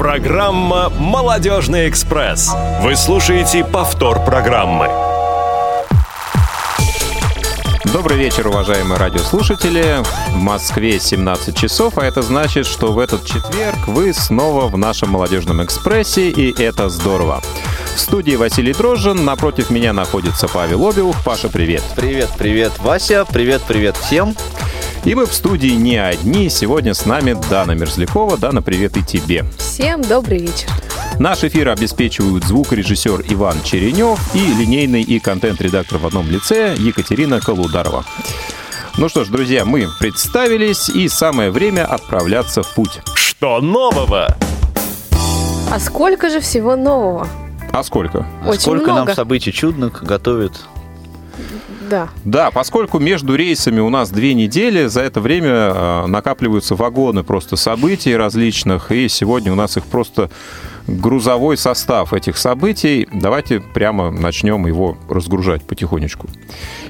Программа 0.00 0.88
«Молодежный 0.88 1.86
экспресс». 1.86 2.50
Вы 2.80 2.96
слушаете 2.96 3.62
повтор 3.62 4.24
программы. 4.24 4.88
Добрый 7.92 8.16
вечер, 8.16 8.48
уважаемые 8.48 8.98
радиослушатели. 8.98 10.02
В 10.30 10.36
Москве 10.36 10.98
17 10.98 11.54
часов, 11.54 11.98
а 11.98 12.06
это 12.06 12.22
значит, 12.22 12.64
что 12.64 12.94
в 12.94 12.98
этот 12.98 13.26
четверг 13.26 13.88
вы 13.88 14.14
снова 14.14 14.68
в 14.68 14.78
нашем 14.78 15.10
молодежном 15.10 15.62
экспрессе, 15.62 16.30
и 16.30 16.58
это 16.58 16.88
здорово. 16.88 17.42
В 17.94 18.00
студии 18.00 18.36
Василий 18.36 18.72
Дрожжин, 18.72 19.26
напротив 19.26 19.68
меня 19.68 19.92
находится 19.92 20.48
Павел 20.48 20.88
Обиух. 20.88 21.22
Паша, 21.22 21.50
привет. 21.50 21.82
Привет, 21.94 22.30
привет, 22.38 22.72
Вася, 22.78 23.26
привет, 23.30 23.60
привет 23.68 23.98
всем. 23.98 24.34
И 25.04 25.14
мы 25.14 25.26
в 25.26 25.32
студии 25.34 25.70
не 25.70 25.96
одни. 25.96 26.48
Сегодня 26.50 26.92
с 26.94 27.06
нами 27.06 27.36
Дана 27.48 27.74
Мерзлякова. 27.74 28.36
Дана, 28.36 28.60
привет 28.60 28.96
и 28.96 29.02
тебе. 29.02 29.44
Всем 29.58 30.02
добрый 30.02 30.38
вечер. 30.38 30.68
Наш 31.18 31.42
эфир 31.44 31.68
обеспечивают 31.70 32.44
звукорежиссер 32.44 33.24
Иван 33.30 33.62
Черенев 33.62 34.18
и 34.34 34.38
линейный 34.38 35.02
и 35.02 35.18
контент-редактор 35.18 35.98
в 35.98 36.06
одном 36.06 36.30
лице 36.30 36.74
Екатерина 36.78 37.40
Колударова. 37.40 38.04
Ну 38.98 39.08
что 39.08 39.24
ж, 39.24 39.28
друзья, 39.28 39.64
мы 39.64 39.86
представились, 39.98 40.88
и 40.90 41.08
самое 41.08 41.50
время 41.50 41.86
отправляться 41.86 42.62
в 42.62 42.74
путь. 42.74 43.00
Что 43.14 43.60
нового? 43.60 44.36
А 45.70 45.78
сколько 45.80 46.28
же 46.28 46.40
всего 46.40 46.76
нового? 46.76 47.26
А 47.72 47.82
сколько? 47.84 48.26
Очень 48.46 48.60
Сколько 48.60 48.92
много. 48.92 49.06
нам 49.06 49.14
событий 49.14 49.52
чудных 49.52 50.02
готовят. 50.02 50.60
Да. 51.90 52.08
Да, 52.24 52.52
поскольку 52.52 53.00
между 53.00 53.34
рейсами 53.34 53.80
у 53.80 53.90
нас 53.90 54.10
две 54.10 54.32
недели, 54.34 54.86
за 54.86 55.00
это 55.00 55.20
время 55.20 55.50
э, 55.50 56.06
накапливаются 56.06 56.76
вагоны 56.76 57.24
просто 57.24 57.56
событий 57.56 58.14
различных, 58.14 58.92
и 58.92 59.08
сегодня 59.08 59.50
у 59.52 59.56
нас 59.56 59.76
их 59.76 59.84
просто 59.84 60.30
грузовой 60.86 61.56
состав 61.56 62.12
этих 62.12 62.36
событий. 62.36 63.08
Давайте 63.12 63.60
прямо 63.60 64.12
начнем 64.12 64.66
его 64.68 64.96
разгружать 65.08 65.62
потихонечку. 65.62 66.28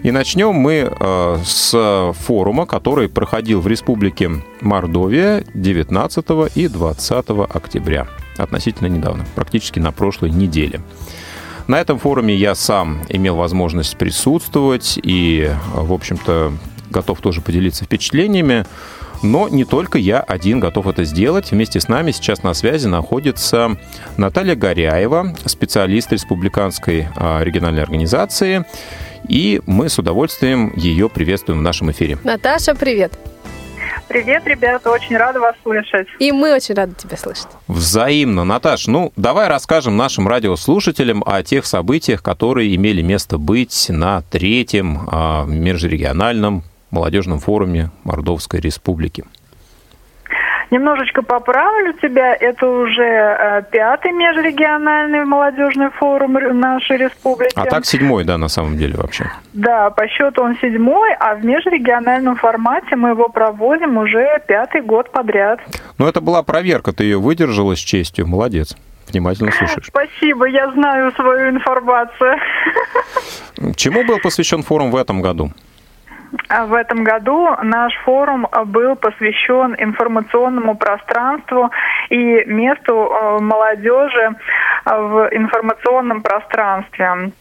И 0.02 0.10
начнем 0.10 0.52
мы 0.52 0.92
э, 0.92 1.38
с 1.44 2.12
форума, 2.20 2.66
который 2.66 3.08
проходил 3.08 3.62
в 3.62 3.66
Республике 3.66 4.30
Мордовия 4.60 5.44
19 5.54 6.26
и 6.54 6.68
20 6.68 7.26
октября. 7.48 8.06
Относительно 8.36 8.88
недавно, 8.88 9.24
практически 9.34 9.78
на 9.78 9.92
прошлой 9.92 10.30
неделе. 10.30 10.82
На 11.70 11.80
этом 11.80 12.00
форуме 12.00 12.34
я 12.34 12.56
сам 12.56 13.00
имел 13.08 13.36
возможность 13.36 13.96
присутствовать 13.96 14.98
и, 15.00 15.52
в 15.72 15.92
общем-то, 15.92 16.52
готов 16.90 17.20
тоже 17.20 17.42
поделиться 17.42 17.84
впечатлениями. 17.84 18.66
Но 19.22 19.48
не 19.48 19.64
только 19.64 19.96
я 19.96 20.18
один 20.18 20.58
готов 20.58 20.88
это 20.88 21.04
сделать. 21.04 21.52
Вместе 21.52 21.78
с 21.78 21.86
нами 21.86 22.10
сейчас 22.10 22.42
на 22.42 22.54
связи 22.54 22.88
находится 22.88 23.76
Наталья 24.16 24.56
Горяева, 24.56 25.36
специалист 25.44 26.10
республиканской 26.10 27.06
а, 27.14 27.40
региональной 27.44 27.84
организации. 27.84 28.64
И 29.28 29.62
мы 29.64 29.88
с 29.88 29.96
удовольствием 29.96 30.72
ее 30.74 31.08
приветствуем 31.08 31.60
в 31.60 31.62
нашем 31.62 31.92
эфире. 31.92 32.18
Наташа, 32.24 32.74
привет. 32.74 33.12
Привет, 34.08 34.46
ребята, 34.46 34.90
очень 34.90 35.16
рада 35.16 35.40
вас 35.40 35.54
слышать. 35.62 36.08
И 36.18 36.32
мы 36.32 36.54
очень 36.54 36.74
рады 36.74 36.94
тебя 36.94 37.16
слышать. 37.16 37.48
Взаимно. 37.68 38.44
Наташ, 38.44 38.86
ну, 38.86 39.12
давай 39.16 39.48
расскажем 39.48 39.96
нашим 39.96 40.26
радиослушателям 40.26 41.22
о 41.26 41.42
тех 41.42 41.66
событиях, 41.66 42.22
которые 42.22 42.74
имели 42.74 43.02
место 43.02 43.38
быть 43.38 43.86
на 43.88 44.22
третьем 44.22 45.08
а, 45.10 45.44
межрегиональном 45.44 46.64
молодежном 46.90 47.38
форуме 47.38 47.90
Мордовской 48.04 48.60
Республики. 48.60 49.24
Немножечко 50.70 51.22
поправлю 51.22 51.92
тебя, 51.94 52.34
это 52.34 52.64
уже 52.66 53.02
э, 53.02 53.62
пятый 53.72 54.12
межрегиональный 54.12 55.24
молодежный 55.24 55.90
форум 55.90 56.34
нашей 56.60 56.96
республики. 56.96 57.52
А 57.56 57.66
так 57.66 57.84
седьмой, 57.84 58.24
да, 58.24 58.38
на 58.38 58.48
самом 58.48 58.76
деле 58.76 58.96
вообще. 58.96 59.24
Да, 59.52 59.90
по 59.90 60.06
счету 60.06 60.42
он 60.42 60.56
седьмой, 60.58 61.12
а 61.18 61.34
в 61.34 61.44
межрегиональном 61.44 62.36
формате 62.36 62.94
мы 62.94 63.10
его 63.10 63.28
проводим 63.28 63.96
уже 63.96 64.40
пятый 64.46 64.82
год 64.82 65.10
подряд. 65.10 65.58
Но 65.98 66.08
это 66.08 66.20
была 66.20 66.44
проверка, 66.44 66.92
ты 66.92 67.04
ее 67.04 67.18
выдержала 67.18 67.74
с 67.74 67.80
честью, 67.80 68.28
молодец. 68.28 68.76
Внимательно 69.08 69.50
слушаешь. 69.50 69.86
Спасибо, 69.88 70.46
я 70.46 70.70
знаю 70.70 71.10
свою 71.12 71.50
информацию. 71.50 72.38
Чему 73.76 74.04
был 74.04 74.20
посвящен 74.20 74.62
форум 74.62 74.92
в 74.92 74.96
этом 74.96 75.20
году? 75.20 75.50
А 76.48 76.66
В 76.66 76.74
этом 76.74 77.02
году 77.04 77.48
наш 77.62 77.92
форум 78.04 78.46
а, 78.50 78.64
был 78.64 78.94
посвящен 78.96 79.74
информационному 79.78 80.76
пространству 80.76 81.70
и 82.08 82.44
месту 82.46 82.92
э, 82.92 83.38
молодежи 83.40 84.36
а, 84.84 85.00
в 85.00 85.28
информационном 85.32 86.22
пространстве. 86.22 87.32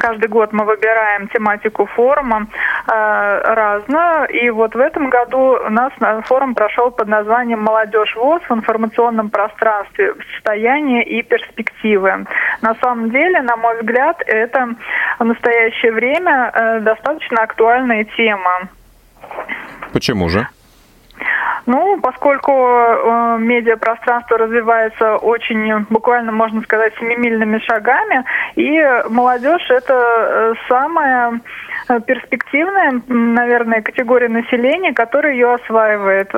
Каждый 0.00 0.28
год 0.30 0.54
мы 0.54 0.64
выбираем 0.64 1.28
тематику 1.28 1.84
форума 1.84 2.46
э, 2.86 3.40
разную, 3.44 4.28
и 4.30 4.48
вот 4.48 4.74
в 4.74 4.78
этом 4.78 5.10
году 5.10 5.58
у 5.66 5.68
нас 5.68 5.92
на- 6.00 6.22
форум 6.22 6.54
прошел 6.54 6.90
под 6.90 7.06
названием 7.06 7.60
«Молодежь 7.62 8.16
ВОЗ 8.16 8.40
в 8.48 8.54
информационном 8.54 9.28
пространстве. 9.28 10.14
Состояние 10.36 11.04
и 11.04 11.22
перспективы». 11.22 12.24
На 12.62 12.74
самом 12.76 13.10
деле, 13.10 13.42
на 13.42 13.56
мой 13.58 13.76
взгляд, 13.80 14.22
это 14.26 14.70
в 15.18 15.24
настоящее 15.24 15.92
время 15.92 16.50
э, 16.54 16.80
достаточно 16.80 17.42
актуальная 17.42 18.04
тема. 18.16 18.70
Почему 19.92 20.30
же? 20.30 20.46
Ну, 21.66 22.00
поскольку 22.00 22.52
э, 22.52 23.36
медиапространство 23.38 24.38
развивается 24.38 25.16
очень, 25.16 25.84
буквально 25.90 26.32
можно 26.32 26.62
сказать, 26.62 26.94
семимильными 26.98 27.58
шагами, 27.58 28.24
и 28.56 28.80
молодежь 29.08 29.68
это 29.70 29.94
э, 29.94 30.54
самая 30.68 31.40
э, 31.88 32.00
перспективная, 32.00 33.00
наверное, 33.06 33.82
категория 33.82 34.28
населения, 34.28 34.92
которая 34.92 35.34
ее 35.34 35.54
осваивает. 35.54 36.32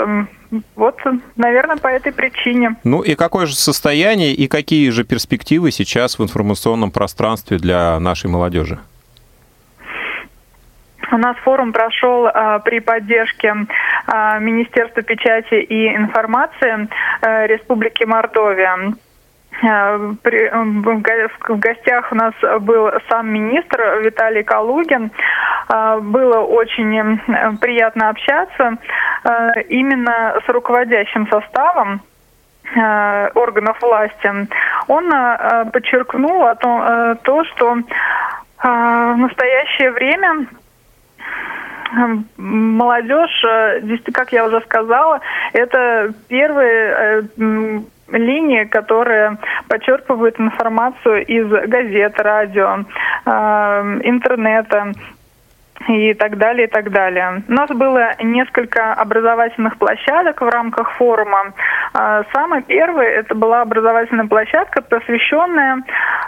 Вот, 0.77 0.99
наверное, 1.37 1.77
по 1.77 1.89
этой 1.89 2.13
причине. 2.13 2.77
Ну 2.85 3.01
и 3.01 3.15
какое 3.15 3.47
же 3.47 3.55
состояние 3.55 4.35
и 4.35 4.49
какие 4.49 4.91
же 4.91 5.03
перспективы 5.05 5.71
сейчас 5.71 6.19
в 6.19 6.23
информационном 6.23 6.91
пространстве 6.91 7.57
для 7.57 7.99
нашей 8.01 8.29
молодежи? 8.29 8.79
У 11.13 11.19
нас 11.19 11.37
форум 11.45 11.73
прошел 11.73 12.27
а, 12.27 12.59
при 12.61 12.81
поддержке 12.81 13.55
а, 14.07 14.39
Министерства 14.39 15.03
печати 15.03 15.57
и 15.57 15.95
информации 15.95 16.89
а, 17.21 17.47
Республики 17.47 18.05
Мордовия. 18.05 18.95
В 19.61 20.17
го- 20.23 21.55
в 21.55 21.59
гостях 21.59 22.11
у 22.11 22.15
нас 22.15 22.33
был 22.61 22.91
сам 23.11 23.29
министр 23.29 24.01
Виталий 24.03 24.43
Калугин. 24.43 25.11
Было 25.69 26.39
очень 26.41 27.21
приятно 27.61 28.09
общаться 28.09 28.79
именно 29.69 30.41
с 30.45 30.49
руководящим 30.49 31.29
составом 31.29 32.01
э, 32.75 33.29
органов 33.35 33.81
власти, 33.81 34.49
он 34.89 35.13
э, 35.13 35.65
подчеркнул 35.73 36.47
о 36.47 36.55
том, 36.55 36.83
э, 36.83 37.17
то, 37.23 37.45
что 37.45 37.77
э, 37.77 37.83
в 38.63 39.17
настоящее 39.17 39.91
время 39.93 40.37
э, 40.41 40.45
молодежь, 42.37 43.45
э, 43.45 43.81
как 44.13 44.33
я 44.33 44.47
уже 44.47 44.61
сказала, 44.63 45.21
это 45.53 46.13
первые 46.29 46.95
э, 46.97 47.23
линии, 48.09 48.65
которые 48.65 49.39
подчерпывают 49.69 50.39
информацию 50.39 51.25
из 51.27 51.49
газет, 51.49 52.15
радио, 52.19 52.85
э, 53.25 53.31
интернета 54.05 54.93
и 55.89 56.15
так 56.15 56.39
далее, 56.39 56.67
и 56.67 56.71
так 56.71 56.91
далее. 56.91 57.43
У 57.49 57.53
нас 57.53 57.69
было 57.71 58.13
несколько 58.23 58.93
образовательных 58.93 59.79
площадок 59.79 60.41
в 60.41 60.49
рамках 60.49 60.93
форума. 60.93 61.53
А, 61.95 62.25
Самый 62.33 62.63
первый 62.63 63.07
это 63.07 63.35
была 63.35 63.63
образовательная 63.63 64.27
площадка, 64.27 64.83
посвященная 64.83 65.83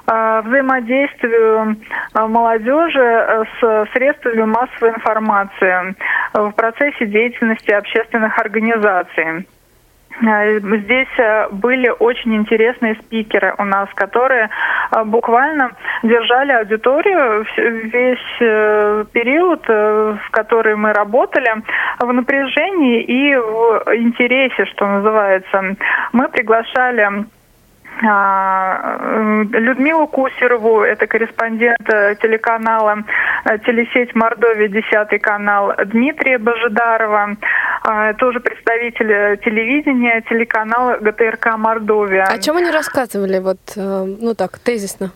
а, 0.06 0.42
взаимодействию 0.42 1.76
а, 2.12 2.28
молодежи 2.28 3.00
э, 3.00 3.44
с 3.60 3.92
средствами 3.92 4.42
массовой 4.42 4.90
информации 4.90 5.94
в 6.32 6.50
процессе 6.52 7.06
деятельности 7.06 7.70
общественных 7.70 8.38
организаций. 8.38 9.46
Э, 10.22 10.60
Здесь 10.60 11.18
э, 11.18 11.48
были 11.50 11.88
очень 11.88 12.34
интересные 12.36 12.94
спикеры 12.96 13.54
у 13.58 13.64
нас, 13.64 13.88
которые 13.94 14.48
э, 14.90 15.04
буквально 15.04 15.72
держали 16.02 16.52
аудиторию 16.52 17.44
весь 17.56 19.08
период, 19.12 19.66
в 19.66 20.30
который 20.30 20.76
мы 20.76 20.92
работали, 20.92 21.50
в 21.98 22.12
напряжении 22.12 23.02
и 23.02 23.34
в 23.34 23.82
интересе, 23.94 24.66
что 24.66 24.86
называется. 24.86 25.76
Мы 26.12 26.28
приглашали 26.28 27.26
Людмилу 28.02 30.06
Кусерову, 30.08 30.82
это 30.82 31.06
корреспондент 31.06 31.88
э, 31.88 32.16
телеканала 32.16 33.04
э, 33.44 33.58
телесеть 33.60 34.14
Мордовия, 34.14 34.68
10 34.68 35.22
канал, 35.22 35.72
Дмитрия 35.86 36.38
Божидарова, 36.38 37.36
а, 37.82 38.14
тоже 38.14 38.40
представитель 38.40 39.38
телевидения 39.38 40.22
телеканала 40.28 40.96
ГТРК 40.96 41.56
Мордовия. 41.56 42.24
О 42.24 42.38
чем 42.38 42.56
они 42.56 42.70
рассказывали, 42.70 43.38
вот, 43.38 43.58
ну 43.76 44.34
так, 44.34 44.58
тезисно? 44.58 45.12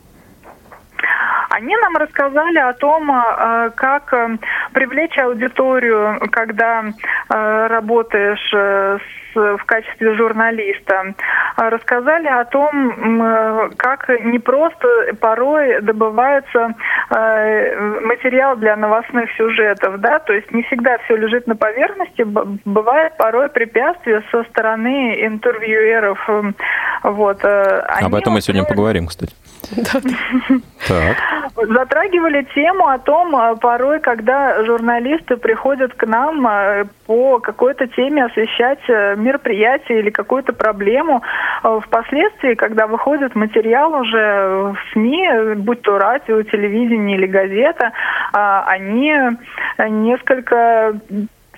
Они 1.50 1.75
нам 1.76 1.96
рассказали 1.96 2.58
о 2.58 2.72
том, 2.75 3.10
как 3.75 4.14
привлечь 4.72 5.19
аудиторию, 5.19 6.20
когда 6.30 6.84
работаешь 7.28 8.52
с 8.52 9.27
в 9.38 9.64
качестве 9.64 10.14
журналиста, 10.14 11.14
а, 11.56 11.70
рассказали 11.70 12.26
о 12.26 12.44
том, 12.44 13.69
как 13.76 14.08
не 14.25 14.38
просто 14.38 14.88
порой 15.20 15.81
добывается 15.82 16.75
а, 17.11 18.00
материал 18.02 18.56
для 18.56 18.76
новостных 18.76 19.31
сюжетов, 19.37 20.00
да, 20.00 20.19
то 20.19 20.32
есть 20.32 20.52
не 20.52 20.62
всегда 20.64 20.99
все 21.05 21.17
лежит 21.17 21.46
на 21.46 21.56
поверхности, 21.56 22.23
бывает 22.64 23.17
порой 23.17 23.49
препятствия 23.49 24.23
со 24.31 24.43
стороны 24.44 25.25
интервьюеров. 25.25 26.19
Вот. 27.02 27.44
А, 27.44 27.85
они 27.88 28.06
Об 28.06 28.14
этом 28.14 28.35
мы 28.35 28.40
сегодня 28.40 28.64
поговорим, 28.64 29.06
кстати. 29.06 29.35
Так. 30.87 31.17
Затрагивали 31.56 32.46
тему 32.55 32.87
о 32.88 32.99
том, 32.99 33.58
порой, 33.58 34.00
когда 34.00 34.64
журналисты 34.64 35.37
приходят 35.37 35.93
к 35.93 36.06
нам 36.06 36.88
по 37.05 37.40
какой-то 37.40 37.88
теме 37.88 38.25
освещать 38.25 38.79
мероприятие 39.28 40.00
или 40.00 40.10
какую-то 40.10 40.52
проблему, 40.52 41.22
э, 41.62 41.80
впоследствии, 41.84 42.54
когда 42.54 42.86
выходит 42.86 43.34
материал 43.34 43.92
уже 43.94 44.75
в 44.75 44.78
СМИ, 44.92 45.54
будь 45.56 45.82
то 45.82 45.98
радио, 45.98 46.42
телевидение 46.42 47.16
или 47.16 47.26
газета, 47.26 47.92
а, 48.32 48.64
они 48.66 49.12
несколько 49.88 50.94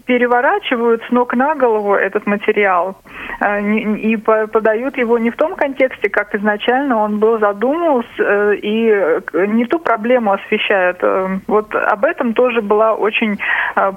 переворачивают 0.06 1.02
с 1.08 1.11
ног 1.12 1.34
на 1.34 1.55
голову 1.55 1.94
этот 1.94 2.26
материал 2.26 2.96
э, 3.40 3.61
и 3.62 4.17
подают 4.17 4.99
его 4.99 5.19
не 5.19 5.31
в 5.31 5.37
том 5.37 5.55
контексте, 5.55 6.08
как 6.08 6.34
изначально 6.34 6.96
он 6.96 7.19
был 7.19 7.38
задумывался, 7.38 8.08
э, 8.19 8.56
и 8.56 9.20
не 9.46 9.67
ту 9.67 9.78
проблему 9.78 10.32
освещают. 10.32 10.99
Вот 11.46 11.75
об 11.75 12.05
этом 12.05 12.34
тоже 12.34 12.61
была 12.61 12.94
очень 12.94 13.38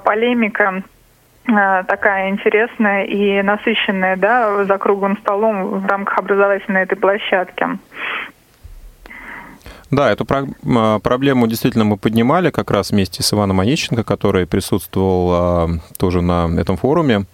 полемика 0.04 0.84
такая 1.46 2.30
интересная 2.30 3.04
и 3.04 3.42
насыщенная, 3.42 4.16
да, 4.16 4.64
за 4.64 4.78
круглым 4.78 5.18
столом 5.18 5.80
в 5.80 5.86
рамках 5.86 6.18
образовательной 6.18 6.82
этой 6.82 6.96
площадки. 6.96 7.66
Да, 9.90 10.10
эту 10.10 10.26
э, 10.26 10.98
проблему 11.02 11.46
действительно 11.46 11.84
мы 11.84 11.96
поднимали 11.96 12.50
как 12.50 12.70
раз 12.70 12.90
вместе 12.90 13.22
с 13.22 13.32
Иваном 13.32 13.60
Онищенко, 13.60 14.02
который 14.02 14.46
присутствовал 14.46 15.30
а, 15.32 15.68
тоже 15.98 16.20
на 16.20 16.48
этом 16.58 16.76
форуме. 16.76 17.26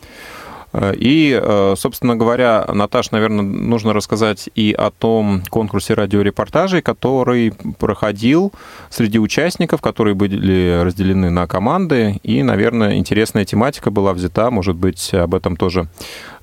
Э, 0.73 0.93
и, 0.97 1.39
э, 1.41 1.75
собственно 1.77 2.17
говоря, 2.17 2.65
Наташ, 2.73 3.11
наверное, 3.11 3.43
нужно 3.45 3.93
рассказать 3.93 4.49
и 4.55 4.73
о 4.73 4.91
том 4.91 5.43
конкурсе 5.51 5.95
радиорепортажей, 5.95 6.83
который 6.83 7.53
проходил 7.79 8.53
среди 8.89 9.19
участников, 9.19 9.81
которые 9.81 10.15
были 10.15 10.83
разделены 10.83 11.31
на 11.31 11.47
команды. 11.47 12.21
И, 12.23 12.43
наверное, 12.43 12.97
интересная 12.97 13.45
тематика 13.45 13.91
была 13.91 14.13
взята. 14.13 14.51
Может 14.51 14.77
быть, 14.77 15.13
об 15.15 15.35
этом 15.35 15.57
тоже 15.57 15.89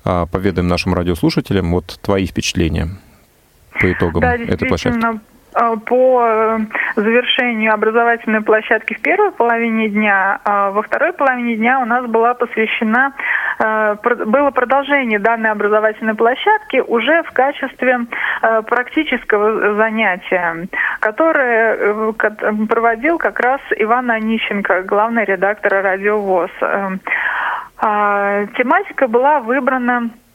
а, 0.04 0.26
поведаем 0.26 0.68
нашим 0.68 0.94
радиослушателям. 0.94 1.72
Вот 1.72 1.98
твои 2.02 2.26
впечатления 2.26 2.90
по 3.80 3.92
итогам 3.92 4.20
да, 4.20 4.34
этой 4.34 4.68
площадки. 4.68 5.20
А, 5.58 5.74
по 5.76 6.22
э, 6.24 6.58
завершению 6.94 7.74
образовательной 7.74 8.42
площадки 8.42 8.94
в 8.94 9.00
первой 9.00 9.32
половине 9.32 9.88
дня, 9.88 10.38
а 10.44 10.70
во 10.70 10.82
второй 10.82 11.12
половине 11.12 11.56
дня 11.56 11.80
у 11.80 11.84
нас 11.84 12.06
была 12.06 12.34
посвящена, 12.34 13.12
э, 13.58 13.96
было 14.26 14.52
продолжение 14.52 15.18
данной 15.18 15.50
образовательной 15.50 16.14
площадки 16.14 16.76
уже 16.76 17.24
в 17.24 17.32
качестве 17.32 18.06
э, 18.40 18.62
практического 18.62 19.74
занятия, 19.74 20.68
которое 21.00 22.12
проводил 22.12 23.18
как 23.18 23.40
раз 23.40 23.60
Иван 23.76 24.12
Онищенко, 24.12 24.82
главный 24.82 25.24
редактор 25.24 25.82
«Радио 25.82 26.20
ВОЗ». 26.20 26.50
А, 27.80 28.46
тематика 28.56 29.08
была 29.08 29.40
выбрана 29.40 30.10
Э, 30.10 30.27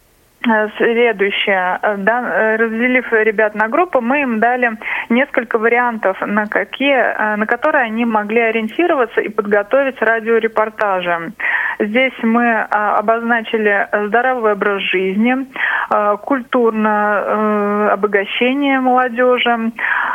следующее. 0.77 1.79
Э, 1.81 1.95
да, 1.97 2.21
э, 2.21 2.55
разделив 2.57 3.11
ребят 3.11 3.55
на 3.55 3.67
группы, 3.67 3.99
мы 4.01 4.21
им 4.21 4.39
дали 4.39 4.71
несколько 5.09 5.57
вариантов, 5.57 6.17
на, 6.21 6.47
какие, 6.47 7.35
на 7.37 7.45
которые 7.45 7.85
они 7.85 8.05
могли 8.05 8.41
ориентироваться 8.41 9.21
и 9.21 9.29
подготовить 9.29 10.01
радиорепортажи. 10.01 11.33
Здесь 11.79 12.13
мы 12.21 12.61
обозначили 12.61 13.87
здоровый 14.07 14.53
образ 14.53 14.81
жизни, 14.83 15.47
культурное 16.21 17.91
обогащение 17.93 18.79
молодежи, 18.79 19.71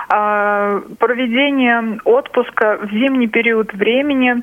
проведение 0.08 1.98
отпуска 2.04 2.78
в 2.82 2.90
зимний 2.90 3.28
период 3.28 3.72
времени, 3.74 4.42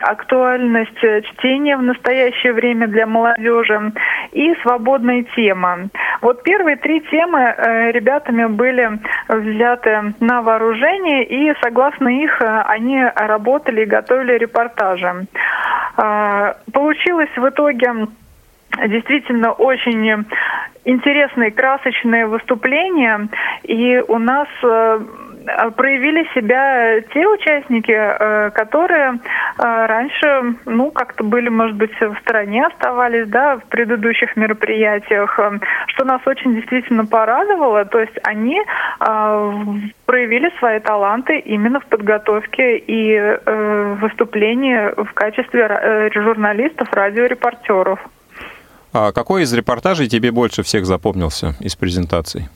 актуальность 0.00 0.98
чтения 0.98 1.76
в 1.76 1.82
настоящее 1.82 2.52
время 2.52 2.86
для 2.88 3.06
молодежи 3.06 3.92
и 4.32 4.54
свободная 4.62 5.24
тема. 5.36 5.88
Вот 6.20 6.42
первые 6.42 6.76
три 6.76 7.00
темы 7.02 7.38
э, 7.38 7.92
ребятами 7.92 8.46
были 8.46 8.98
взяты 9.28 10.14
на 10.20 10.42
вооружение, 10.42 11.24
и 11.24 11.54
согласно 11.62 12.08
их 12.08 12.40
э, 12.40 12.62
они 12.66 13.04
работали 13.16 13.82
и 13.82 13.86
готовили 13.86 14.38
репортажи. 14.38 15.26
Э, 15.96 16.54
получилось 16.72 17.30
в 17.36 17.48
итоге 17.48 18.08
действительно 18.88 19.52
очень 19.52 20.24
интересные, 20.84 21.50
красочные 21.50 22.26
выступления, 22.26 23.28
и 23.62 24.02
у 24.06 24.18
нас 24.18 24.48
а 25.46 25.70
проявили 25.70 26.26
себя 26.34 27.00
те 27.12 27.26
участники, 27.26 27.92
э, 27.92 28.50
которые 28.50 29.14
э, 29.14 29.86
раньше, 29.86 30.56
ну, 30.64 30.90
как-то 30.90 31.24
были, 31.24 31.48
может 31.48 31.76
быть, 31.76 31.92
в 32.00 32.16
стороне 32.20 32.66
оставались, 32.66 33.28
да, 33.28 33.56
в 33.56 33.64
предыдущих 33.64 34.36
мероприятиях, 34.36 35.38
э, 35.38 35.58
что 35.88 36.04
нас 36.04 36.20
очень 36.26 36.54
действительно 36.54 37.04
порадовало. 37.06 37.84
То 37.84 38.00
есть 38.00 38.18
они 38.22 38.60
проявили 40.06 40.50
свои 40.58 40.80
таланты 40.80 41.38
именно 41.38 41.80
в 41.80 41.86
подготовке 41.86 42.78
и 42.78 43.38
выступлении 44.00 45.02
в 45.02 45.12
качестве 45.12 46.10
журналистов, 46.14 46.88
радиорепортеров. 46.92 48.00
А 48.94 49.10
какой 49.10 49.42
из 49.42 49.52
репортажей 49.52 50.06
тебе 50.08 50.30
больше 50.30 50.62
всех 50.62 50.86
запомнился 50.86 51.56
из 51.58 51.74
презентаций? 51.74 52.48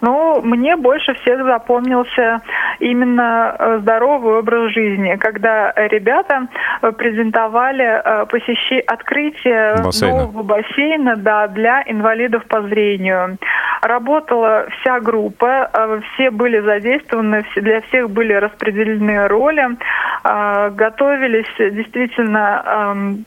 Ну, 0.00 0.40
мне 0.42 0.76
больше 0.76 1.14
всех 1.14 1.44
запомнился 1.44 2.40
именно 2.78 3.56
э, 3.58 3.78
здоровый 3.82 4.38
образ 4.38 4.72
жизни, 4.72 5.16
когда 5.16 5.72
ребята 5.76 6.48
э, 6.82 6.92
презентовали 6.92 7.84
э, 7.84 8.26
посещи... 8.26 8.80
открытие 8.86 9.82
бассейна. 9.82 10.16
нового 10.16 10.42
бассейна 10.42 11.16
да, 11.16 11.48
для 11.48 11.82
инвалидов 11.86 12.44
по 12.46 12.62
зрению. 12.62 13.38
Работала 13.82 14.66
вся 14.80 15.00
группа, 15.00 15.70
все 16.14 16.30
были 16.30 16.60
задействованы, 16.60 17.44
для 17.56 17.80
всех 17.82 18.10
были 18.10 18.32
распределены 18.32 19.28
роли, 19.28 19.76
готовились 20.24 21.46
действительно, 21.58 22.62
эм, 22.66 23.24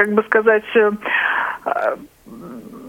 как 0.00 0.14
бы 0.14 0.22
сказать, 0.22 0.64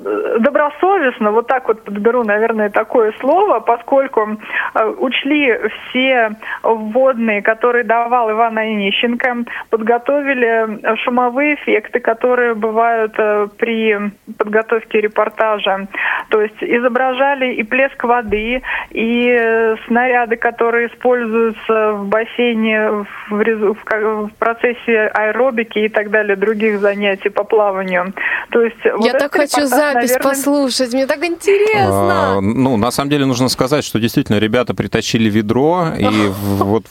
добросовестно, 0.01 1.31
вот 1.31 1.47
так 1.47 1.67
вот 1.67 1.83
подберу, 1.83 2.23
наверное, 2.23 2.69
такое 2.69 3.13
слово, 3.19 3.59
поскольку 3.59 4.37
э, 4.73 4.85
учли 4.97 5.59
все 5.89 6.31
вводные, 6.63 7.41
которые 7.41 7.83
давал 7.83 8.31
Иван 8.31 8.57
Онищенко, 8.57 9.45
подготовили 9.69 10.97
шумовые 11.03 11.55
эффекты, 11.55 11.99
которые 11.99 12.55
бывают 12.55 13.13
э, 13.17 13.47
при 13.57 14.11
подготовке 14.37 15.01
репортажа. 15.01 15.87
То 16.29 16.41
есть 16.41 16.61
изображали 16.61 17.53
и 17.53 17.63
плеск 17.63 18.03
воды, 18.03 18.61
и 18.91 19.27
э, 19.29 19.75
снаряды, 19.87 20.35
которые 20.35 20.87
используются 20.87 21.93
в 21.93 22.07
бассейне 22.07 23.05
в 23.29 24.29
процессе 24.39 25.11
аэробики 25.13 25.79
и 25.79 25.89
так 25.89 26.09
далее, 26.09 26.35
других 26.35 26.79
занятий 26.79 27.29
по 27.29 27.43
плаванию. 27.43 28.13
То 28.49 28.61
есть, 28.61 28.83
Я 28.83 28.91
вот 28.93 29.17
так 29.17 29.33
хочу 29.33 29.65
за 29.65 29.90
запись 29.93 30.09
наверное... 30.11 30.29
послушать. 30.29 30.93
Мне 30.93 31.07
так 31.07 31.23
интересно. 31.23 32.37
А, 32.37 32.41
ну, 32.41 32.77
на 32.77 32.91
самом 32.91 33.09
деле 33.09 33.25
нужно 33.25 33.49
сказать, 33.49 33.83
что 33.83 33.99
действительно 33.99 34.37
ребята 34.37 34.73
притащили 34.73 35.29
ведро, 35.29 35.87
и 35.97 36.31
вот 36.57 36.85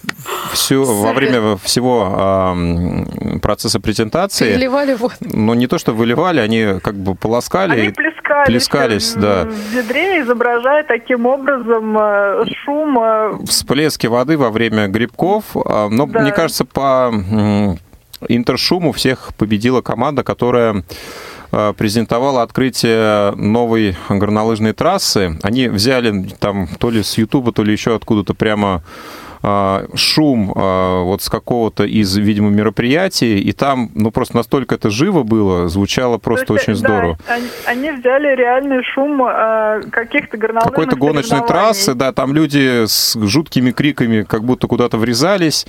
все, 0.53 0.83
во 0.83 1.13
время 1.13 1.57
всего 1.59 2.09
а, 2.13 2.57
процесса 3.41 3.81
презентации... 3.81 4.55
Выливали 4.55 4.95
воду. 4.95 5.15
Ну, 5.21 5.55
не 5.55 5.67
то, 5.67 5.79
что 5.79 5.93
выливали, 5.93 6.41
они 6.41 6.81
как 6.83 6.95
бы 6.97 7.15
полоскали. 7.15 7.81
Они 7.81 7.89
плескали 7.91 8.21
плескались, 8.45 8.69
плескались 8.69 9.15
в, 9.15 9.21
да. 9.21 9.45
в 9.45 9.75
ведре, 9.75 10.23
изображая 10.23 10.85
таким 10.85 11.27
образом 11.27 11.97
э, 11.99 12.45
шум. 12.65 12.99
Э, 12.99 13.33
Всплески 13.47 14.07
воды 14.07 14.37
во 14.37 14.51
время 14.51 14.89
грибков. 14.89 15.45
А, 15.55 15.89
но, 15.89 16.07
Да. 16.07 16.21
мне 16.21 16.33
кажется, 16.33 16.65
по 16.65 17.13
интершуму 18.29 18.93
всех 18.93 19.31
победила 19.37 19.81
команда, 19.81 20.23
которая 20.23 20.77
э, 20.77 20.83
презентовала 21.77 22.43
открытие 22.43 23.33
новой 23.33 23.97
горнолыжной 24.09 24.73
трассы. 24.73 25.39
Они 25.43 25.69
взяли 25.69 26.29
там 26.39 26.69
то 26.79 26.91
ли 26.91 27.03
с 27.03 27.19
Ютуба, 27.19 27.53
то 27.53 27.63
ли 27.63 27.73
еще 27.73 27.95
откуда-то 27.95 28.35
прямо 28.35 28.83
э, 28.83 29.30
шум 29.43 30.53
э, 30.55 31.03
вот 31.03 31.23
с 31.23 31.31
какого-то 31.31 31.85
из, 31.85 32.15
видимо, 32.17 32.51
мероприятий, 32.51 33.39
и 33.39 33.53
там, 33.53 33.91
ну, 33.95 34.11
просто 34.11 34.37
настолько 34.37 34.75
это 34.75 34.91
живо 34.91 35.23
было, 35.23 35.69
звучало 35.69 36.19
просто 36.19 36.47
то 36.47 36.55
есть, 36.55 36.69
очень 36.69 36.83
да, 36.83 36.89
здорово. 36.89 37.19
они, 37.27 37.47
они 37.65 37.91
взяли 37.93 38.37
реальный 38.37 38.83
шум 38.85 39.23
э, 39.25 39.83
каких-то 39.91 40.37
горнолыжных 40.37 40.71
какой-то 40.75 40.97
гоночной 40.97 41.47
трассы, 41.47 41.95
да, 41.95 42.13
там 42.13 42.35
люди 42.35 42.85
с 42.87 43.17
жуткими 43.19 43.71
криками 43.71 44.23
как 44.23 44.45
будто 44.45 44.67
куда-то 44.67 44.99
врезались, 44.99 45.67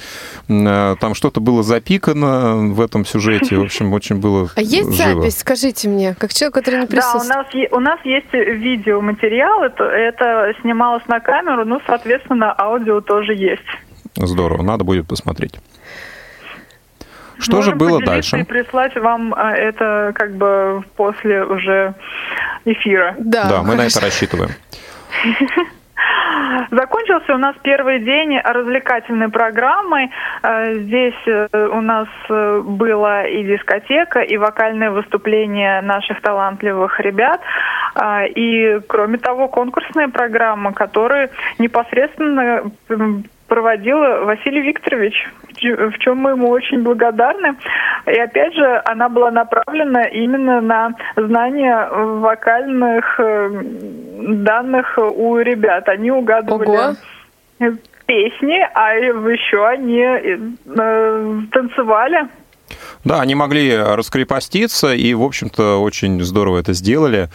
там 0.48 1.14
что-то 1.14 1.40
было 1.40 1.64
запикано 1.64 2.74
в 2.74 2.82
этом 2.82 3.06
сюжете, 3.06 3.56
в 3.56 3.62
общем, 3.64 3.94
очень 3.94 4.18
было 4.18 4.50
А 4.56 4.62
есть 4.62 4.96
живо. 4.98 5.22
запись, 5.22 5.40
скажите 5.40 5.88
мне, 5.88 6.16
как 6.20 6.34
человек, 6.34 6.56
который 6.56 6.82
не 6.82 6.88
Да, 6.88 6.88
у 6.88 6.90
присутствует? 6.90 7.72
нас, 7.72 7.72
у 7.72 7.80
нас 7.80 8.00
есть 8.04 8.34
видеоматериал, 8.34 9.64
это, 9.64 9.84
это 9.86 10.54
снималось 10.62 11.08
на 11.08 11.20
камеру, 11.20 11.64
ну, 11.66 11.80
соответственно, 11.86 12.54
аудио 12.58 13.02
тоже 13.02 13.34
есть. 13.34 13.61
Здорово, 14.16 14.62
надо 14.64 14.84
будет 14.84 15.08
посмотреть. 15.08 15.60
Что 17.40 17.58
Можем 17.58 17.74
же 17.74 17.78
было 17.78 18.00
дальше? 18.02 18.40
И 18.40 18.44
прислать 18.44 18.96
вам 18.96 19.34
а, 19.36 19.52
это 19.52 20.12
как 20.14 20.36
бы 20.36 20.84
после 20.96 21.44
уже 21.44 21.96
эфира. 22.66 23.16
Да, 23.18 23.50
Да, 23.50 23.64
мы 23.64 23.76
на 23.76 23.88
это 23.88 24.00
рассчитываем. 24.00 24.52
Закончился 26.72 27.34
у 27.34 27.38
нас 27.38 27.56
первый 27.64 28.00
день 28.00 28.40
развлекательной 28.40 29.30
программой. 29.30 30.10
Э, 30.44 30.76
Здесь 30.76 31.16
э, 31.26 31.48
у 31.68 31.82
нас 31.82 32.08
э, 32.30 32.62
была 32.64 33.26
и 33.26 33.44
дискотека, 33.44 34.22
и 34.22 34.38
вокальное 34.38 34.92
выступление 34.92 35.82
наших 35.82 36.22
талантливых 36.22 37.00
ребят. 37.00 37.42
А, 37.96 38.26
И, 38.26 38.80
кроме 38.88 39.18
того, 39.18 39.48
конкурсная 39.48 40.08
программа, 40.08 40.74
которую 40.74 41.30
непосредственно 41.60 42.72
проводил 43.52 43.98
Василий 44.24 44.62
Викторович, 44.62 45.14
в 45.62 46.00
чем 46.00 46.20
мы 46.20 46.30
ему 46.32 46.48
очень 46.48 46.84
благодарны. 46.84 47.58
И 48.08 48.18
опять 48.18 48.54
же, 48.54 48.82
она 48.86 49.10
была 49.10 49.30
направлена 49.30 50.06
именно 50.06 50.62
на 50.62 50.94
знание 51.18 51.90
вокальных 51.92 53.20
э, 53.20 53.64
данных 54.22 54.98
у 54.98 55.38
ребят. 55.40 55.90
Они 55.90 56.12
угадывали 56.12 56.70
Ого. 56.70 57.76
песни, 58.06 58.66
а 58.74 58.94
еще 58.94 59.68
они 59.68 60.00
э, 60.00 60.38
танцевали. 61.52 62.30
Да, 63.04 63.20
они 63.20 63.36
могли 63.36 63.76
раскрепоститься, 63.76 64.94
и, 64.94 65.14
в 65.14 65.24
общем-то, 65.24 65.82
очень 65.82 66.22
здорово 66.22 66.60
это 66.60 66.72
сделали. 66.72 67.28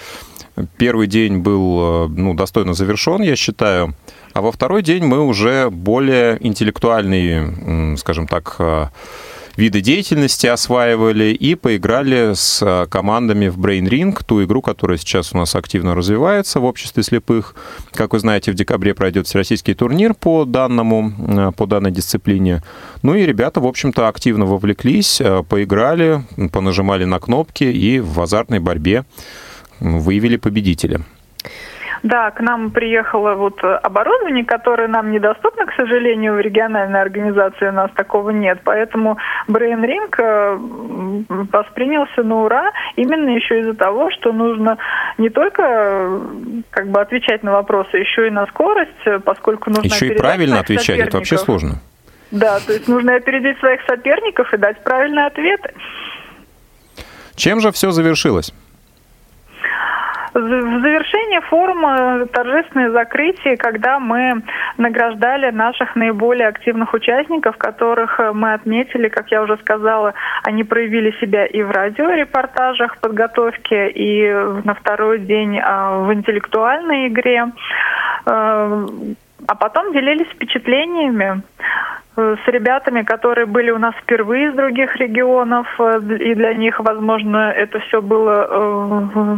Первый 0.79 1.09
день 1.09 1.41
был 1.41 2.07
э, 2.07 2.09
ну, 2.09 2.33
достойно 2.33 2.73
завершен, 2.73 3.21
я 3.21 3.37
считаю. 3.37 3.93
А 4.37 4.43
во 4.43 4.53
второй 4.53 4.83
день 4.83 5.03
мы 5.03 5.25
уже 5.25 5.71
более 5.71 6.37
интеллектуальные, 6.47 7.97
скажем 7.97 8.27
так, 8.27 8.57
э, 8.59 8.89
виды 9.57 9.81
деятельности 9.81 10.47
осваивали 10.47 11.33
и 11.33 11.55
поиграли 11.55 12.35
с 12.35 12.61
э, 12.61 12.87
командами 12.91 13.49
в 13.49 13.59
Brain 13.59 13.89
Ring, 13.89 14.23
ту 14.27 14.45
игру, 14.45 14.61
которая 14.61 14.99
сейчас 14.99 15.33
у 15.33 15.39
нас 15.39 15.55
активно 15.55 15.95
развивается 15.95 16.61
в 16.61 16.67
обществе 16.67 17.03
слепых. 17.03 17.55
Как 17.93 18.13
вы 18.13 18.19
знаете, 18.19 18.53
в 18.53 18.55
декабре 18.55 18.93
пройдет 18.93 19.27
всероссийский 19.27 19.73
турнир 19.73 20.13
по 20.13 20.45
данному, 20.45 21.15
э, 21.17 21.53
по 21.57 21.67
данной 21.67 21.91
дисциплине. 21.91 22.63
Ну 23.01 23.15
и 23.15 23.25
ребята, 23.25 23.61
в 23.61 23.67
общем-то, 23.67 24.07
активно 24.07 24.45
вовлеклись, 24.45 25.19
поиграли, 25.49 26.25
понажимали 26.53 27.07
на 27.07 27.21
кнопки 27.21 27.65
и 27.65 28.01
в 28.01 28.21
азартной 28.21 28.59
борьбе 28.59 29.07
выявили 29.81 30.37
победителя. 30.37 31.07
Да, 32.03 32.31
к 32.31 32.41
нам 32.41 32.71
приехало 32.71 33.35
вот 33.35 33.63
оборудование, 33.63 34.45
которое 34.45 34.89
нам 34.89 35.11
недоступно, 35.11 35.67
к 35.67 35.75
сожалению, 35.75 36.35
в 36.35 36.41
региональной 36.41 37.01
организации 37.01 37.69
у 37.69 37.73
нас 37.73 37.91
такого 37.95 38.31
нет. 38.31 38.61
Поэтому 38.65 39.19
Brain 39.49 39.83
Ring 39.83 40.15
э, 40.19 41.47
воспринялся 41.53 42.23
на 42.23 42.43
ура 42.43 42.71
именно 42.97 43.31
еще 43.31 43.61
из-за 43.61 43.75
того, 43.75 44.11
что 44.11 44.33
нужно 44.33 44.79
не 45.19 45.31
только 45.31 45.63
э, 45.63 46.21
как 46.71 46.89
бы 46.89 47.01
отвечать 47.01 47.43
на 47.43 47.53
вопросы, 47.53 47.97
еще 47.97 48.27
и 48.27 48.31
на 48.31 48.47
скорость, 48.47 48.91
э, 49.07 49.19
поскольку 49.19 49.71
нужно 49.71 49.87
Еще 49.87 50.09
и 50.09 50.19
правильно 50.19 50.61
отвечать, 50.61 50.99
это 50.99 51.19
вообще 51.19 51.39
сложно. 51.39 51.81
Да, 52.31 52.59
то 52.59 52.73
есть 52.73 52.89
нужно 52.89 53.15
опередить 53.15 53.59
своих 53.59 53.81
соперников 53.87 54.53
и 54.53 54.57
дать 54.57 54.83
правильные 54.83 55.27
ответы. 55.27 55.73
Чем 57.37 57.61
же 57.61 57.71
все 57.71 57.91
завершилось? 57.93 58.53
В 60.37 60.83
завершение 60.83 61.41
форума 61.41 62.27
торжественное 62.27 62.91
закрытие, 62.91 63.57
когда 63.57 63.99
мы 63.99 64.43
награждали 64.77 65.51
наших 65.51 65.97
наиболее 65.97 66.49
активных 66.49 66.93
участников, 66.93 67.57
которых 67.57 68.21
э, 68.21 68.33
мы 68.33 68.53
отметили, 68.53 69.09
как 69.09 69.31
я 69.31 69.41
уже 69.43 69.57
сказала, 69.57 70.13
они 70.45 70.63
проявили 70.63 71.13
себя 71.23 71.47
и 71.47 71.63
в 71.63 71.71
радиорепортажах 71.71 72.99
подготовке, 72.99 73.89
и 73.89 74.31
на 74.65 74.75
второй 74.75 75.21
день 75.21 75.59
а, 75.59 76.01
в 76.01 76.13
интеллектуальной 76.13 77.09
игре. 77.09 77.47
А 79.47 79.55
потом 79.55 79.93
делились 79.93 80.27
впечатленлениями 80.29 81.43
э, 82.17 82.37
с 82.45 82.49
ребятами, 82.49 83.03
которые 83.03 83.47
были 83.47 83.71
у 83.71 83.79
нас 83.79 83.95
впервые 84.03 84.49
из 84.49 84.55
других 84.55 84.97
регионов, 84.97 85.69
э, 85.79 86.01
и 86.19 86.35
для 86.35 86.55
них, 86.55 86.81
возможно, 86.81 87.53
это 87.53 87.79
все 87.81 88.03
было 88.03 88.49
э, 88.51 89.37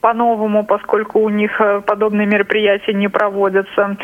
по-новому, 0.00 0.64
поскольку 0.64 1.20
у 1.20 1.28
них 1.28 1.60
подобные 1.86 2.26
мероприятия 2.26 2.94
не 2.94 3.08
проводятся. 3.08 3.96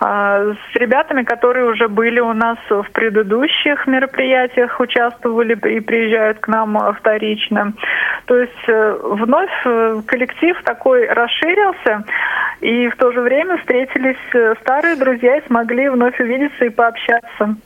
А, 0.00 0.52
С 0.72 0.76
ребятами, 0.76 1.22
которые 1.22 1.70
уже 1.70 1.88
были 1.88 2.20
у 2.20 2.32
нас 2.32 2.58
в 2.68 2.86
предыдущих 2.92 3.86
мероприятиях, 3.86 4.78
участвовали 4.78 5.54
и 5.54 5.80
приезжают 5.80 6.38
к 6.40 6.48
нам 6.48 6.78
вторично. 6.98 7.72
То 8.26 8.36
есть 8.36 8.66
вновь 8.66 9.62
коллектив 10.06 10.62
такой 10.64 11.06
расширился, 11.08 12.04
и 12.62 12.88
в 12.88 12.96
то 12.96 13.10
же 13.12 13.20
время 13.20 13.58
встретились 13.58 14.16
э, 14.34 14.54
старые 14.62 14.96
друзья 14.96 15.36
и 15.36 15.46
смогли 15.46 15.88
вновь 15.88 16.18
увидеться 16.20 16.64
и 16.64 16.68
пообщаться. 16.68 17.56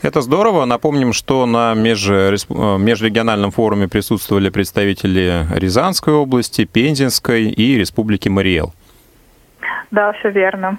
Это 0.00 0.22
здорово. 0.22 0.64
Напомним, 0.64 1.12
что 1.12 1.44
на 1.46 1.74
э, 1.74 1.76
межрегиональном 1.76 3.50
форуме 3.50 3.88
присутствовали 3.88 4.48
представители 4.48 5.46
Рязанской 5.54 6.14
области, 6.14 6.64
Пензенской 6.64 7.44
и 7.50 7.76
Республики 7.76 8.30
Мариэл. 8.30 8.72
Да, 9.90 10.12
все 10.14 10.30
верно. 10.30 10.78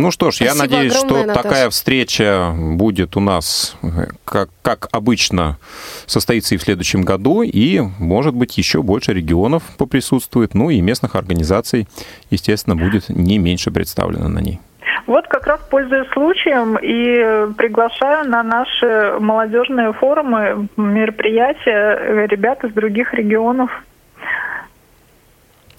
Ну 0.00 0.10
что 0.10 0.30
ж, 0.30 0.36
я 0.40 0.54
Спасибо 0.54 0.76
надеюсь, 0.76 0.94
что 0.94 1.04
огромное, 1.04 1.26
Наташа. 1.26 1.42
такая 1.42 1.70
встреча 1.70 2.54
будет 2.56 3.18
у 3.18 3.20
нас, 3.20 3.76
э, 3.82 4.06
как, 4.24 4.48
как 4.62 4.88
обычно, 4.92 5.58
состоится 6.06 6.54
и 6.54 6.58
в 6.58 6.62
следующем 6.62 7.02
году, 7.02 7.42
и, 7.42 7.80
может 7.98 8.34
быть, 8.34 8.56
еще 8.56 8.82
больше 8.82 9.12
регионов 9.12 9.62
поприсутствует, 9.76 10.54
ну 10.54 10.70
и 10.70 10.80
местных 10.80 11.16
организаций, 11.16 11.86
естественно, 12.30 12.76
будет 12.76 13.10
не 13.10 13.36
меньше 13.36 13.70
представлено 13.70 14.28
на 14.28 14.38
ней. 14.38 14.58
Вот 15.06 15.28
как 15.28 15.46
раз 15.46 15.60
пользуясь 15.70 16.10
случаем 16.12 16.78
и 16.78 17.52
приглашаю 17.52 18.26
на 18.26 18.42
наши 18.42 19.16
молодежные 19.20 19.92
форумы, 19.92 20.66
мероприятия 20.78 21.98
э, 21.98 22.26
ребят 22.26 22.64
из 22.64 22.72
других 22.72 23.12
регионов. 23.12 23.70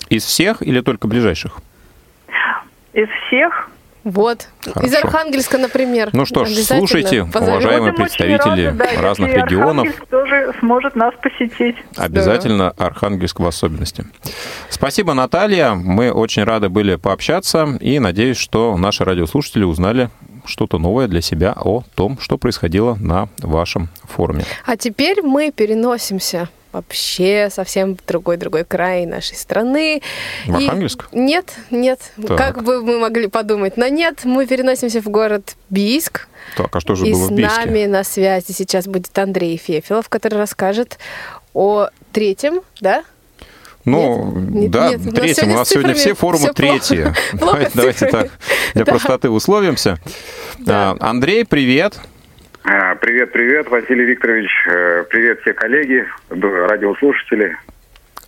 Из 0.10 0.24
всех 0.24 0.62
или 0.62 0.82
только 0.82 1.08
ближайших? 1.08 1.58
Из 2.94 3.08
всех. 3.26 3.72
Вот. 4.04 4.48
Из 4.66 4.74
Хорошо. 4.74 4.98
Архангельска, 5.04 5.58
например. 5.58 6.10
Ну 6.14 6.26
что 6.26 6.46
ж, 6.46 6.50
слушайте, 6.56 7.26
позовем. 7.26 7.54
уважаемые 7.54 7.92
Будем 7.92 8.06
представители 8.06 8.66
рады, 8.66 8.78
да, 8.78 9.02
разных 9.02 9.34
регионов. 9.34 9.88
Архангельск 9.88 10.10
тоже 10.10 10.54
сможет 10.60 10.96
нас 10.96 11.14
посетить. 11.22 11.76
Обязательно 11.98 12.72
Архангельск 12.72 13.40
в 13.40 13.46
особенности. 13.46 14.06
Спасибо, 14.70 15.14
Наталья. 15.14 15.74
Мы 15.74 16.12
очень 16.12 16.44
рады 16.44 16.70
были 16.70 16.96
пообщаться 16.96 17.78
и 17.80 18.00
надеюсь, 18.00 18.38
что 18.38 18.76
наши 18.78 19.04
радиослушатели 19.04 19.64
узнали 19.64 20.10
что-то 20.46 20.80
новое 20.80 21.08
для 21.08 21.22
себя 21.22 21.54
о 21.56 21.84
том, 21.96 22.18
что 22.20 22.38
происходило 22.38 22.96
на 22.96 23.30
вашем 23.40 23.90
форуме. 24.04 24.44
А 24.66 24.76
теперь 24.78 25.22
мы 25.22 25.52
переносимся 25.52 26.50
вообще 26.72 27.50
совсем 27.52 27.98
другой-другой 28.08 28.64
край 28.64 29.06
нашей 29.06 29.36
страны. 29.36 30.02
В 30.46 30.60
И- 30.60 30.66
Архангельск? 30.66 31.08
Нет, 31.12 31.54
нет. 31.70 32.00
Так. 32.28 32.38
Как 32.38 32.64
бы 32.64 32.82
мы 32.84 33.00
могли 33.00 33.28
подумать. 33.28 33.78
Но 33.78 33.88
нет, 33.88 34.22
мы 34.24 34.46
переносимся 34.48 35.02
в 35.02 35.08
город 35.08 35.56
Бийск. 35.70 36.28
Так, 36.58 36.76
а 36.76 36.80
что 36.80 36.96
же 36.96 37.06
и 37.08 37.14
было 37.14 37.28
с 37.28 37.30
в 37.30 37.36
Бийске? 37.36 37.56
нами 37.66 37.86
на 37.86 38.04
связи 38.04 38.52
сейчас 38.52 38.88
будет 38.88 39.18
Андрей 39.18 39.58
Фефилов, 39.58 40.10
который 40.10 40.36
расскажет 40.40 40.98
о 41.54 41.88
третьем, 42.12 42.62
да? 42.80 43.04
Ну, 43.84 44.32
Нет? 44.36 44.70
да, 44.72 44.90
Нет, 44.92 45.00
нет, 45.06 45.08
у 45.08 45.12
нас 45.12 45.16
третьим. 45.16 45.32
У 45.32 45.36
сегодня 45.36 45.56
нас 45.58 45.68
с 45.68 45.72
сегодня 45.72 45.94
все 45.96 46.14
форумы 46.14 46.44
плохо. 46.46 46.54
третьи. 46.54 47.14
Плохо 47.38 47.46
Давайте, 47.48 47.70
с 47.72 47.74
давайте 47.74 48.06
так, 48.08 48.30
для 48.76 48.86
Да. 48.86 48.92
простоты 48.92 49.30
условимся. 49.32 49.98
Да. 50.60 50.92
А, 51.00 51.10
Андрей, 51.10 51.46
привет. 51.46 52.00
А, 52.64 52.96
Привет, 52.96 53.32
привет, 53.32 53.70
Василий 53.70 54.06
Викторович. 54.06 54.50
Э, 54.68 55.04
Привет 55.10 55.40
все 55.42 55.54
коллеги, 55.54 56.06
радиослушатели. 56.30 57.58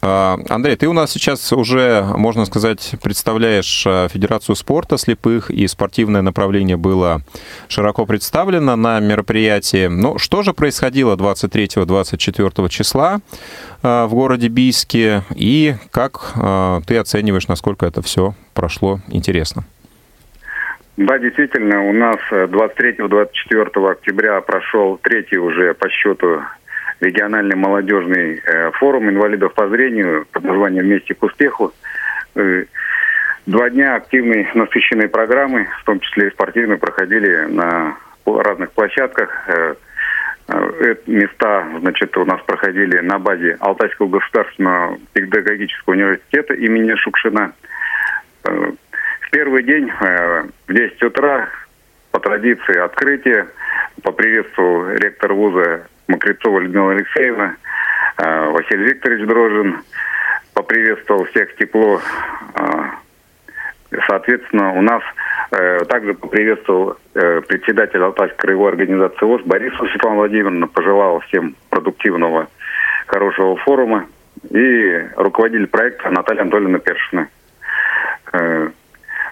А, 0.02 0.38
Андрей, 0.50 0.76
ты 0.76 0.88
у 0.88 0.94
нас 0.94 1.12
сейчас 1.12 1.54
уже, 1.54 2.04
можно 2.18 2.46
сказать, 2.46 2.96
представляешь 3.04 3.84
а, 3.86 4.08
Федерацию 4.10 4.56
спорта 4.56 4.98
слепых, 4.98 5.52
и 5.52 5.68
спортивное 5.68 6.24
направление 6.24 6.78
было 6.78 7.22
широко 7.68 8.08
представлено 8.08 8.76
на 8.76 9.00
мероприятии. 9.00 9.86
Но 9.86 10.18
что 10.18 10.42
же 10.42 10.54
происходило 10.54 11.16
23-24 11.16 12.70
числа 12.70 13.20
в 13.84 14.10
городе 14.10 14.48
Бийске, 14.48 15.24
и 15.36 15.76
как 15.92 16.34
ты 16.88 16.98
оцениваешь, 16.98 17.48
насколько 17.48 17.86
это 17.86 18.02
все 18.02 18.34
прошло 18.54 19.00
интересно? 19.10 19.66
Да, 20.96 21.18
действительно, 21.18 21.84
у 21.90 21.94
нас 21.94 22.18
э, 22.32 22.46
23-24 22.46 23.92
октября 23.92 24.42
прошел 24.42 25.00
третий 25.02 25.38
уже 25.38 25.74
по 25.74 25.90
счету 25.90 26.44
региональный 27.00 27.56
молодежный 27.56 28.42
э, 28.46 28.72
форум 28.72 29.10
инвалидов 29.10 29.54
по 29.54 29.68
зрению 29.68 30.26
под 30.32 30.44
названием 30.44 30.86
«Вместе 30.86 31.16
к 31.16 31.24
успеху». 31.24 31.74
Э, 32.36 32.66
Два 33.46 33.70
дня 33.70 33.96
активной, 33.96 34.48
насыщенной 34.54 35.10
программы, 35.10 35.68
в 35.82 35.84
том 35.84 36.00
числе 36.00 36.28
и 36.28 36.32
спортивной, 36.32 36.78
проходили 36.78 37.46
на 37.48 37.98
разных 38.26 38.72
площадках. 38.72 39.30
Э, 39.48 39.76
э, 40.48 40.96
Места, 41.08 41.68
значит, 41.82 42.16
у 42.16 42.24
нас 42.24 42.40
проходили 42.46 43.00
на 43.00 43.20
базе 43.20 43.58
Алтайского 43.60 44.08
государственного 44.08 44.98
педагогического 45.12 45.94
университета 45.94 46.54
имени 46.54 46.96
Шукшина. 46.96 47.54
Первый 49.34 49.64
день 49.64 49.90
э, 49.90 50.44
в 50.68 50.74
10 50.76 51.04
утра 51.06 51.50
по 52.12 52.20
традиции 52.20 52.78
открытия 52.78 53.48
поприветствовал 54.04 54.90
ректор 54.92 55.34
вуза 55.34 55.88
Макрицова 56.08 56.60
Людмила 56.60 56.92
Алексеевна, 56.92 57.56
э, 58.20 58.50
Василий 58.52 58.90
Викторович 58.90 59.28
Дрожин, 59.28 59.82
поприветствовал 60.54 61.26
всех 61.26 61.56
тепло. 61.56 62.00
Э, 62.56 62.84
Соответственно, 64.08 64.74
у 64.74 64.82
нас 64.82 65.04
также 65.88 66.16
поприветствовал 66.16 66.98
председатель 67.14 68.02
Алтайской 68.02 68.40
краевой 68.40 68.72
организации 68.72 69.24
ВОЗ 69.24 69.44
Борисова 69.44 69.88
Светлана 69.88 70.16
Владимировна, 70.16 70.68
пожелал 70.68 71.20
всем 71.20 71.56
продуктивного, 71.70 72.48
хорошего 73.06 73.56
форума 73.58 74.08
и 74.50 75.08
руководитель 75.16 75.68
проекта 75.68 76.10
Наталья 76.10 76.42
Анатольевна 76.42 76.80
Першина. 76.80 77.28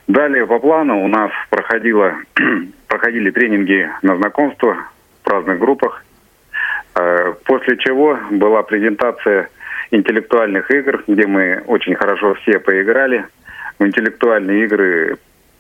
Далее 0.08 0.46
по 0.46 0.60
плану 0.60 1.04
у 1.04 1.08
нас 1.08 1.32
проходило, 1.50 2.16
проходили 2.88 3.32
тренинги 3.32 3.90
на 4.02 4.18
знакомство 4.18 4.78
в 5.24 5.28
разных 5.30 5.60
группах, 5.60 6.04
Э, 6.94 7.34
после 7.46 7.78
чего 7.78 8.20
была 8.32 8.64
презентация 8.64 9.50
интеллектуальных 9.92 10.70
игр, 10.72 11.04
где 11.08 11.26
мы 11.26 11.64
очень 11.68 11.96
хорошо 11.96 12.34
все 12.36 12.60
поиграли. 12.60 13.26
В 13.80 13.86
интеллектуальные 13.86 14.66
игры 14.66 15.18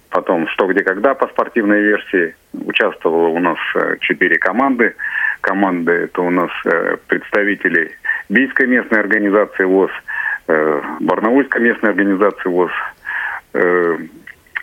потом 0.09 0.47
«Что, 0.49 0.67
где, 0.67 0.83
когда» 0.83 1.13
по 1.13 1.27
спортивной 1.27 1.81
версии. 1.81 2.35
Участвовало 2.53 3.29
у 3.29 3.39
нас 3.39 3.57
э, 3.75 3.97
четыре 4.01 4.37
команды. 4.37 4.95
Команды– 5.39 5.91
это 5.93 6.21
у 6.21 6.29
нас 6.29 6.51
э, 6.65 6.97
представители 7.07 7.91
Бийской 8.29 8.67
местной 8.67 8.99
организации 8.99 9.63
ВОЗ, 9.63 9.91
Барнаульской 10.47 11.61
местной 11.61 11.91
организации 11.91 12.49
ВОЗ, 12.49 12.71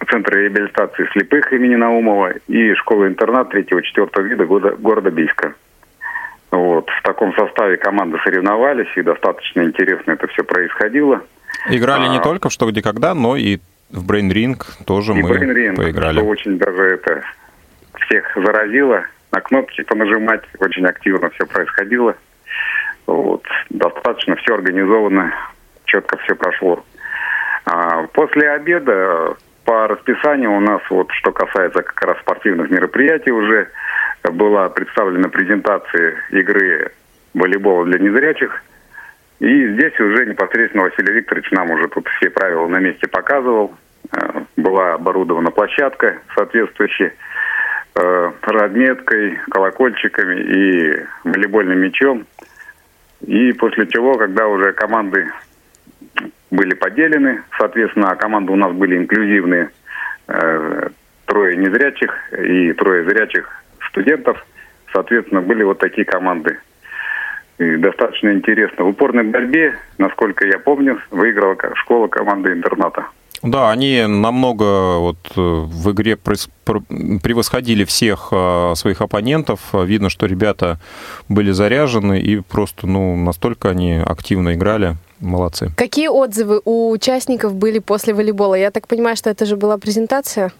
э, 0.00 0.05
Центр 0.11 0.37
реабилитации 0.37 1.09
слепых 1.12 1.52
имени 1.52 1.76
Наумова 1.76 2.33
и 2.47 2.75
школа-интернат 2.75 3.55
3-4 3.55 4.23
вида 4.23 4.47
года, 4.47 4.71
города 4.78 5.11
Бийска. 5.11 5.55
Вот. 6.50 6.88
В 6.88 7.02
таком 7.02 7.35
составе 7.35 7.76
команды 7.76 8.19
соревновались, 8.25 8.88
и 8.97 9.02
достаточно 9.02 9.62
интересно 9.62 10.12
это 10.12 10.26
все 10.28 10.45
происходило. 10.45 11.23
Играли 11.69 12.09
не 12.09 12.19
А. 12.19 12.23
только 12.23 12.49
в 12.49 12.52
«Что, 12.52 12.71
где, 12.71 12.81
когда», 12.83 13.14
но 13.14 13.37
и 13.37 13.59
в 13.90 14.11
Ring 14.11 14.56
тоже 14.87 15.13
и 15.13 15.23
мы 15.23 15.30
Brain 15.30 15.54
Ring, 15.54 15.76
поиграли. 15.76 16.19
что 16.19 16.26
очень 16.26 16.58
даже 16.58 16.82
это 16.82 17.23
всех 18.00 18.25
заразило. 18.37 19.04
На 19.32 19.41
кнопки 19.41 19.82
понажимать 19.82 20.43
очень 20.58 20.87
активно 20.87 21.28
все 21.30 21.47
происходило. 21.47 22.15
Вот. 23.06 23.45
Достаточно 23.71 24.37
все 24.37 24.54
организовано, 24.54 25.34
четко 25.84 26.17
все 26.19 26.34
прошло. 26.34 26.84
А 27.65 28.06
после 28.13 28.50
обеда 28.50 29.37
по 29.69 29.87
расписанию 29.87 30.50
у 30.50 30.61
нас, 30.61 30.81
вот 30.89 31.11
что 31.11 31.31
касается 31.31 31.83
как 31.83 32.00
раз 32.00 32.19
спортивных 32.21 32.71
мероприятий, 32.71 33.31
уже 33.31 33.69
была 34.33 34.71
представлена 34.71 35.28
презентация 35.28 36.15
игры 36.31 36.91
волейбола 37.35 37.85
для 37.85 37.99
незрячих. 37.99 38.63
И 39.41 39.69
здесь 39.75 39.93
уже 40.00 40.25
непосредственно 40.25 40.85
Василий 40.85 41.13
Викторович 41.13 41.50
нам 41.50 41.71
уже 41.71 41.87
тут 41.89 42.09
все 42.17 42.31
правила 42.31 42.67
на 42.67 42.78
месте 42.78 43.07
показывал. 43.09 43.75
Э, 44.11 44.41
Была 44.57 44.95
оборудована 44.95 45.50
площадка 45.50 46.17
соответствующая 46.35 47.13
э, 47.95 48.33
разметкой, 48.41 49.39
колокольчиками 49.50 50.41
и 50.41 51.07
волейбольным 51.25 51.78
мячом. 51.78 52.25
И 53.21 53.52
после 53.52 53.87
чего, 53.89 54.15
когда 54.15 54.49
уже 54.49 54.73
команды 54.73 55.28
были 56.50 56.75
поделены, 56.75 57.43
соответственно, 57.58 58.17
команды 58.17 58.52
у 58.52 58.56
нас 58.56 58.73
были 58.73 58.97
инклюзивные, 58.97 59.71
э, 60.28 60.89
трое 61.26 61.56
незрячих 61.56 62.15
и 62.32 62.73
трое 62.73 63.04
зрячих 63.04 63.49
студентов, 63.89 64.45
соответственно, 64.93 65.43
были 65.43 65.63
вот 65.63 65.78
такие 65.78 66.04
команды. 66.04 66.58
И 67.58 67.76
достаточно 67.76 68.32
интересно. 68.32 68.84
В 68.84 68.89
упорной 68.89 69.25
борьбе, 69.25 69.75
насколько 69.99 70.47
я 70.47 70.58
помню, 70.58 71.00
выиграла 71.11 71.54
ко- 71.54 71.75
школа 71.75 72.06
команды 72.06 72.52
интерната. 72.52 73.06
Да, 73.43 73.71
они 73.71 74.04
намного 74.08 74.99
вот 74.99 75.19
э, 75.37 75.41
в 75.41 75.93
игре 75.93 76.17
превосходили 76.17 77.84
всех 77.84 78.28
э, 78.32 78.73
своих 78.75 79.00
оппонентов. 79.00 79.61
Видно, 79.73 80.08
что 80.08 80.26
ребята 80.26 80.80
были 81.28 81.52
заряжены 81.52 82.21
и 82.21 82.41
просто, 82.41 82.87
ну, 82.87 83.17
настолько 83.17 83.71
они 83.71 83.95
активно 84.04 84.54
играли. 84.54 84.97
Молодцы. 85.21 85.71
Какие 85.76 86.09
отзывы 86.09 86.61
у 86.65 86.91
участников 86.91 87.54
были 87.54 87.78
после 87.81 88.15
волейбола? 88.15 88.54
Я 88.54 88.71
так 88.71 88.87
понимаю, 88.87 89.17
что 89.17 89.31
это 89.31 89.47
же 89.47 89.57
была 89.57 89.76
презентация? 89.78 90.52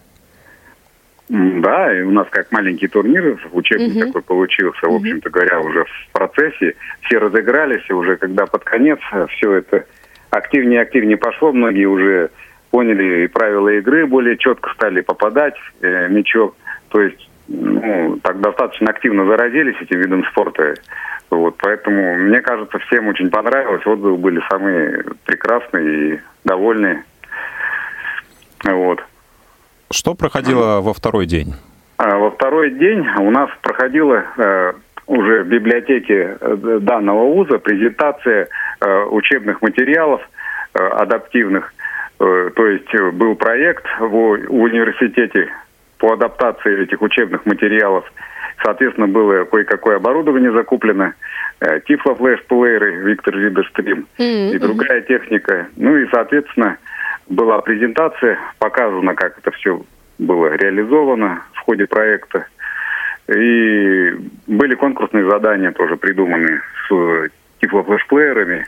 Да, 1.29 1.95
и 1.95 2.01
у 2.01 2.11
нас 2.11 2.27
как 2.31 2.51
маленький 2.51 2.87
турнир, 2.87 3.39
учебник 3.51 3.95
Мгм. 3.95 4.07
такой 4.07 4.21
получился, 4.23 4.87
в 4.87 4.95
общем-то 4.95 5.29
говоря, 5.29 5.59
уже 5.59 5.85
в 5.85 6.11
процессе. 6.11 6.73
Все 7.01 7.19
разыгрались, 7.19 7.83
и 7.87 7.93
уже 7.93 8.17
когда 8.17 8.47
под 8.47 8.63
конец 8.63 8.99
все 9.37 9.53
это 9.53 9.85
активнее 10.31 10.79
и 10.79 10.81
активнее 10.81 11.17
пошло, 11.17 11.51
многие 11.53 11.85
уже 11.85 12.31
поняли 12.71 13.25
и 13.25 13.27
правила 13.27 13.69
игры, 13.69 14.07
более 14.07 14.37
четко 14.37 14.71
стали 14.73 15.01
попадать 15.01 15.53
э, 15.81 16.07
мячом. 16.09 16.53
То 16.89 17.01
есть, 17.01 17.28
ну, 17.49 18.19
так 18.21 18.39
достаточно 18.41 18.91
активно 18.91 19.25
заразились 19.25 19.75
этим 19.81 19.99
видом 19.99 20.23
спорта. 20.25 20.75
Вот, 21.29 21.55
поэтому, 21.57 22.15
мне 22.15 22.41
кажется, 22.41 22.79
всем 22.79 23.07
очень 23.07 23.29
понравилось. 23.29 23.85
Отзывы 23.85 24.17
были 24.17 24.41
самые 24.49 25.03
прекрасные 25.25 26.15
и 26.15 26.19
довольные. 26.43 27.03
Вот. 28.63 29.03
Что 29.91 30.15
проходило 30.15 30.81
во 30.81 30.93
второй 30.93 31.25
день? 31.25 31.53
А 31.97 32.17
Во 32.17 32.31
второй 32.31 32.71
день 32.71 33.05
у 33.19 33.31
нас 33.31 33.49
проходила 33.61 34.23
э, 34.37 34.73
уже 35.07 35.43
в 35.43 35.47
библиотеке 35.47 36.37
э, 36.39 36.79
данного 36.81 37.25
вуза 37.33 37.59
презентация 37.59 38.47
э, 38.79 39.03
учебных 39.05 39.61
материалов 39.61 40.21
э, 40.73 40.79
адаптивных. 40.79 41.73
Э, 42.19 42.51
то 42.55 42.67
есть 42.67 42.93
э, 42.93 43.11
был 43.11 43.35
проект 43.35 43.85
в, 43.99 44.07
в 44.07 44.61
университете 44.61 45.49
по 45.99 46.13
адаптации 46.13 46.83
этих 46.83 47.01
учебных 47.01 47.45
материалов. 47.45 48.11
Соответственно, 48.63 49.07
было 49.07 49.43
кое-какое 49.45 49.97
оборудование 49.97 50.51
закуплено, 50.51 51.13
э, 51.61 51.79
тифлофлеш-плееры 51.81 53.03
Виктор 53.03 53.37
Видерстрим 53.37 54.07
М, 54.17 54.53
и 54.53 54.57
другая 54.57 55.01
техника. 55.01 55.67
Ну 55.77 55.95
и, 55.95 56.07
соответственно, 56.11 56.77
была 57.29 57.59
презентация, 57.61 58.37
показано, 58.57 59.13
как 59.15 59.37
это 59.37 59.51
все 59.51 59.81
было 60.17 60.55
реализовано 60.55 61.43
в 61.53 61.59
ходе 61.59 61.85
проекта. 61.85 62.45
И 63.33 64.11
были 64.47 64.75
конкурсные 64.75 65.29
задания 65.29 65.71
тоже 65.71 65.95
придуманы 65.97 66.61
с 66.89 67.29
тифлофлешплеерами, 67.61 68.65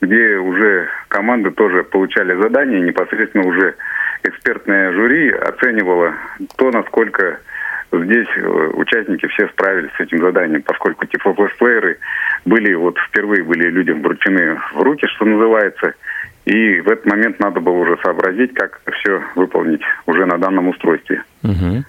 где 0.00 0.36
уже 0.36 0.88
команды 1.08 1.50
тоже 1.50 1.82
получали 1.82 2.40
задания, 2.40 2.80
непосредственно 2.80 3.46
уже 3.46 3.74
экспертное 4.24 4.92
жюри 4.92 5.30
оценивало, 5.30 6.14
кто 6.54 6.70
насколько 6.70 7.40
здесь 7.92 8.28
э, 8.36 8.70
участники 8.74 9.26
все 9.28 9.48
справились 9.48 9.90
с 9.96 10.00
этим 10.00 10.18
заданием, 10.18 10.62
поскольку 10.62 11.06
теплоплейеры 11.06 11.98
были, 12.44 12.74
вот 12.74 12.98
впервые 12.98 13.44
были 13.44 13.68
людям 13.70 14.02
вручены 14.02 14.58
в 14.74 14.82
руки, 14.82 15.06
что 15.06 15.24
называется, 15.24 15.94
и 16.44 16.80
в 16.80 16.90
этот 16.90 17.06
момент 17.06 17.40
надо 17.40 17.60
было 17.60 17.74
уже 17.74 17.96
сообразить, 18.02 18.54
как 18.54 18.80
все 18.92 19.22
выполнить 19.34 19.82
уже 20.06 20.26
на 20.26 20.38
данном 20.38 20.68
устройстве. 20.68 21.22
Мгм. 21.42 21.84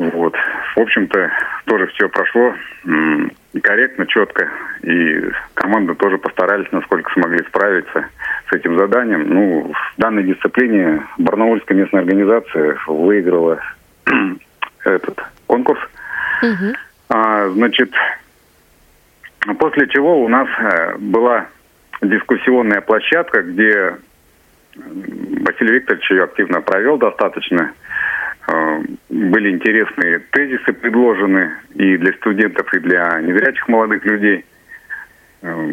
Вот. 0.00 0.34
В 0.76 0.80
общем-то, 0.80 1.30
тоже 1.66 1.86
все 1.88 2.08
прошло 2.08 2.54
корректно, 3.62 4.06
четко. 4.06 4.48
И 4.82 5.30
команды 5.52 5.94
тоже 5.94 6.16
постарались, 6.16 6.72
насколько 6.72 7.12
смогли 7.12 7.44
справиться 7.46 8.06
с 8.48 8.52
этим 8.54 8.78
заданием. 8.78 9.28
Ну, 9.28 9.72
в 9.74 10.00
данной 10.00 10.22
дисциплине 10.22 11.02
Барнаульская 11.18 11.76
местная 11.76 12.00
организация 12.00 12.78
выиграла 12.86 13.60
этот 14.84 15.22
конкурс. 15.46 15.80
Мгм. 16.42 16.74
А, 17.10 17.48
значит, 17.50 17.92
после 19.58 19.86
чего 19.88 20.24
у 20.24 20.28
нас 20.28 20.48
э, 20.60 20.96
была 20.96 21.46
дискуссионная 22.00 22.80
площадка, 22.80 23.42
где 23.42 23.96
Василий 24.76 25.74
Викторович 25.74 26.10
ее 26.10 26.24
активно 26.24 26.62
провел 26.62 26.96
достаточно. 26.96 27.74
Э, 28.48 28.82
Были 29.08 29.50
интересные 29.50 30.20
тезисы 30.30 30.72
предложены 30.72 31.52
и 31.74 31.96
для 31.96 32.12
студентов, 32.14 32.72
и 32.74 32.78
для 32.80 33.20
незрячих 33.20 33.68
молодых 33.68 34.04
людей. 34.04 34.44
Э, 35.42 35.72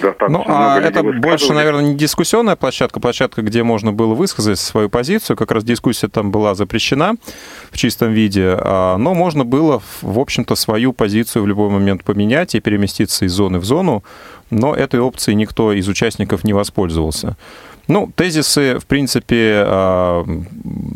Достаточно 0.00 0.38
Ну, 0.38 0.44
а 0.46 0.80
это 0.80 1.02
больше, 1.02 1.52
наверное, 1.52 1.82
не 1.82 1.94
дискуссионная 1.94 2.56
площадка, 2.56 3.00
площадка, 3.00 3.42
где 3.42 3.62
можно 3.62 3.92
было 3.92 4.14
высказать 4.14 4.58
свою 4.58 4.88
позицию. 4.88 5.36
Как 5.36 5.50
раз 5.50 5.64
дискуссия 5.64 6.08
там 6.08 6.30
была 6.30 6.54
запрещена 6.54 7.14
в 7.70 7.76
чистом 7.76 8.12
виде, 8.12 8.56
а, 8.58 8.96
но 8.96 9.14
можно 9.14 9.44
было, 9.44 9.82
в 10.00 10.18
общем-то, 10.18 10.54
свою 10.54 10.92
позицию 10.92 11.42
в 11.42 11.46
любой 11.46 11.68
момент 11.70 12.04
поменять 12.04 12.54
и 12.54 12.60
переместиться 12.60 13.24
из 13.26 13.32
зоны 13.32 13.58
в 13.58 13.64
зону, 13.64 14.02
но 14.50 14.74
этой 14.74 15.00
опцией 15.00 15.34
никто 15.34 15.72
из 15.72 15.88
участников 15.88 16.44
не 16.44 16.52
воспользовался. 16.52 17.36
Ну, 17.88 18.10
тезисы, 18.14 18.78
в 18.78 18.86
принципе, 18.86 19.64
а, 19.66 20.24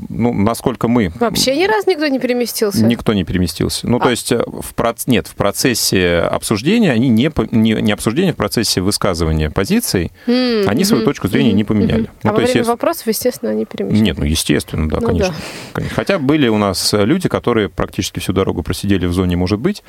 ну, 0.09 0.33
насколько 0.33 0.89
мы... 0.89 1.13
Вообще 1.19 1.57
ни 1.57 1.67
разу 1.67 1.91
никто 1.91 2.07
не 2.07 2.19
переместился? 2.21 2.85
Никто 2.85 3.13
не 3.13 3.25
переместился. 3.25 3.89
Ну, 3.89 3.99
то 3.99 4.07
А. 4.09 4.11
есть, 4.11 4.31
э, 4.33 4.43
в 4.47 4.75
проц... 4.75 5.07
нет, 5.07 5.27
в 5.27 5.35
процессе 5.35 6.19
обсуждения, 6.19 6.93
они 6.93 7.09
не, 7.09 7.31
не, 7.51 7.73
не 7.83 7.93
обсуждения, 7.93 8.33
в 8.33 8.37
процессе 8.37 8.81
высказывания 8.81 9.51
позиций, 9.51 10.13
М, 10.27 10.69
они 10.69 10.85
свою 10.85 11.05
точку 11.05 11.29
зрения 11.29 11.49
мгм, 11.51 11.57
не 11.57 11.65
поменяли. 11.65 12.01
мгм. 12.03 12.11
Ну, 12.23 12.31
а 12.31 12.33
то 12.33 12.35
во 12.37 12.41
есть, 12.43 12.53
время 12.53 12.63
если- 12.63 12.71
вопросов, 12.71 13.07
естественно, 13.09 13.51
они 13.51 13.65
переместились? 13.65 14.03
Нет, 14.03 14.19
ну, 14.19 14.25
естественно, 14.25 14.89
да, 14.89 14.99
Ну 15.01 15.07
конечно. 15.09 15.35
Конечно. 15.73 15.95
Хотя 15.97 16.19
были 16.19 16.49
у 16.49 16.59
нас 16.59 16.93
люди, 16.93 17.29
которые 17.29 17.69
практически 17.69 18.21
всю 18.21 18.33
дорогу 18.33 18.63
просидели 18.63 19.07
в 19.07 19.13
зоне 19.13 19.37
«может 19.37 19.59
быть». 19.59 19.83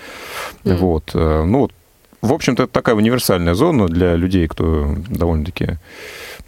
Мгм. 0.64 0.78
Вот. 0.78 1.12
э, 1.14 1.44
Ну, 1.46 1.60
вот, 1.60 1.72
в 2.28 2.34
общем-то, 2.34 2.64
это 2.64 2.72
такая 2.72 2.96
универсальная 2.96 3.54
зона 3.54 3.88
для 3.88 4.16
людей, 4.16 4.48
кто 4.48 4.96
довольно-таки 5.10 5.78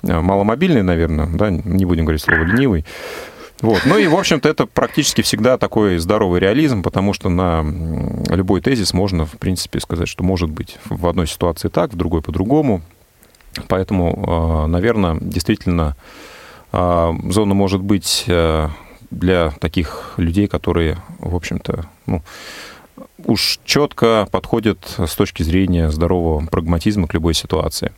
э, 0.03 0.19
маломобильный, 0.19 0.83
наверное, 0.83 1.27
да, 1.27 1.49
не 1.49 1.85
будем 1.85 2.05
говорить 2.05 2.21
слово 2.21 2.43
«ленивый». 2.43 2.85
Вот. 3.61 3.81
Ну 3.85 3.97
и, 3.97 4.07
в 4.07 4.15
общем-то, 4.15 4.47
это 4.47 4.65
практически 4.65 5.21
всегда 5.21 5.57
такой 5.57 5.97
здоровый 5.97 6.39
реализм, 6.39 6.81
потому 6.81 7.11
что 7.11 7.27
на 7.27 7.61
любой 8.29 8.61
тезис 8.61 8.93
можно, 8.93 9.25
в 9.25 9.31
принципе, 9.33 9.81
сказать, 9.81 10.07
что 10.07 10.23
может 10.23 10.49
быть 10.49 10.77
в 10.85 11.05
одной 11.07 11.27
ситуации 11.27 11.67
так, 11.67 11.91
в 11.91 11.97
другой 11.97 12.21
по-другому. 12.21 12.81
Поэтому, 13.67 14.65
наверное, 14.67 15.17
действительно, 15.19 15.97
а, 16.71 17.15
зона 17.29 17.53
может 17.53 17.81
быть 17.81 18.25
э, 18.27 18.69
для 19.09 19.51
таких 19.59 20.13
людей, 20.17 20.47
которые, 20.47 20.97
в 21.17 21.35
общем-то, 21.35 21.85
ну, 22.05 22.21
уж 23.25 23.59
четко 23.65 24.27
подходят 24.31 24.79
с 24.97 25.15
точки 25.15 25.43
зрения 25.43 25.89
здорового 25.89 26.45
прагматизма 26.47 27.07
к 27.07 27.13
любой 27.13 27.33
ситуации. 27.33 27.91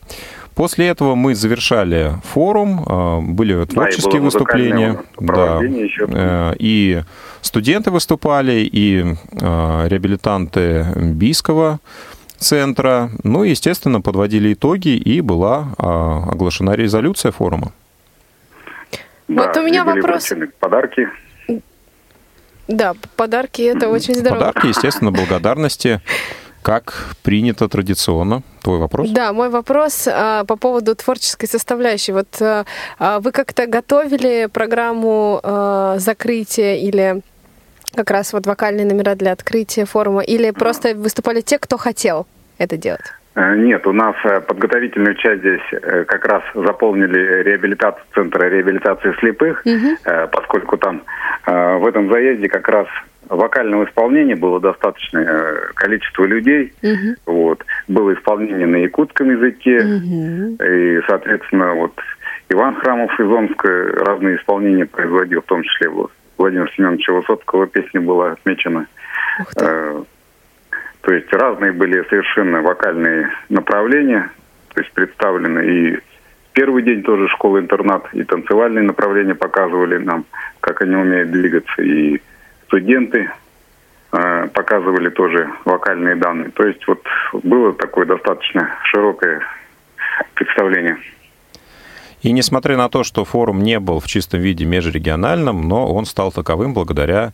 После 0.56 0.88
этого 0.88 1.16
мы 1.16 1.34
завершали 1.34 2.14
форум, 2.24 2.84
а, 2.86 3.22
были 3.22 3.64
творческие 3.66 4.20
было 4.20 4.26
музыкальное 4.26 4.92
выступления, 4.92 5.04
да, 5.20 5.64
еще. 5.64 6.08
Э, 6.10 6.54
и 6.60 7.04
студенты 7.42 7.90
выступали, 7.90 8.70
и 8.72 9.02
э, 9.02 9.88
реабилитанты 9.88 10.86
Бийского 10.96 11.80
центра. 12.38 13.12
Ну 13.24 13.44
и, 13.44 13.52
естественно, 13.52 14.02
подводили 14.02 14.54
итоги, 14.54 14.90
и 14.90 15.22
была 15.22 15.70
а, 15.78 16.30
оглашена 16.30 16.76
резолюция 16.76 17.32
форума. 17.32 17.72
Вот 19.28 19.56
у 19.56 19.62
меня 19.62 19.84
и 19.84 19.86
вопрос. 19.86 20.34
Подарки. 20.60 21.08
Да, 22.72 22.94
подарки 23.16 23.62
это 23.62 23.90
очень 23.90 24.16
здорово. 24.16 24.40
Подарки, 24.40 24.68
естественно, 24.68 25.12
благодарности, 25.12 26.02
как 26.62 27.16
принято 27.24 27.68
традиционно. 27.68 28.44
Твой 28.62 28.78
вопрос? 28.78 29.10
Да, 29.10 29.34
мой 29.34 29.50
вопрос 29.50 30.08
а, 30.08 30.44
по 30.46 30.56
поводу 30.56 30.96
творческой 30.96 31.48
составляющей. 31.48 32.12
Вот 32.12 32.42
а, 32.42 32.66
а, 33.00 33.20
вы 33.20 33.32
как-то 33.32 33.68
готовили 33.68 34.48
программу 34.52 35.40
а, 35.44 35.98
закрытия 36.00 36.76
или 36.76 37.22
как 37.94 38.10
раз 38.12 38.34
вот 38.34 38.46
вокальные 38.46 38.86
номера 38.86 39.16
для 39.16 39.34
открытия 39.34 39.86
форума, 39.86 40.22
или 40.22 40.52
просто 40.52 40.96
выступали 40.96 41.42
те, 41.42 41.60
кто 41.60 41.78
хотел 41.78 42.26
это 42.58 42.78
делать? 42.78 43.02
Э, 43.36 43.56
Нет, 43.56 43.88
у 43.88 43.94
нас 43.94 44.16
э, 44.26 44.42
подготовительную 44.42 45.16
часть 45.16 45.40
здесь 45.40 45.62
э, 45.72 46.04
как 46.06 46.26
раз 46.26 46.44
заполнили 46.54 47.44
реабилитацию 47.44 48.04
Центра 48.14 48.50
реабилитации 48.50 49.14
слепых, 49.20 49.66
э, 49.66 50.28
поскольку 50.32 50.78
там 50.78 51.02
в 51.46 51.88
этом 51.88 52.12
заезде 52.12 52.48
как 52.48 52.68
раз 52.68 52.88
вокального 53.28 53.86
исполнения 53.86 54.36
было 54.36 54.60
достаточное 54.60 55.72
количество 55.74 56.26
людей. 56.26 56.72
Вот. 57.26 57.66
Было 57.88 58.14
исполнение 58.14 58.68
на 58.68 58.76
якутском 58.76 59.32
языке. 59.32 59.78
И, 60.64 61.02
соответственно, 61.08 61.74
вот 61.74 62.00
Иван 62.50 62.76
Храмов 62.76 63.20
из 63.20 63.28
Омска 63.28 63.70
разные 64.06 64.38
исполнения 64.38 64.86
производил, 64.86 65.42
в 65.42 65.46
том 65.46 65.64
числе 65.64 65.90
Владимир 66.38 66.72
Семеновича 66.76 67.14
Высоцкого 67.14 67.66
песня 67.66 68.02
была 68.02 68.34
отмечена. 68.34 68.86
Э, 69.60 70.04
То 71.02 71.14
есть 71.14 71.32
разные 71.34 71.72
были 71.72 72.04
совершенно 72.10 72.62
вокальные 72.62 73.30
направления, 73.50 74.30
то 74.74 74.82
есть 74.82 74.94
представлены 74.94 75.60
и 75.66 76.00
первый 76.54 76.84
день 76.84 77.02
тоже 77.02 77.28
школа-интернат, 77.30 78.14
и 78.14 78.24
танцевальные 78.24 78.84
направления 78.84 79.36
показывали 79.36 79.98
нам, 79.98 80.26
как 80.60 80.82
они 80.82 80.96
умеют 80.96 81.32
двигаться, 81.32 81.82
и 81.82 82.22
студенты 82.68 83.32
э, 84.12 84.48
показывали 84.54 85.10
тоже 85.10 85.50
вокальные 85.66 86.16
данные. 86.16 86.52
То 86.52 86.66
есть 86.68 86.86
вот 86.88 87.04
было 87.42 87.74
такое 87.74 88.06
достаточно 88.06 88.70
широкое 88.84 89.42
представление. 90.36 90.98
И 92.22 92.32
несмотря 92.32 92.78
на 92.78 92.88
то, 92.88 93.04
что 93.04 93.26
форум 93.26 93.64
не 93.64 93.80
был 93.80 94.00
в 94.00 94.06
чистом 94.06 94.42
виде 94.42 94.64
межрегиональным, 94.66 95.68
но 95.68 95.92
он 95.92 96.06
стал 96.06 96.32
таковым 96.32 96.74
благодаря 96.76 97.34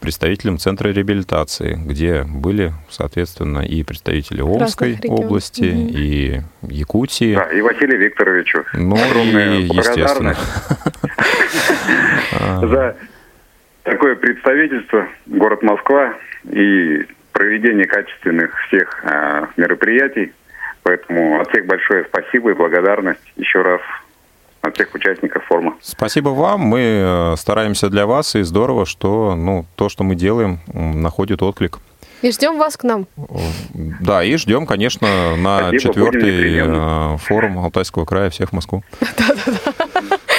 представителям 0.00 0.58
Центра 0.58 0.88
реабилитации, 0.88 1.74
где 1.74 2.24
были, 2.24 2.72
соответственно, 2.88 3.60
и 3.60 3.82
представители 3.82 4.40
Омской 4.42 4.98
области, 5.08 5.64
Мгм. 5.64 5.88
и 5.90 6.40
Якутии. 6.62 7.34
Да, 7.34 7.44
и 7.44 7.60
Василию 7.60 7.98
Викторовичу 7.98 8.64
Ну 8.74 8.96
огромная 8.96 9.58
и, 9.58 9.62
естественно. 9.64 10.34
благодарность 10.34 10.38
за 12.70 12.96
такое 13.82 14.14
представительство, 14.16 15.06
город 15.26 15.62
Москва 15.62 16.14
и 16.50 17.06
проведение 17.32 17.86
качественных 17.86 18.56
всех 18.66 19.02
э, 19.04 19.46
мероприятий. 19.56 20.32
Поэтому 20.82 21.40
от 21.40 21.48
всех 21.50 21.66
большое 21.66 22.04
спасибо 22.04 22.50
и 22.50 22.54
благодарность 22.54 23.20
еще 23.36 23.62
раз 23.62 23.80
от 24.60 24.74
всех 24.74 24.94
участников 24.94 25.44
форума. 25.46 25.76
Спасибо 25.80 26.30
вам. 26.30 26.60
Мы 26.60 26.80
э, 26.80 27.36
стараемся 27.36 27.88
для 27.88 28.06
вас, 28.06 28.34
и 28.34 28.42
здорово, 28.42 28.86
что 28.86 29.34
ну, 29.34 29.66
то, 29.76 29.88
что 29.88 30.04
мы 30.04 30.14
делаем, 30.14 30.60
находит 30.72 31.42
отклик. 31.42 31.78
И 32.22 32.32
ждем 32.32 32.58
вас 32.58 32.76
к 32.76 32.82
нам. 32.82 33.06
Да, 34.00 34.24
и 34.24 34.36
ждем, 34.36 34.66
конечно, 34.66 35.36
на 35.36 35.70
четвертый 35.78 36.58
э, 36.58 37.16
форум 37.18 37.58
Алтайского 37.58 38.04
края 38.04 38.30
всех 38.30 38.50
в 38.50 38.52
Москву. 38.52 38.82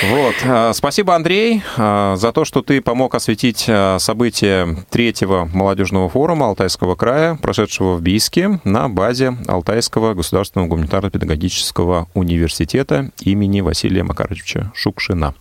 Вот. 0.01 0.35
э, 0.43 0.71
Спасибо, 0.73 1.13
Андрей, 1.13 1.61
э, 1.77 2.15
за 2.17 2.31
то, 2.31 2.45
что 2.45 2.61
ты 2.61 2.81
помог 2.81 3.15
осветить 3.15 3.65
э, 3.67 3.97
события 3.99 4.77
третьего 4.89 5.49
молодежного 5.53 6.07
форума 6.07 6.45
Алтайского 6.45 6.95
края, 6.95 7.35
прошедшего 7.35 7.95
в 7.95 8.01
Бийске 8.01 8.61
на 8.63 8.87
базе 8.87 9.35
Алтайского 9.47 10.13
государственного 10.13 10.69
гуманитарно-педагогического 10.69 12.07
университета 12.13 13.11
имени 13.19 13.59
Василия 13.59 14.03
Макаровича 14.03 14.71
Шукшина. 14.73 15.35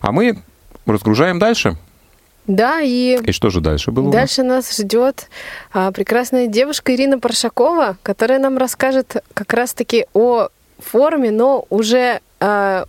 А 0.00 0.12
мы 0.12 0.38
разгружаем 0.86 1.40
дальше. 1.40 1.76
Да, 2.46 2.80
и 2.80 3.18
И 3.24 3.32
что 3.32 3.50
же 3.50 3.60
дальше 3.60 3.90
было? 3.90 4.04
нас? 4.04 4.12
Дальше 4.12 4.42
нас 4.44 4.76
ждет 4.76 5.28
а, 5.72 5.90
прекрасная 5.90 6.46
девушка 6.46 6.94
Ирина 6.94 7.18
Паршакова, 7.18 7.96
которая 8.04 8.38
нам 8.38 8.56
расскажет 8.58 9.24
как 9.34 9.52
раз-таки 9.52 10.06
о 10.14 10.50
форуме, 10.78 11.32
но 11.32 11.66
уже 11.68 12.20
а, 12.38 12.84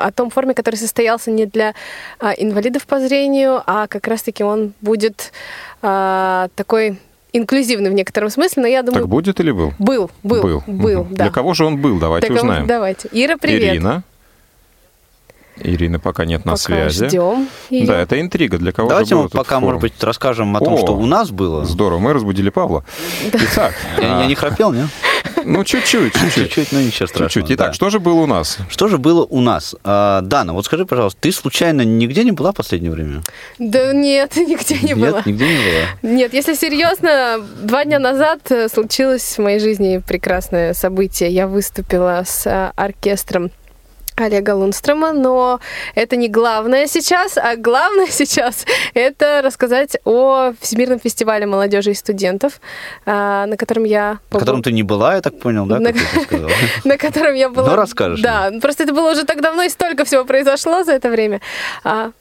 о 0.00 0.10
том 0.12 0.30
форуме, 0.30 0.54
который 0.54 0.76
состоялся 0.76 1.30
не 1.30 1.46
для 1.46 1.74
а, 2.18 2.32
инвалидов 2.32 2.86
по 2.86 2.98
зрению, 3.00 3.62
а 3.66 3.86
как 3.86 4.06
раз-таки 4.06 4.42
он 4.44 4.72
будет 4.80 5.32
а, 5.82 6.48
такой 6.56 6.98
инклюзивный 7.32 7.90
в 7.90 7.94
некотором 7.94 8.28
смысле, 8.30 8.62
но 8.62 8.68
я 8.68 8.82
думаю... 8.82 9.02
Так 9.02 9.08
будет 9.08 9.38
или 9.40 9.52
был? 9.52 9.72
Был, 9.78 10.10
был, 10.22 10.42
Был. 10.42 10.62
был, 10.66 11.04
Мгм. 11.04 11.14
да. 11.14 11.24
Для 11.24 11.32
кого 11.32 11.54
же 11.54 11.64
он 11.64 11.76
был? 11.80 11.98
Давайте 11.98 12.26
Для 12.28 12.36
кого- 12.36 12.48
узнаем. 12.48 12.66
Давайте. 12.66 13.08
Ира, 13.12 13.36
привет. 13.36 13.74
Ирина. 13.74 14.02
Ирины 15.62 15.98
пока 15.98 16.24
нет 16.24 16.46
на 16.46 16.52
Пока 16.52 16.62
связи. 16.62 17.06
ждем 17.08 17.46
её. 17.68 17.86
Да, 17.86 18.00
это 18.00 18.18
интрига. 18.18 18.56
Для 18.56 18.72
кого 18.72 18.88
Давайте 18.88 19.10
же 19.10 19.14
был 19.16 19.22
мы 19.22 19.26
этот 19.28 19.38
пока, 19.38 19.56
форум? 19.56 19.64
может 19.64 19.80
быть, 19.82 19.92
расскажем 20.02 20.56
о 20.56 20.60
том, 20.60 20.72
О, 20.74 20.78
что 20.78 20.96
у 20.96 21.04
нас 21.04 21.30
было. 21.30 21.66
Здорово, 21.66 21.98
мы 21.98 22.14
разбудили 22.14 22.48
Павла. 22.48 22.82
Итак, 23.30 23.74
Я, 23.98 24.18
а, 24.18 24.20
я 24.22 24.26
не 24.26 24.34
храпел, 24.34 24.72
не? 24.72 24.88
Ну 25.44 25.64
чуть-чуть, 25.64 26.12
чуть-чуть. 26.12 26.34
Чуть-чуть, 26.34 26.72
но 26.72 26.80
ничего 26.80 27.06
страшного. 27.06 27.30
Чуть-чуть. 27.30 27.56
Итак, 27.56 27.68
да. 27.68 27.72
что 27.72 27.90
же 27.90 28.00
было 28.00 28.20
у 28.20 28.26
нас? 28.26 28.58
Что 28.68 28.88
же 28.88 28.98
было 28.98 29.24
у 29.24 29.40
нас? 29.40 29.74
А, 29.84 30.20
Дана, 30.22 30.52
вот 30.52 30.66
скажи, 30.66 30.86
пожалуйста, 30.86 31.18
ты 31.20 31.32
случайно 31.32 31.82
нигде 31.82 32.24
не 32.24 32.32
была 32.32 32.52
в 32.52 32.56
последнее 32.56 32.92
время? 32.92 33.22
Да 33.58 33.92
нет, 33.92 34.36
нигде 34.36 34.76
не 34.76 34.94
Нет, 34.94 34.98
было. 34.98 35.22
нигде 35.24 35.46
не 35.46 35.54
была. 35.54 35.86
Нет, 36.02 36.34
если 36.34 36.54
серьезно, 36.54 37.40
два 37.62 37.84
дня 37.84 37.98
назад 37.98 38.40
э, 38.50 38.68
случилось 38.68 39.22
в 39.22 39.38
моей 39.38 39.60
жизни 39.60 40.02
прекрасное 40.06 40.74
событие. 40.74 41.30
Я 41.30 41.46
выступила 41.46 42.22
с 42.26 42.46
э, 42.46 42.72
оркестром 42.76 43.50
Олега 44.20 44.54
Лунстрома, 44.54 45.12
но 45.12 45.60
это 45.94 46.16
не 46.16 46.28
главное 46.28 46.86
сейчас, 46.86 47.36
а 47.38 47.56
главное 47.56 48.06
сейчас 48.10 48.64
это 48.94 49.40
рассказать 49.42 49.96
о 50.04 50.52
Всемирном 50.60 50.98
фестивале 51.00 51.46
молодежи 51.46 51.90
и 51.90 51.94
студентов, 51.94 52.60
а, 53.06 53.46
на 53.46 53.56
котором 53.56 53.84
я 53.84 54.18
На 54.30 54.38
котором 54.38 54.62
ты 54.62 54.72
не 54.72 54.82
была, 54.82 55.14
я 55.16 55.20
так 55.20 55.38
понял, 55.38 55.66
да? 55.66 55.78
На- 55.78 55.92
на 56.84 56.96
котором 56.96 57.34
я 57.34 57.48
была. 57.48 57.70
Ну, 57.70 57.76
расскажешь 57.76 58.20
Да, 58.20 58.50
просто 58.60 58.84
это 58.84 58.92
было 58.92 59.12
уже 59.12 59.24
так 59.24 59.40
давно, 59.40 59.62
и 59.62 59.68
столько 59.68 60.04
всего 60.04 60.24
произошло 60.24 60.84
за 60.84 60.92
это 60.92 61.08
время. 61.10 61.40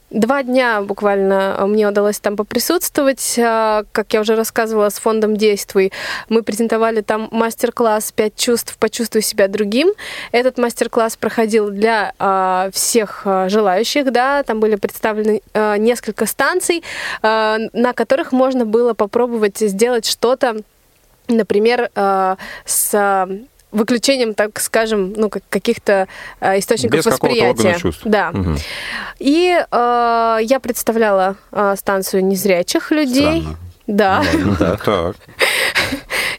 Два 0.10 0.42
дня 0.42 0.82
буквально 0.82 1.64
мне 1.68 1.88
удалось 1.88 2.20
там 2.20 2.36
поприсутствовать. 2.36 3.36
А, 3.38 3.84
Как 3.92 4.12
я 4.14 4.22
уже 4.22 4.36
рассказывала, 4.36 4.90
с 4.90 4.98
фондом 5.00 5.38
«Действуй» 5.38 5.92
мы 6.30 6.42
презентовали 6.42 7.02
там 7.02 7.28
мастер-класс 7.32 8.12
«Пять 8.12 8.36
чувств. 8.36 8.76
Почувствуй 8.80 9.22
себя 9.22 9.48
другим». 9.48 9.90
Этот 10.32 10.58
мастер-класс 10.58 11.16
проходил 11.16 11.70
для 11.70 12.14
а, 12.18 12.70
всех 12.74 13.22
а, 13.26 13.50
желающих, 13.50 14.12
да, 14.12 14.42
там 14.44 14.60
были 14.60 14.76
представлены 14.76 15.42
несколько 15.54 16.26
станций, 16.26 16.84
на 17.22 17.94
которых 17.94 18.32
можно 18.32 18.66
было 18.66 18.94
попробовать 18.94 19.60
сделать 19.60 20.06
что-то, 20.06 20.56
например, 21.30 21.90
э, 21.96 22.36
с 22.66 22.94
э, 22.94 23.40
выключением, 23.72 24.34
так 24.34 24.60
скажем, 24.60 25.14
ну, 25.16 25.30
как- 25.30 25.44
каких-то 25.50 26.08
э, 26.40 26.60
источников 26.60 26.98
Без 26.98 27.06
восприятия. 27.06 27.78
чувств. 27.78 28.02
Да. 28.06 28.32
Мгм. 28.32 28.58
И 29.20 29.58
э, 29.72 30.38
я 30.42 30.60
представляла 30.62 31.36
э, 31.52 31.76
станцию 31.78 32.26
незрячих 32.26 32.92
людей. 32.92 33.42
Странно. 33.42 33.58
Да. 33.88 34.24
Ну, 34.34 34.56
так. 34.56 34.84
Так. 34.86 35.16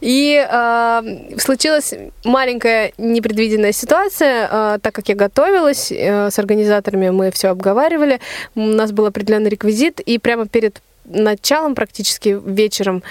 И 0.00 0.42
э, 0.50 1.02
случилась 1.38 1.92
маленькая 2.24 2.92
непредвиденная 2.96 3.72
ситуация, 3.72 4.48
э, 4.50 4.78
так 4.80 4.94
как 4.94 5.08
я 5.08 5.14
готовилась 5.14 5.92
э, 5.92 6.30
с 6.30 6.38
организаторами, 6.38 7.10
мы 7.10 7.30
все 7.30 7.48
обговаривали, 7.48 8.18
у 8.54 8.60
нас 8.60 8.92
был 8.92 9.04
определенный 9.06 9.50
реквизит, 9.50 10.00
и 10.00 10.18
прямо 10.18 10.46
перед 10.46 10.80
началом 11.10 11.74
практически 11.74 12.38
вечером 12.44 13.02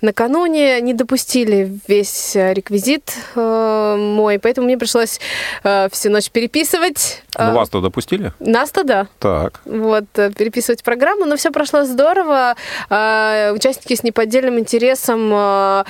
накануне 0.00 0.80
не 0.80 0.94
допустили 0.94 1.78
весь 1.86 2.34
э, 2.36 2.54
реквизит 2.54 3.12
э, 3.34 3.96
мой, 3.98 4.38
поэтому 4.38 4.66
мне 4.66 4.78
пришлось 4.78 5.20
э, 5.64 5.88
всю 5.90 6.10
ночь 6.10 6.30
переписывать. 6.30 7.22
Ну, 7.38 7.44
Э, 7.44 7.52
вас-то 7.52 7.80
допустили? 7.80 8.32
Нас-то 8.40 8.84
да 8.84 9.06
Так. 9.18 9.60
вот, 9.64 10.04
э, 10.16 10.30
переписывать 10.32 10.82
программу, 10.82 11.24
но 11.24 11.36
все 11.36 11.50
прошло 11.50 11.84
здорово. 11.84 12.54
Э, 12.90 13.52
Участники 13.52 13.94
с 13.94 14.02
неподдельным 14.02 14.58
интересом 14.58 15.30
э, 15.32 15.84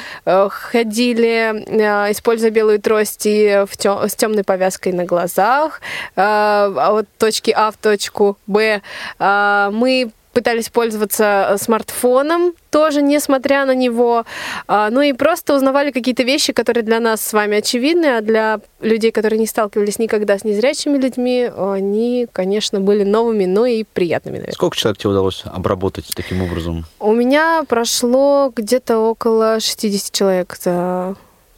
ходили, 0.50 1.64
э, 1.66 2.10
используя 2.12 2.50
белую 2.50 2.80
трость 2.80 3.26
и 3.26 3.64
в 3.68 3.76
тё- 3.76 4.06
с 4.08 4.14
темной 4.14 4.44
повязкой 4.44 4.92
на 4.92 5.04
глазах, 5.04 5.80
э, 6.16 6.20
а 6.22 6.90
от 6.98 7.06
точки 7.18 7.50
А 7.56 7.70
в 7.70 7.76
точку 7.76 8.36
Б. 8.46 8.80
Э, 9.18 9.70
Мы 9.72 10.10
пытались 10.32 10.68
пользоваться 10.68 11.56
смартфоном, 11.58 12.54
тоже 12.70 13.02
несмотря 13.02 13.64
на 13.66 13.74
него. 13.74 14.24
А, 14.66 14.90
Ну 14.90 15.02
и 15.02 15.12
просто 15.12 15.54
узнавали 15.54 15.90
какие-то 15.90 16.22
вещи, 16.22 16.52
которые 16.52 16.82
для 16.82 17.00
нас 17.00 17.20
с 17.20 17.32
вами 17.32 17.58
очевидны, 17.58 18.16
а 18.16 18.20
для 18.20 18.60
людей, 18.80 19.10
которые 19.10 19.38
не 19.38 19.46
сталкивались 19.46 19.98
никогда 19.98 20.38
с 20.38 20.44
незрячими 20.44 20.98
людьми, 20.98 21.50
они, 21.56 22.26
конечно, 22.32 22.80
были 22.80 23.04
новыми, 23.04 23.44
но 23.44 23.66
и 23.66 23.84
приятными, 23.84 24.36
наверное. 24.36 24.54
Сколько 24.54 24.76
человек 24.76 24.98
тебе 24.98 25.10
удалось 25.10 25.42
обработать 25.44 26.10
таким 26.14 26.42
образом? 26.42 26.84
У 26.98 27.12
меня 27.12 27.64
прошло 27.68 28.52
где-то 28.54 28.98
около 28.98 29.60
60 29.60 30.12
человек 30.12 30.56
за 30.60 31.14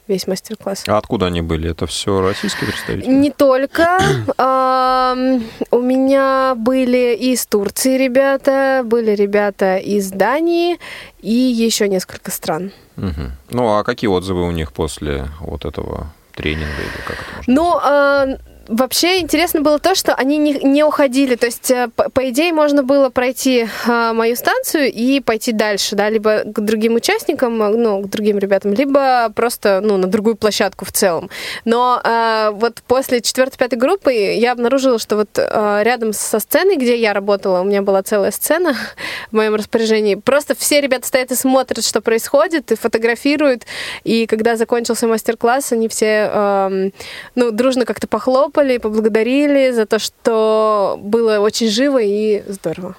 весь 0.06 0.26
мастер-класс. 0.26 0.84
А 0.86 0.98
откуда 0.98 1.26
они 1.26 1.40
были? 1.40 1.70
Это 1.70 1.86
все 1.86 2.20
российские 2.20 2.68
представители? 2.68 3.10
Не 3.10 3.30
только. 3.30 3.98
У 5.70 5.80
меня 5.80 6.54
были 6.56 7.14
из 7.14 7.46
Турции 7.46 7.96
ребята, 7.96 8.82
были 8.84 9.12
ребята 9.12 9.76
из 9.76 10.10
Дании 10.10 10.78
и 11.20 11.32
еще 11.32 11.88
несколько 11.88 12.30
стран. 12.30 12.72
Ну, 12.96 13.76
а 13.76 13.84
какие 13.84 14.08
отзывы 14.08 14.46
у 14.46 14.50
них 14.50 14.72
после 14.72 15.28
вот 15.40 15.64
этого 15.64 16.12
тренинга 16.34 16.64
или 16.64 17.02
как 17.06 17.16
это 17.16 17.36
можно 17.36 17.52
Ну, 17.52 17.78
а, 17.82 18.26
вообще 18.68 19.20
интересно 19.20 19.60
было 19.60 19.78
то, 19.78 19.94
что 19.94 20.14
они 20.14 20.38
не, 20.38 20.54
не 20.54 20.84
уходили. 20.84 21.36
То 21.36 21.46
есть, 21.46 21.70
э, 21.70 21.88
по, 21.94 22.10
по 22.10 22.28
идее, 22.30 22.52
можно 22.52 22.82
было 22.82 23.10
пройти 23.10 23.66
а, 23.86 24.12
мою 24.12 24.36
станцию 24.36 24.92
и 24.92 25.20
пойти 25.20 25.52
дальше, 25.52 25.96
да, 25.96 26.10
либо 26.10 26.42
к 26.44 26.60
другим 26.60 26.94
участникам, 26.94 27.62
а, 27.62 27.70
ну, 27.70 28.02
к 28.02 28.08
другим 28.08 28.38
ребятам, 28.38 28.72
либо 28.72 29.30
просто, 29.34 29.80
ну, 29.82 29.96
на 29.96 30.06
другую 30.06 30.36
площадку 30.36 30.84
в 30.84 30.92
целом. 30.92 31.30
Но 31.64 32.00
а, 32.02 32.50
вот 32.50 32.82
после 32.86 33.20
четвертой-пятой 33.20 33.78
группы 33.78 34.12
я 34.12 34.52
обнаружила, 34.52 34.98
что 34.98 35.16
вот 35.16 35.28
а, 35.38 35.82
рядом 35.82 36.12
со 36.12 36.38
сценой, 36.38 36.76
где 36.76 36.96
я 36.96 37.12
работала, 37.12 37.60
у 37.60 37.64
меня 37.64 37.82
была 37.82 38.02
целая 38.02 38.30
сцена 38.30 38.74
в 39.30 39.36
моем 39.36 39.54
распоряжении, 39.54 40.14
просто 40.14 40.54
все 40.54 40.80
ребята 40.80 41.06
стоят 41.06 41.30
и 41.30 41.34
смотрят, 41.34 41.84
что 41.84 42.00
происходит, 42.00 42.72
и 42.72 42.76
фотографируют. 42.76 43.64
И 44.04 44.26
когда 44.26 44.56
закончился 44.56 45.06
мастер-класс, 45.06 45.72
они 45.72 45.88
все, 45.88 46.30
эм, 46.32 46.92
ну, 47.34 47.50
дружно 47.50 47.84
как-то 47.84 48.06
похлопали, 48.06 48.53
поблагодарили 48.54 49.70
за 49.72 49.86
то, 49.86 49.98
что 49.98 50.98
было 51.02 51.38
очень 51.38 51.68
живо 51.68 52.00
и 52.02 52.42
здорово. 52.46 52.94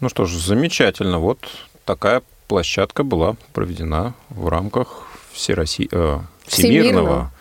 Ну 0.00 0.08
что 0.08 0.24
ж, 0.26 0.32
замечательно. 0.36 1.18
Вот 1.18 1.38
такая 1.84 2.22
площадка 2.48 3.02
была 3.04 3.36
проведена 3.52 4.14
в 4.30 4.48
рамках 4.48 5.06
Всероси... 5.32 5.88
э, 5.90 6.18
Всемирного 6.46 6.86
Всемирного. 6.86 7.32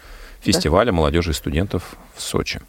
фестиваля 0.42 0.92
молодежи 0.92 1.32
и 1.32 1.34
студентов 1.34 1.96
в 2.16 2.22
Сочи. 2.22 2.60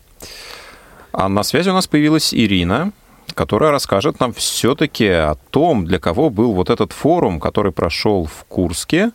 А 1.12 1.28
на 1.28 1.42
связи 1.42 1.70
у 1.70 1.72
нас 1.72 1.86
появилась 1.86 2.34
Ирина, 2.34 2.92
которая 3.34 3.70
расскажет 3.70 4.20
нам 4.20 4.32
все-таки 4.34 5.06
о 5.08 5.34
том, 5.50 5.84
для 5.86 5.98
кого 5.98 6.30
был 6.30 6.52
вот 6.52 6.68
этот 6.70 6.92
форум, 6.92 7.40
который 7.40 7.72
прошел 7.72 8.24
в 8.26 8.44
Курске. 8.44 9.10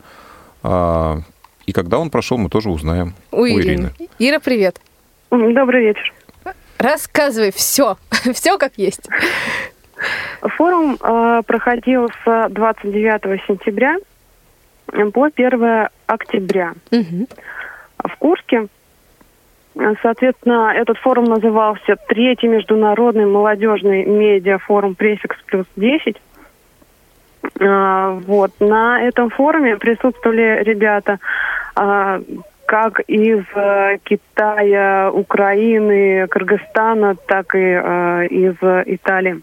А, 0.63 1.19
И 1.67 1.73
когда 1.73 1.99
он 1.99 2.09
прошел, 2.09 2.37
мы 2.37 2.49
тоже 2.49 2.69
узнаем 2.69 3.13
У, 3.31 3.45
Ирины. 3.45 3.91
Ира, 4.19 4.39
привет. 4.39 4.79
Добрый 5.31 5.81
вечер. 5.85 6.13
Рассказывай 6.77 7.51
все, 7.51 7.95
все 8.33 8.57
как 8.57 8.73
есть. 8.77 9.07
Форум 10.41 10.97
э, 11.01 11.41
проходил 11.45 12.09
с 12.25 12.47
29 12.49 13.41
сентября 13.47 13.95
по 15.13 15.25
1 15.33 15.87
октября 16.07 16.73
Мгм. 16.91 17.27
в 18.03 18.15
Курске. 18.17 18.67
Э, 19.75 19.93
Соответственно, 20.01 20.73
этот 20.75 20.97
форум 20.97 21.25
назывался 21.25 21.95
Третий 22.09 22.47
международный 22.47 23.25
молодежный 23.25 24.03
медиафорум 24.05 24.95
«Префикс 24.95 25.37
плюс 25.45 25.65
10». 25.77 26.17
Э, 27.59 28.19
Вот. 28.25 28.51
На 28.59 29.01
этом 29.03 29.29
форуме 29.29 29.77
присутствовали 29.77 30.63
ребята 30.63 31.19
э, 31.75 32.21
как 32.71 33.01
из 33.01 33.43
э, 33.53 33.97
Китая, 34.05 35.11
Украины, 35.11 36.25
Кыргызстана, 36.27 37.15
так 37.27 37.53
и 37.53 37.59
э, 37.59 38.27
из 38.27 38.55
э, 38.61 38.83
Италии. 38.85 39.41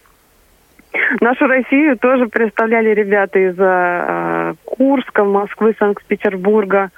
Нашу 1.21 1.47
Россию 1.47 1.99
тоже 1.99 2.29
представляли 2.29 2.89
ребята 2.95 3.39
из 3.39 3.55
э, 3.59 4.55
Курска, 4.65 5.25
Москвы, 5.25 5.75
Санкт-Петербурга, 5.79 6.89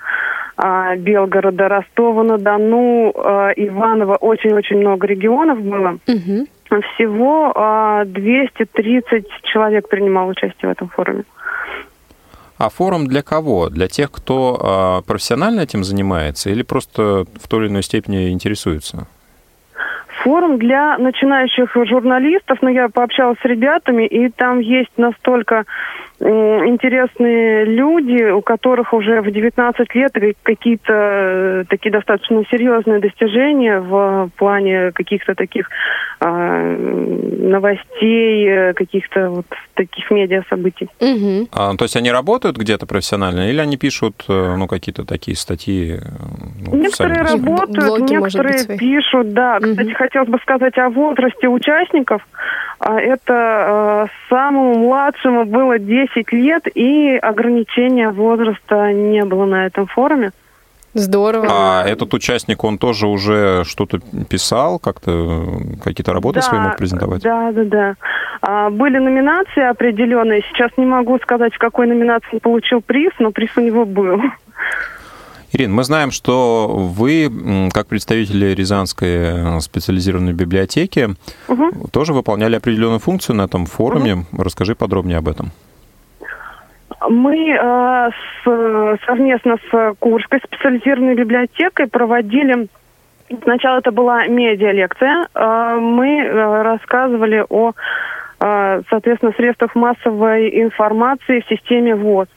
э, 0.56 0.96
Белгорода, 0.98 1.66
Ростова-на-Дону, 1.66 3.10
э, 3.12 3.52
Иваново. 3.56 4.14
Очень-очень 4.14 4.78
много 4.78 5.08
регионов 5.08 5.60
было. 5.60 5.98
Всего 6.94 7.52
э, 7.56 8.04
230 8.04 9.26
человек 9.52 9.88
принимало 9.88 10.30
участие 10.30 10.68
в 10.68 10.70
этом 10.70 10.90
форуме. 10.90 11.24
А 12.60 12.68
форум 12.68 13.06
для 13.06 13.22
кого? 13.22 13.70
Для 13.70 13.88
тех, 13.88 14.12
кто 14.12 14.58
а, 14.60 15.00
профессионально 15.00 15.62
этим 15.62 15.82
занимается 15.82 16.50
или 16.50 16.62
просто 16.62 17.24
в 17.40 17.48
той 17.48 17.60
или 17.60 17.68
иной 17.68 17.82
степени 17.82 18.28
интересуется? 18.28 19.06
Фо- 20.22 20.30
Форум 20.30 20.58
для 20.58 20.98
начинающих 20.98 21.74
журналистов, 21.74 22.58
но 22.60 22.68
я 22.68 22.88
пообщалась 22.88 23.38
с 23.40 23.44
ребятами, 23.44 24.06
и 24.06 24.28
там 24.28 24.60
есть 24.60 24.92
настолько 24.96 25.64
интересные 26.20 27.64
люди, 27.64 28.30
у 28.30 28.42
которых 28.42 28.92
уже 28.92 29.22
в 29.22 29.30
19 29.30 29.94
лет 29.94 30.12
какие-то 30.42 30.92
э, 30.92 31.64
такие 31.66 31.90
достаточно 31.90 32.44
серьезные 32.50 33.00
достижения 33.00 33.80
в 33.80 34.28
плане 34.36 34.92
каких-то 34.92 35.34
таких 35.34 35.70
э, 36.20 36.76
новостей, 37.40 38.74
каких-то 38.74 39.30
вот 39.30 39.46
таких 39.80 40.10
медиа 40.10 40.42
событий. 40.50 40.88
Угу. 41.00 41.48
А, 41.52 41.74
то 41.74 41.84
есть 41.84 41.96
они 41.96 42.10
работают 42.10 42.58
где-то 42.58 42.86
профессионально 42.86 43.48
или 43.48 43.60
они 43.60 43.78
пишут 43.78 44.24
э, 44.28 44.56
ну, 44.56 44.66
какие-то 44.66 45.06
такие 45.06 45.36
статьи? 45.36 45.98
Ну, 46.66 46.76
некоторые 46.76 47.26
сами? 47.26 47.40
работают, 47.40 47.98
Блоги, 47.98 48.12
некоторые 48.12 48.78
пишут, 48.78 49.32
да. 49.32 49.56
Угу. 49.56 49.70
Кстати, 49.70 49.92
хотелось 49.92 50.28
бы 50.28 50.38
сказать 50.42 50.76
о 50.76 50.90
возрасте 50.90 51.48
участников. 51.48 52.26
А 52.78 53.00
это 53.00 54.06
э, 54.06 54.06
самому 54.28 54.78
младшему 54.78 55.44
было 55.46 55.78
10 55.78 56.32
лет, 56.32 56.66
и 56.74 57.16
ограничения 57.16 58.10
возраста 58.10 58.92
не 58.92 59.24
было 59.24 59.46
на 59.46 59.66
этом 59.66 59.86
форуме. 59.86 60.32
Здорово. 60.94 61.46
А 61.48 61.84
этот 61.86 62.12
участник, 62.14 62.64
он 62.64 62.78
тоже 62.78 63.06
уже 63.06 63.62
что-то 63.64 64.00
писал, 64.28 64.78
как-то 64.78 65.60
какие-то 65.82 66.12
работы 66.12 66.40
да, 66.40 66.42
свои 66.42 66.60
мог 66.60 66.76
презентовать? 66.76 67.22
Да, 67.22 67.52
да, 67.52 67.64
да. 67.64 67.94
А, 68.42 68.70
были 68.70 68.98
номинации 68.98 69.62
определенные. 69.62 70.42
Сейчас 70.50 70.70
не 70.76 70.86
могу 70.86 71.18
сказать, 71.18 71.54
в 71.54 71.58
какой 71.58 71.86
номинации 71.86 72.28
он 72.34 72.40
получил 72.40 72.80
приз, 72.80 73.12
но 73.18 73.30
приз 73.30 73.50
у 73.56 73.60
него 73.60 73.84
был. 73.84 74.20
Ирина, 75.52 75.74
мы 75.74 75.84
знаем, 75.84 76.10
что 76.12 76.68
вы, 76.68 77.30
как 77.72 77.88
представители 77.88 78.54
Рязанской 78.54 79.08
э, 79.08 79.60
специализированной 79.60 80.32
библиотеки, 80.32 81.16
угу. 81.48 81.88
тоже 81.90 82.12
выполняли 82.12 82.56
определенную 82.56 83.00
функцию 83.00 83.36
на 83.36 83.42
этом 83.42 83.66
форуме. 83.66 84.26
Угу. 84.32 84.42
Расскажи 84.42 84.74
подробнее 84.76 85.18
об 85.18 85.28
этом. 85.28 85.50
Мы 87.08 87.50
э, 87.50 88.10
с, 88.44 88.98
совместно 89.06 89.56
с 89.70 89.94
Курской 89.98 90.40
специализированной 90.40 91.14
библиотекой 91.14 91.86
проводили 91.86 92.68
Сначала 93.42 93.78
это 93.78 93.92
была 93.92 94.26
медиа-лекция. 94.26 95.28
Э, 95.34 95.76
мы 95.80 96.18
э, 96.18 96.62
рассказывали 96.62 97.44
о, 97.48 97.72
э, 98.40 98.82
соответственно, 98.90 99.32
средствах 99.36 99.74
массовой 99.76 100.60
информации 100.60 101.40
в 101.40 101.48
системе 101.48 101.94
ВОЗ. 101.94 102.28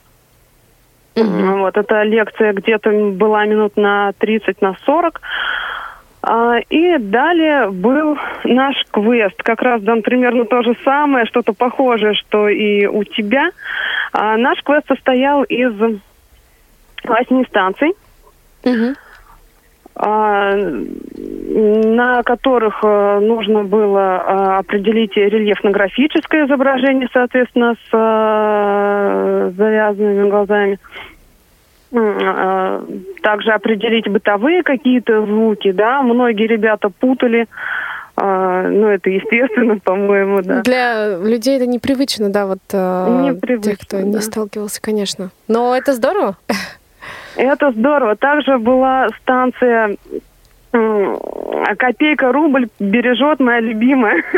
Угу. 1.15 1.58
Вот, 1.60 1.78
эта 1.78 2.04
лекция 2.04 2.54
где-то 2.54 2.89
была 2.91 3.45
минут 3.45 3.76
на 3.76 4.13
30, 4.17 4.62
на 4.62 4.76
40. 4.86 5.21
А, 6.25 6.57
и 6.69 6.97
далее 6.99 7.69
был 7.69 8.17
наш 8.45 8.75
квест. 8.91 9.36
Как 9.43 9.62
раз 9.62 9.83
там 9.83 10.01
примерно 10.01 10.45
то 10.45 10.63
же 10.63 10.73
самое, 10.86 11.25
что-то 11.25 11.51
похожее, 11.51 12.13
что 12.13 12.47
и 12.47 12.86
у 12.86 13.03
тебя. 13.03 13.49
А, 14.13 14.38
наш 14.38 14.63
квест 14.63 14.88
состоял 14.88 15.43
из 15.43 15.73
восьми 17.03 17.45
станций. 17.49 17.93
Угу. 18.65 18.95
на 21.95 22.23
которых 22.23 22.79
э, 22.81 23.19
нужно 23.19 23.65
было 23.65 23.99
э, 23.99 24.59
определить 24.59 25.17
рельефно-графическое 25.17 26.45
изображение, 26.45 27.09
соответственно, 27.12 27.75
с 27.75 27.89
э, 27.91 29.51
завязанными 29.57 30.29
глазами. 30.29 30.79
А, 31.95 32.84
также 33.21 33.51
определить 33.51 34.08
бытовые 34.08 34.63
какие-то 34.63 35.25
звуки, 35.25 35.71
да, 35.71 36.01
многие 36.01 36.47
ребята 36.47 36.89
путали, 36.89 37.47
а, 38.15 38.67
ну, 38.67 38.88
это 38.88 39.12
естественно, 39.12 39.77
по-моему, 39.84 40.41
да. 40.41 40.62
Для 40.62 41.17
людей 41.17 41.58
это 41.58 41.67
непривычно, 41.67 42.32
да, 42.32 42.47
вот 42.47 42.60
а, 42.73 43.21
непривычно, 43.21 43.71
тех, 43.71 43.79
кто 43.79 43.97
да. 43.97 44.03
не 44.03 44.21
сталкивался, 44.21 44.82
конечно. 44.82 45.29
Но 45.47 45.75
это 45.75 45.93
здорово. 45.93 46.36
Это 47.36 47.71
здорово. 47.71 48.15
Также 48.15 48.58
была 48.58 49.08
станция 49.21 49.97
«Копейка 50.71 52.32
рубль 52.32 52.69
бережет 52.79 53.39
моя 53.39 53.60
любимая». 53.60 54.23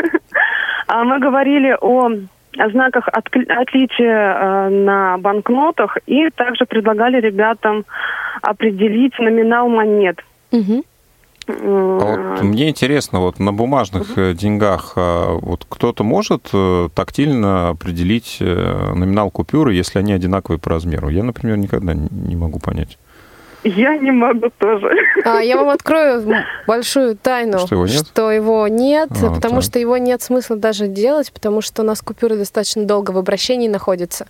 А 0.88 1.02
мы 1.02 1.18
говорили 1.18 1.76
о 1.80 2.10
о 2.58 2.70
знаках 2.70 3.08
от, 3.08 3.28
отличия 3.48 4.34
э, 4.34 4.68
на 4.68 5.18
банкнотах 5.18 5.98
и 6.06 6.30
также 6.30 6.64
предлагали 6.66 7.20
ребятам 7.20 7.84
определить 8.42 9.18
номинал 9.18 9.68
монет. 9.68 10.18
Угу. 10.52 10.84
А 11.48 11.52
вот 11.52 12.42
мне 12.42 12.70
интересно, 12.70 13.20
вот 13.20 13.38
на 13.38 13.52
бумажных 13.52 14.10
угу. 14.10 14.32
деньгах 14.32 14.94
а, 14.96 15.38
вот 15.40 15.64
кто-то 15.68 16.02
может 16.02 16.48
э, 16.52 16.88
тактильно 16.92 17.68
определить 17.68 18.38
номинал 18.40 19.30
купюры, 19.30 19.72
если 19.72 20.00
они 20.00 20.12
одинаковые 20.12 20.58
по 20.58 20.70
размеру? 20.70 21.08
Я, 21.08 21.22
например, 21.22 21.56
никогда 21.56 21.94
не 21.94 22.34
могу 22.34 22.58
понять. 22.58 22.98
Я 23.64 23.96
не 23.96 24.10
могу 24.10 24.50
тоже. 24.58 24.90
А, 25.24 25.40
я 25.40 25.56
вам 25.56 25.70
открою 25.70 26.24
большую 26.66 27.16
тайну, 27.16 27.58
что 27.58 27.74
его 27.74 27.86
нет, 27.86 28.06
что 28.06 28.30
его 28.30 28.68
нет 28.68 29.08
а, 29.22 29.34
потому 29.34 29.56
так. 29.56 29.64
что 29.64 29.78
его 29.78 29.96
нет 29.96 30.22
смысла 30.22 30.56
даже 30.56 30.86
делать, 30.86 31.32
потому 31.32 31.60
что 31.60 31.82
у 31.82 31.84
нас 31.84 32.00
купюры 32.00 32.36
достаточно 32.36 32.84
долго 32.84 33.10
в 33.10 33.18
обращении 33.18 33.68
находятся, 33.68 34.26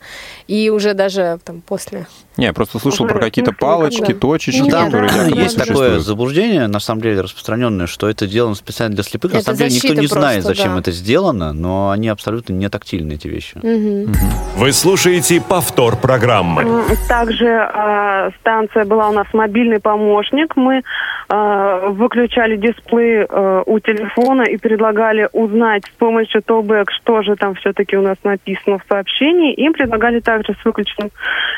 и 0.46 0.70
уже 0.70 0.94
даже 0.94 1.38
там 1.44 1.60
после 1.60 2.06
не, 2.36 2.46
я 2.46 2.52
просто 2.52 2.78
слышал 2.78 3.06
про 3.06 3.18
какие-то 3.18 3.52
палочки, 3.52 4.12
точечки, 4.12 4.60
Нет, 4.62 4.74
которые 4.74 5.10
да, 5.10 5.24
Есть 5.24 5.56
такое 5.56 6.00
заблуждение, 6.00 6.66
на 6.66 6.80
самом 6.80 7.00
деле, 7.00 7.22
распространенное, 7.22 7.86
что 7.86 8.08
это 8.08 8.26
сделано 8.26 8.54
специально 8.54 8.94
для 8.94 9.04
слепых. 9.04 9.32
Это 9.32 9.38
на 9.38 9.44
самом 9.44 9.58
деле 9.58 9.74
никто 9.74 9.88
не 9.88 9.94
просто, 9.94 10.18
знает, 10.18 10.44
зачем 10.44 10.74
да. 10.74 10.80
это 10.80 10.92
сделано, 10.92 11.52
но 11.52 11.90
они 11.90 12.08
абсолютно 12.08 12.52
не 12.52 12.68
тактильны, 12.68 13.14
эти 13.14 13.28
вещи. 13.28 13.56
Угу. 13.56 14.12
Вы 14.56 14.72
слушаете 14.72 15.40
повтор 15.40 15.96
программы. 15.96 16.84
Также 17.08 17.46
э, 17.46 18.30
станция 18.40 18.84
была 18.84 19.08
у 19.08 19.12
нас 19.12 19.26
мобильный 19.32 19.80
помощник. 19.80 20.56
Мы 20.56 20.82
э, 21.28 21.88
выключали 21.90 22.56
дисплей 22.56 23.26
э, 23.28 23.62
у 23.64 23.78
телефона 23.80 24.42
и 24.42 24.56
предлагали 24.58 25.28
узнать 25.32 25.84
с 25.86 25.98
помощью 25.98 26.42
Тобэк, 26.42 26.90
что 26.90 27.22
же 27.22 27.36
там 27.36 27.54
все-таки 27.54 27.96
у 27.96 28.02
нас 28.02 28.16
написано 28.24 28.78
в 28.78 28.82
сообщении. 28.88 29.54
Им 29.54 29.72
предлагали 29.72 30.20
также 30.20 30.54
с 30.60 30.64
выключенным 30.64 31.10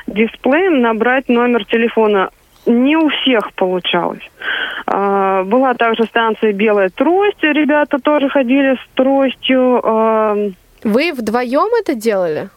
дисплеем 0.07 0.68
набрать 0.71 1.29
номер 1.29 1.65
телефона. 1.65 2.31
Не 2.67 2.97
у 2.97 3.09
всех 3.09 3.53
получалось. 3.55 4.29
А, 4.87 5.43
была 5.45 5.75
также 5.75 6.05
станция 6.05 6.53
«Белая 6.53 6.91
трость». 6.91 7.43
Ребята 7.43 7.99
тоже 7.99 8.29
ходили 8.29 8.75
с 8.75 8.95
тростью. 8.95 9.81
А, 9.83 10.37
Вы 10.85 11.13
вдвоем 11.13 11.69
это 11.81 11.95
делали? 11.95 12.49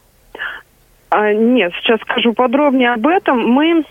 А, 1.09 1.33
нет, 1.33 1.71
сейчас 1.81 1.99
скажу 2.01 2.33
подробнее 2.33 2.93
об 2.93 3.05
этом. 3.07 3.39
Мы 3.47 3.83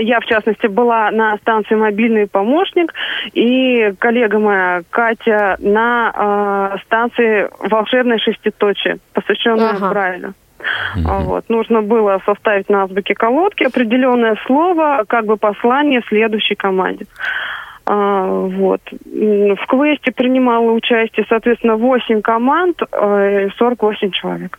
я, 0.00 0.20
в 0.20 0.24
частности, 0.24 0.66
была 0.66 1.10
на 1.10 1.36
станции 1.38 1.74
«Мобильный 1.74 2.26
помощник», 2.26 2.92
и 3.32 3.92
коллега 3.98 4.38
моя, 4.38 4.82
Катя, 4.90 5.56
на 5.58 6.72
э, 6.74 6.78
станции 6.84 7.50
«Волшебное 7.58 8.18
шеститочие», 8.18 8.98
посвященное 9.12 9.70
ага. 9.70 9.90
Брайлю. 9.90 10.34
Mm-hmm. 10.96 11.22
Вот. 11.24 11.48
Нужно 11.48 11.82
было 11.82 12.20
составить 12.24 12.68
на 12.68 12.84
азбуке 12.84 13.14
колодки 13.14 13.64
определенное 13.64 14.36
слово, 14.46 15.04
как 15.06 15.26
бы 15.26 15.36
послание 15.36 16.02
следующей 16.08 16.54
команде. 16.54 17.06
А, 17.86 18.24
вот. 18.26 18.80
В 18.90 19.66
квесте 19.66 20.12
принимало 20.12 20.72
участие, 20.72 21.26
соответственно, 21.28 21.76
8 21.76 22.22
команд, 22.22 22.80
48 22.90 24.08
э, 24.08 24.10
человек. 24.10 24.58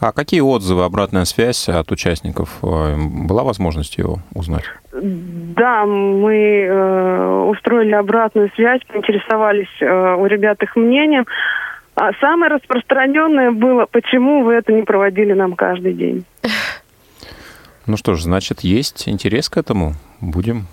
А 0.00 0.12
какие 0.12 0.40
отзывы, 0.40 0.84
обратная 0.84 1.26
связь 1.26 1.68
от 1.68 1.92
участников? 1.92 2.58
Э, 2.62 2.96
была 2.96 3.44
возможность 3.44 3.98
его 3.98 4.18
узнать? 4.34 4.64
Да, 4.92 5.84
мы 5.84 6.34
э, 6.34 7.44
устроили 7.48 7.92
обратную 7.92 8.50
связь, 8.54 8.80
поинтересовались 8.90 9.68
э, 9.80 10.14
у 10.14 10.24
ребят 10.24 10.62
их 10.62 10.74
мнением. 10.74 11.26
А 12.00 12.14
самое 12.18 12.50
распространенное 12.50 13.50
было, 13.50 13.84
почему 13.84 14.42
вы 14.42 14.54
это 14.54 14.72
не 14.72 14.84
проводили 14.84 15.34
нам 15.34 15.54
каждый 15.54 15.92
день. 15.92 16.24
Ну 17.86 17.98
что 17.98 18.14
ж, 18.14 18.22
значит, 18.22 18.60
есть 18.60 19.06
интерес 19.06 19.50
к 19.50 19.58
этому. 19.58 19.92
Будем 20.18 20.64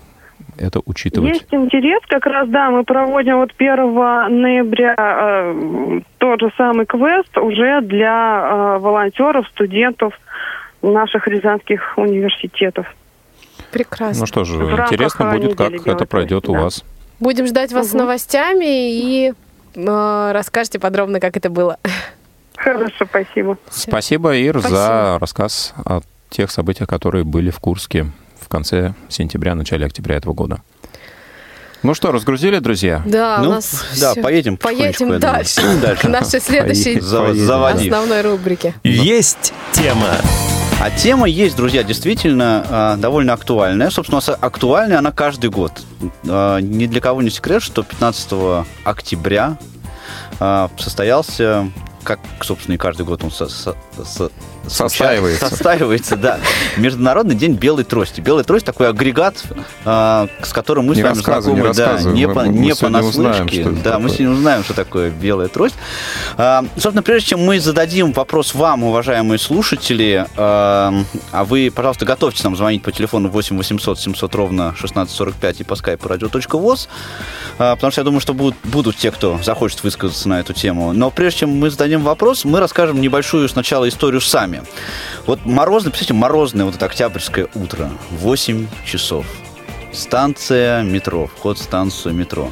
это 0.56 0.80
учитывать. 0.86 1.34
Есть 1.34 1.48
интерес, 1.52 2.00
как 2.08 2.24
раз, 2.24 2.48
да, 2.48 2.70
мы 2.70 2.82
проводим 2.82 3.40
вот 3.40 3.50
1 3.58 3.76
ноября 4.40 4.94
э, 4.96 6.00
тот 6.16 6.40
же 6.40 6.50
самый 6.56 6.86
квест 6.86 7.36
уже 7.36 7.82
для 7.82 8.76
э, 8.76 8.78
волонтеров, 8.78 9.46
студентов 9.48 10.14
наших 10.80 11.28
рязанских 11.28 11.92
университетов. 11.98 12.86
Прекрасно. 13.70 14.20
Ну 14.20 14.26
что 14.26 14.44
же, 14.44 14.54
интересно 14.54 15.30
будет, 15.32 15.58
как 15.58 15.86
это 15.86 16.06
пройдет 16.06 16.44
да. 16.44 16.52
у 16.52 16.54
вас. 16.54 16.84
Будем 17.20 17.46
ждать 17.46 17.72
вас 17.74 17.88
угу. 17.88 17.98
с 17.98 18.00
новостями 18.00 19.26
и 19.28 19.34
расскажете 19.74 20.78
подробно, 20.78 21.20
как 21.20 21.36
это 21.36 21.50
было. 21.50 21.78
Хорошо, 22.56 23.06
спасибо. 23.08 23.56
Спасибо, 23.70 24.34
Ир, 24.34 24.58
спасибо. 24.58 24.76
за 24.76 25.18
рассказ 25.20 25.74
о 25.84 26.00
тех 26.30 26.50
событиях, 26.50 26.88
которые 26.88 27.24
были 27.24 27.50
в 27.50 27.60
Курске 27.60 28.06
в 28.40 28.48
конце 28.48 28.94
сентября, 29.08 29.54
начале 29.54 29.86
октября 29.86 30.16
этого 30.16 30.32
года. 30.32 30.60
Ну 31.82 31.94
что, 31.94 32.10
разгрузили, 32.10 32.58
друзья? 32.58 33.02
Да, 33.06 33.38
ну, 33.40 33.50
у 33.50 33.52
нас 33.52 33.84
да, 34.00 34.14
поедем 34.20 34.56
Поедем 34.56 35.20
дальше, 35.20 35.62
дальше. 35.80 36.02
К 36.02 36.08
нашей 36.08 36.40
следующей 36.40 36.98
основной 36.98 38.22
рубрике. 38.22 38.74
Есть 38.82 39.52
тема. 39.72 40.16
А 40.80 40.90
тема 40.92 41.26
есть, 41.26 41.56
друзья, 41.56 41.82
действительно 41.82 42.64
а, 42.70 42.96
довольно 42.96 43.32
актуальная. 43.32 43.90
Собственно, 43.90 44.20
актуальная 44.40 44.98
она 44.98 45.10
каждый 45.10 45.50
год. 45.50 45.72
А, 46.28 46.58
ни 46.58 46.86
для 46.86 47.00
кого 47.00 47.20
не 47.20 47.30
секрет, 47.30 47.62
что 47.62 47.82
15 47.82 48.64
октября 48.84 49.58
а, 50.38 50.70
состоялся 50.78 51.68
как, 52.04 52.20
собственно, 52.40 52.76
и 52.76 52.78
каждый 52.78 53.04
год 53.04 53.24
он 53.24 53.32
со, 53.32 53.48
со, 53.48 53.76
Состаивается. 54.68 55.48
Состаивается, 55.48 56.16
да. 56.16 56.38
Международный 56.76 57.34
день 57.34 57.54
белой 57.54 57.84
трости. 57.84 58.20
Белая 58.20 58.44
трость 58.44 58.66
такой 58.66 58.88
агрегат, 58.88 59.42
а, 59.84 60.28
с 60.42 60.52
которым 60.52 60.86
мы 60.86 60.96
не 60.96 61.02
с 61.02 61.04
вами 61.04 61.14
знакомы. 61.14 61.60
Не 61.60 61.72
да, 61.72 62.00
не 62.02 62.26
мы, 62.26 62.34
по, 62.34 62.42
мы 62.42 62.48
не 62.48 62.74
понаслышке. 62.74 63.60
Узнаем, 63.60 63.82
да, 63.82 63.98
мы 63.98 64.08
сегодня 64.08 64.30
узнаем, 64.30 64.64
что 64.64 64.74
такое 64.74 65.10
белая 65.10 65.48
трость. 65.48 65.74
А, 66.36 66.64
собственно, 66.74 67.02
прежде 67.02 67.30
чем 67.30 67.44
мы 67.44 67.60
зададим 67.60 68.12
вопрос 68.12 68.54
вам, 68.54 68.84
уважаемые 68.84 69.38
слушатели, 69.38 70.26
а, 70.36 70.94
а 71.32 71.44
вы, 71.44 71.72
пожалуйста, 71.74 72.04
готовьтесь 72.04 72.44
нам 72.44 72.56
звонить 72.56 72.82
по 72.82 72.92
телефону 72.92 73.28
8 73.28 73.56
800 73.56 73.98
700 73.98 74.34
ровно 74.34 74.68
1645 74.68 75.60
и 75.60 75.64
по 75.64 75.74
скайпу 75.76 76.08
radio.voz, 76.08 76.88
а, 77.58 77.74
потому 77.74 77.90
что 77.90 78.00
я 78.00 78.04
думаю, 78.04 78.20
что 78.20 78.34
будут, 78.34 78.56
будут 78.64 78.96
те, 78.96 79.10
кто 79.10 79.38
захочет 79.42 79.82
высказаться 79.82 80.28
на 80.28 80.40
эту 80.40 80.52
тему. 80.52 80.92
Но 80.92 81.10
прежде 81.10 81.40
чем 81.40 81.58
мы 81.58 81.70
зададим 81.70 82.02
вопрос, 82.02 82.44
мы 82.44 82.60
расскажем 82.60 83.00
небольшую 83.00 83.48
сначала 83.48 83.88
историю 83.88 84.20
сами 84.20 84.57
вами. 84.58 84.68
Вот 85.26 85.44
морозное, 85.44 85.90
представьте, 85.90 86.14
морозное 86.14 86.64
вот 86.64 86.74
это 86.76 86.86
октябрьское 86.86 87.48
утро, 87.54 87.90
8 88.10 88.66
часов. 88.84 89.26
Станция 89.92 90.82
метро, 90.82 91.26
вход 91.26 91.58
в 91.58 91.62
станцию 91.62 92.14
метро. 92.14 92.50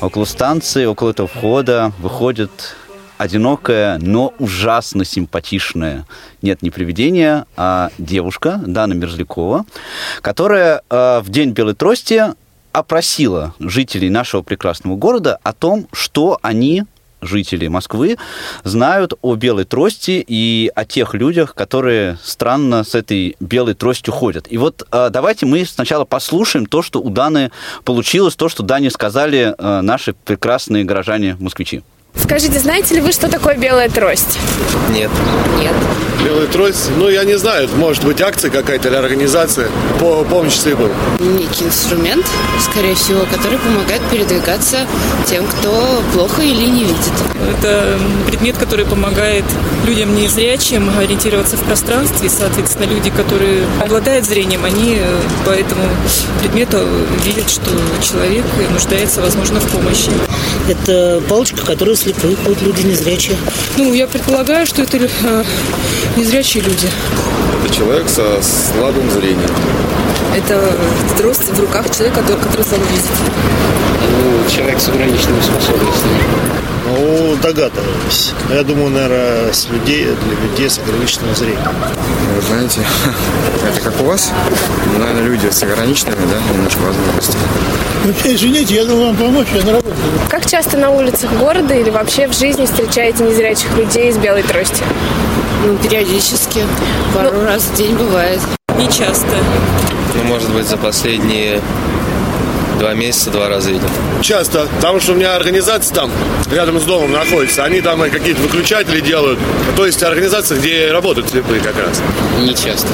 Около 0.00 0.24
станции, 0.24 0.84
около 0.84 1.10
этого 1.10 1.28
входа 1.28 1.92
выходит 1.98 2.50
одинокая, 3.16 3.98
но 3.98 4.32
ужасно 4.38 5.04
симпатичная, 5.04 6.06
нет, 6.40 6.62
не 6.62 6.70
привидение, 6.70 7.46
а 7.56 7.90
девушка, 7.98 8.60
Дана 8.64 8.94
Мерзлякова, 8.94 9.64
которая 10.20 10.82
э, 10.88 11.20
в 11.20 11.28
День 11.28 11.50
Белой 11.50 11.74
Трости 11.74 12.22
опросила 12.72 13.54
жителей 13.58 14.08
нашего 14.08 14.42
прекрасного 14.42 14.94
города 14.94 15.38
о 15.42 15.52
том, 15.52 15.88
что 15.92 16.38
они 16.42 16.84
жители 17.20 17.68
Москвы 17.68 18.16
знают 18.64 19.14
о 19.22 19.34
белой 19.34 19.64
трости 19.64 20.24
и 20.26 20.70
о 20.74 20.84
тех 20.84 21.14
людях, 21.14 21.54
которые 21.54 22.18
странно 22.22 22.84
с 22.84 22.94
этой 22.94 23.36
белой 23.40 23.74
тростью 23.74 24.12
ходят. 24.12 24.46
И 24.50 24.58
вот 24.58 24.86
э, 24.90 25.10
давайте 25.10 25.46
мы 25.46 25.64
сначала 25.64 26.04
послушаем 26.04 26.66
то, 26.66 26.82
что 26.82 27.00
у 27.00 27.10
Даны 27.10 27.50
получилось, 27.84 28.36
то, 28.36 28.48
что 28.48 28.62
Дане 28.62 28.90
сказали 28.90 29.54
э, 29.56 29.80
наши 29.80 30.12
прекрасные 30.12 30.84
горожане-москвичи. 30.84 31.82
Скажите, 32.14 32.58
знаете 32.58 32.94
ли 32.94 33.00
вы, 33.00 33.12
что 33.12 33.28
такое 33.28 33.56
белая 33.56 33.88
трость? 33.88 34.38
Нет. 34.90 35.10
Нет. 35.58 35.72
Белая 36.24 36.46
трость? 36.48 36.90
Ну, 36.96 37.08
я 37.08 37.24
не 37.24 37.38
знаю, 37.38 37.68
может 37.76 38.04
быть 38.04 38.20
акция 38.20 38.50
какая-то 38.50 38.88
или 38.88 38.96
организация 38.96 39.68
по 40.00 40.24
помощи 40.24 40.56
слепым. 40.56 40.90
Некий 41.20 41.64
инструмент, 41.64 42.26
скорее 42.60 42.94
всего, 42.96 43.20
который 43.32 43.58
помогает 43.58 44.02
передвигаться 44.10 44.86
тем, 45.26 45.46
кто 45.46 46.02
плохо 46.12 46.42
или 46.42 46.66
не 46.66 46.84
видит. 46.84 47.12
Это 47.58 47.98
предмет, 48.26 48.58
который 48.58 48.84
помогает 48.84 49.44
людям 49.86 50.14
незрячим 50.16 50.90
ориентироваться 50.98 51.56
в 51.56 51.62
пространстве. 51.62 52.28
Соответственно, 52.28 52.84
люди, 52.84 53.10
которые 53.10 53.64
обладают 53.80 54.26
зрением, 54.26 54.64
они 54.64 54.98
по 55.46 55.50
этому 55.50 55.84
предмету 56.40 56.78
видят, 57.24 57.48
что 57.48 57.70
человек 58.02 58.44
нуждается, 58.72 59.20
возможно, 59.22 59.60
в 59.60 59.68
помощи. 59.70 60.10
Это 60.68 61.22
палочка, 61.28 61.64
которая 61.64 61.94
слепые 61.98 62.36
ходят, 62.36 62.62
люди 62.62 62.82
незрячие. 62.86 63.36
Ну, 63.76 63.92
я 63.92 64.06
предполагаю, 64.06 64.66
что 64.66 64.82
это 64.82 64.98
э, 64.98 65.44
незрячие 66.16 66.62
люди. 66.62 66.88
Это 67.64 67.74
человек 67.74 68.08
со 68.08 68.40
слабым 68.40 69.10
зрением. 69.10 69.50
Это 70.36 70.76
трость 71.16 71.48
в 71.50 71.60
руках 71.60 71.90
человека, 71.94 72.20
который, 72.20 72.40
который 72.40 72.64
слабо 72.64 72.84
видит. 72.84 73.04
Ну, 74.02 74.50
человек 74.50 74.78
с 74.78 74.88
ограниченными 74.88 75.40
способностями. 75.40 76.20
Ну, 76.88 77.36
догадываюсь. 77.42 78.32
Я 78.50 78.62
думаю, 78.62 78.90
наверное, 78.90 79.52
с 79.52 79.68
людей, 79.68 80.04
для 80.04 80.48
людей 80.48 80.70
с 80.70 80.78
ограниченным 80.78 81.34
зрением. 81.34 81.74
Вы 82.34 82.42
знаете, 82.42 82.80
это 83.68 83.80
как 83.80 84.00
у 84.00 84.04
вас? 84.04 84.32
Наверное, 84.96 85.22
люди 85.22 85.50
с 85.50 85.62
ограниченными, 85.62 86.26
да, 86.30 86.52
немножко 86.52 86.78
возможностями. 86.78 87.42
Ну, 88.04 88.12
извините, 88.24 88.74
я 88.74 88.84
должен 88.84 89.08
вам 89.08 89.16
помочь, 89.16 89.48
я 89.54 89.64
на 89.64 89.72
работе. 89.72 89.96
Как 90.30 90.46
часто 90.46 90.78
на 90.78 90.90
улицах 90.90 91.30
города 91.32 91.74
или 91.74 91.90
вообще 91.90 92.26
в 92.26 92.34
жизни 92.34 92.64
встречаете 92.64 93.24
незрячих 93.24 93.76
людей 93.76 94.10
с 94.10 94.16
белой 94.16 94.42
тростью? 94.42 94.86
Ну, 95.66 95.76
периодически. 95.76 96.64
Пару 97.14 97.32
ну, 97.32 97.44
раз 97.44 97.64
в 97.64 97.74
день 97.74 97.96
бывает. 97.96 98.40
Не 98.78 98.86
часто. 98.86 99.36
Ну, 100.14 100.24
может 100.24 100.50
быть, 100.50 100.66
за 100.66 100.76
последние 100.76 101.60
Два 102.78 102.94
месяца, 102.94 103.30
два 103.30 103.48
раза 103.48 103.70
видел. 103.70 103.88
Часто, 104.22 104.68
потому 104.76 105.00
что 105.00 105.12
у 105.12 105.14
меня 105.16 105.34
организация 105.34 105.94
там 105.94 106.10
рядом 106.50 106.78
с 106.80 106.84
домом 106.84 107.12
находится. 107.12 107.64
Они 107.64 107.80
там 107.80 108.00
какие-то 108.08 108.40
выключатели 108.40 109.00
делают. 109.00 109.38
То 109.76 109.84
есть 109.84 110.02
организация, 110.02 110.58
где 110.58 110.90
работают 110.92 111.28
слепые 111.30 111.60
как 111.60 111.76
раз. 111.76 112.00
Не 112.38 112.54
часто. 112.54 112.88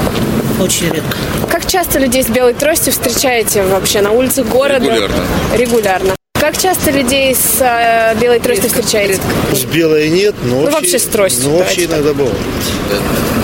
Очень 0.61 0.91
редко. 0.91 1.17
Как 1.51 1.67
часто 1.67 1.99
людей 1.99 2.23
с 2.23 2.29
белой 2.29 2.55
тростью 2.55 2.93
встречаете 2.93 3.63
вообще 3.65 4.01
на 4.01 4.13
улицах 4.13 4.47
города? 4.47 4.85
Регулярно. 4.85 5.25
Регулярно. 5.55 6.15
Как 6.45 6.59
часто 6.59 6.91
людей 6.91 7.35
с 7.35 7.57
э, 7.63 8.15
белой 8.21 8.39
тростью 8.39 8.69
встречаете? 8.69 9.19
С 9.55 9.65
белой 9.65 10.11
нет, 10.11 10.35
но 10.43 10.57
ну, 10.57 10.61
вообще, 10.65 10.77
вообще 10.77 10.99
с 10.99 11.05
тростью. 11.05 11.49
Ну, 11.49 11.57
вообще 11.57 11.85
иногда 11.87 12.13
бывает. 12.13 12.37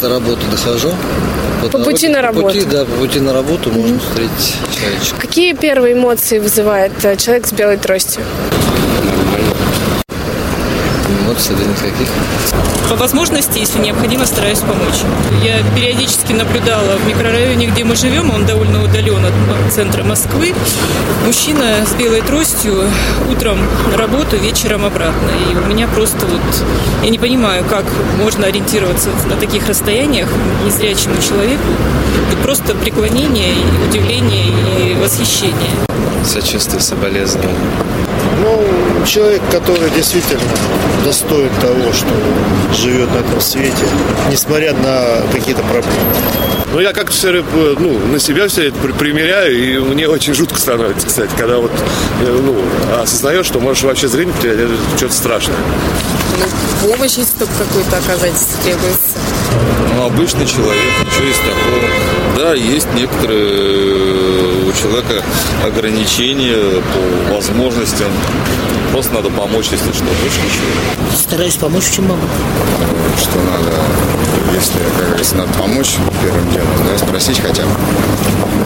До 0.03 0.11
работы 0.11 0.43
дохожу. 0.51 0.91
Вот 1.63 1.71
по 1.71 1.79
на 1.79 1.85
пути 1.87 2.09
на 2.09 2.21
работу? 2.21 2.49
По 2.49 2.53
пути, 2.53 2.67
да, 2.67 2.85
по 2.85 2.97
пути 2.97 3.21
на 3.21 3.33
работу 3.33 3.71
mm-hmm. 3.71 3.81
можно 3.81 3.99
встретить 4.01 4.55
человечка. 4.79 5.17
Какие 5.19 5.55
первые 5.55 5.95
эмоции 5.95 6.41
вызывает 6.41 6.93
э, 7.03 7.17
человек 7.17 7.47
с 7.47 7.55
белой 7.55 7.79
тростью? 7.79 8.23
Эмоций 11.31 11.55
да 11.55 11.65
никаких. 11.65 12.09
По 12.89 12.97
возможности, 12.97 13.59
если 13.59 13.79
необходимо, 13.79 14.27
стараюсь 14.27 14.59
помочь. 14.59 15.05
Я 15.45 15.63
периодически 15.77 16.33
наблюдала 16.33 16.97
в 16.97 17.07
микрорайоне, 17.07 17.67
где 17.67 17.85
мы 17.85 17.95
живем, 17.95 18.31
он 18.35 18.47
довольно 18.47 18.83
удален 18.83 19.25
от 19.25 19.73
центра 19.73 20.03
Москвы. 20.03 20.53
Мужчина 21.25 21.87
с 21.87 21.95
белой 21.95 22.23
тростью 22.23 22.83
утром 23.31 23.59
на 23.93 23.97
работу, 23.97 24.37
вечером 24.39 24.85
обратно. 24.85 25.31
И 25.49 25.55
у 25.55 25.69
меня 25.69 25.87
просто 25.87 26.27
вот... 26.27 26.41
Я 27.05 27.11
не 27.11 27.19
понимаю, 27.19 27.65
как 27.65 27.85
можно 28.19 28.49
ориентироваться 28.49 29.11
на 29.29 29.37
таких 29.37 29.69
расстояниях 29.69 30.29
незрячему 30.65 31.15
человеку. 31.23 31.63
Это 32.29 32.43
просто 32.43 32.75
преклонение, 32.75 33.55
удивление 33.89 34.49
и 34.49 34.95
восхищение. 34.95 35.71
Сочувствие, 36.25 36.81
соболезнования. 36.81 37.55
Ну, 38.43 38.65
человек, 39.07 39.43
который 39.51 39.91
действительно 39.91 40.41
достоин 41.05 41.51
того, 41.61 41.93
что 41.93 42.09
живет 42.75 43.11
на 43.13 43.19
этом 43.19 43.41
свете, 43.41 43.85
несмотря 44.31 44.75
на 44.75 45.23
какие-то 45.33 45.63
проблемы. 45.63 46.15
Ну, 46.73 46.79
я 46.79 46.93
как-то 46.93 47.13
все 47.13 47.41
э, 47.41 47.43
ну, 47.79 47.99
на 48.13 48.21
себя 48.21 48.47
все 48.49 48.69
это 48.69 48.79
примеряю, 48.79 49.59
и 49.59 49.79
мне 49.79 50.09
очень 50.09 50.35
жутко 50.35 50.59
становится, 50.59 51.07
кстати, 51.07 51.31
когда 51.37 51.59
вот 51.59 51.73
э, 52.21 52.41
ну, 52.43 52.57
осознаешь, 53.03 53.47
что 53.47 53.59
можешь 53.59 53.83
вообще 53.83 54.07
зрение 54.09 54.35
потерять, 54.35 54.59
это 54.61 54.75
что-то 54.97 55.15
страшное. 55.15 55.57
Ну, 56.39 56.89
помощь, 56.89 57.17
если 57.17 57.39
только 57.39 57.55
какой-то 57.55 57.97
оказать 57.97 58.35
требуется. 58.63 59.19
Ну, 59.97 60.05
обычный 60.05 60.47
человек, 60.47 60.85
ничего 61.05 61.29
из 61.29 61.37
такого. 61.39 62.30
Да, 62.37 62.55
есть 62.55 62.89
некоторые 62.95 63.45
э, 63.45 64.69
у 64.69 64.73
человека 64.73 65.23
ограничения 65.65 66.81
по 66.81 67.35
возможностям. 67.35 68.09
Просто 68.93 69.15
надо 69.15 69.31
помочь, 69.31 69.69
если 69.71 69.93
что, 69.93 70.05
больше 70.05 70.41
ничего. 70.41 71.17
Стараюсь 71.17 71.57
помочь, 71.57 71.91
чем 71.91 72.09
могу. 72.09 72.23
Что 73.19 73.39
надо, 73.41 73.77
если, 74.55 74.79
как 74.99 75.09
говорится, 75.09 75.37
надо 75.37 75.53
помочь 75.55 75.97
первым 76.23 76.51
делом, 76.51 76.69
да, 76.91 76.99
спросить 76.99 77.41
хотя 77.41 77.63
бы. 77.65 77.71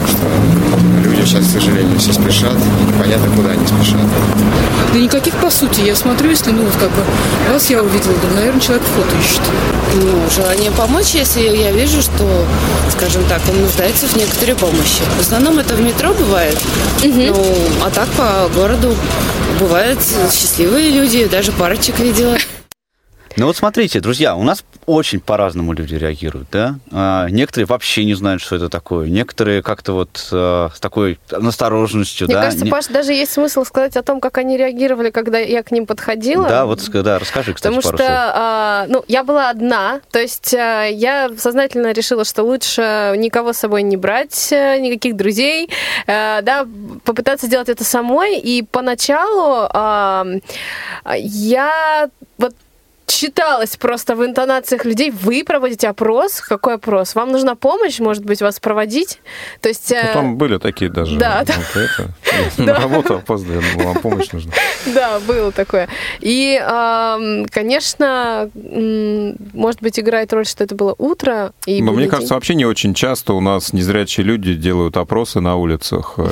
Что 0.07 0.94
сейчас, 1.25 1.45
к 1.47 1.51
сожалению, 1.51 1.97
все 1.99 2.13
спешат, 2.13 2.53
непонятно, 2.87 3.35
куда 3.35 3.51
они 3.51 3.65
спешат. 3.65 4.01
Да 4.93 4.99
никаких, 4.99 5.33
по 5.35 5.49
сути. 5.49 5.81
Я 5.81 5.95
смотрю, 5.95 6.29
если, 6.29 6.51
ну, 6.51 6.63
вот 6.63 6.73
как 6.75 6.89
бы, 6.91 7.03
вас 7.51 7.69
я 7.69 7.81
увидела, 7.81 8.13
да, 8.21 8.35
наверное, 8.35 8.61
человек 8.61 8.83
фото 8.95 9.15
ищет. 9.17 9.41
Ну, 9.95 10.29
желание 10.33 10.71
помочь, 10.71 11.13
если 11.13 11.41
я 11.41 11.71
вижу, 11.71 12.01
что, 12.01 12.45
скажем 12.91 13.23
так, 13.25 13.41
он 13.49 13.61
нуждается 13.61 14.07
в 14.07 14.15
некоторой 14.15 14.55
помощи. 14.55 15.01
В 15.17 15.21
основном 15.21 15.59
это 15.59 15.75
в 15.75 15.81
метро 15.81 16.13
бывает. 16.13 16.57
Угу. 17.03 17.13
Ну, 17.13 17.55
а 17.83 17.89
так 17.89 18.07
по 18.09 18.49
городу 18.53 18.95
бывают 19.59 19.99
счастливые 20.31 20.91
люди, 20.91 21.25
даже 21.25 21.51
парочек 21.51 21.99
видела. 21.99 22.37
Ну 23.37 23.47
вот 23.47 23.57
смотрите, 23.57 23.99
друзья, 23.99 24.33
у 24.35 24.43
нас 24.43 24.63
очень 24.85 25.19
по-разному 25.19 25.73
люди 25.73 25.95
реагируют, 25.95 26.47
да? 26.53 26.75
А, 26.91 27.27
некоторые 27.29 27.65
вообще 27.65 28.05
не 28.05 28.13
знают, 28.13 28.41
что 28.41 28.55
это 28.55 28.69
такое. 28.69 29.09
Некоторые 29.09 29.61
как-то 29.61 29.91
вот 29.91 30.29
а, 30.31 30.69
с 30.73 30.79
такой 30.79 31.19
настороженностью, 31.29 32.27
Мне 32.27 32.35
да? 32.35 32.43
кажется, 32.43 32.63
Не- 32.63 32.71
Паш, 32.71 32.85
даже 32.87 33.11
есть 33.11 33.33
смысл 33.33 33.65
сказать 33.65 33.97
о 33.97 34.03
том, 34.03 34.21
как 34.21 34.37
они 34.37 34.55
реагировали, 34.55 35.09
когда 35.09 35.37
я 35.37 35.63
к 35.63 35.71
ним 35.71 35.85
подходила. 35.85 36.47
Да, 36.47 36.65
вот 36.65 36.81
да, 36.89 37.19
расскажи, 37.19 37.53
кстати, 37.53 37.73
Потому 37.73 37.81
пару 37.81 37.97
что, 37.97 38.05
слов. 38.07 38.17
а, 38.17 38.85
ну, 38.87 39.03
я 39.09 39.23
была 39.25 39.49
одна, 39.49 39.99
то 40.11 40.19
есть 40.19 40.53
а, 40.53 40.85
я 40.85 41.29
сознательно 41.37 41.91
решила, 41.91 42.23
что 42.23 42.43
лучше 42.43 43.15
никого 43.17 43.51
с 43.51 43.57
собой 43.57 43.83
не 43.83 43.97
брать, 43.97 44.49
а, 44.53 44.77
никаких 44.77 45.17
друзей, 45.17 45.69
а, 46.07 46.41
да, 46.41 46.65
попытаться 47.03 47.47
сделать 47.47 47.67
это 47.67 47.83
самой. 47.83 48.39
И 48.39 48.61
поначалу 48.63 49.67
а, 49.73 50.25
я 51.17 52.09
вот 52.37 52.53
читалась 53.05 53.77
просто 53.77 54.15
в 54.15 54.25
интонациях 54.25 54.85
людей. 54.85 55.11
Вы 55.11 55.43
проводите 55.43 55.87
опрос? 55.87 56.41
Какой 56.41 56.75
опрос? 56.75 57.15
Вам 57.15 57.31
нужна 57.31 57.55
помощь, 57.55 57.99
может 57.99 58.25
быть, 58.25 58.41
вас 58.41 58.59
проводить? 58.59 59.19
То 59.61 59.69
есть... 59.69 59.91
Ну, 59.91 59.97
э, 59.97 60.13
там 60.13 60.37
были 60.37 60.57
такие 60.57 60.91
даже. 60.91 61.17
Да, 61.17 61.43
да. 61.45 61.53
вот 61.57 61.83
это. 61.83 62.09
На 62.61 62.73
работу 62.73 63.21
думал, 63.27 63.93
вам 63.93 64.01
помощь 64.01 64.31
нужна. 64.31 64.51
Да, 64.93 65.19
было 65.19 65.51
такое. 65.51 65.89
И, 66.21 66.57
конечно, 67.51 68.49
может 68.53 69.81
быть, 69.81 69.99
играет 69.99 70.31
роль, 70.31 70.45
что 70.45 70.63
это 70.63 70.75
было 70.75 70.95
утро. 70.97 71.53
И 71.65 71.81
Но 71.81 71.91
мне 71.91 72.07
кажется, 72.07 72.33
вообще 72.33 72.55
не 72.55 72.65
очень 72.65 72.93
часто 72.93 73.33
у 73.33 73.41
нас 73.41 73.73
незрячие 73.73 74.25
люди 74.25 74.53
делают 74.53 74.97
опросы 74.97 75.39
на 75.39 75.55
улицах. 75.55 76.13
э, 76.17 76.27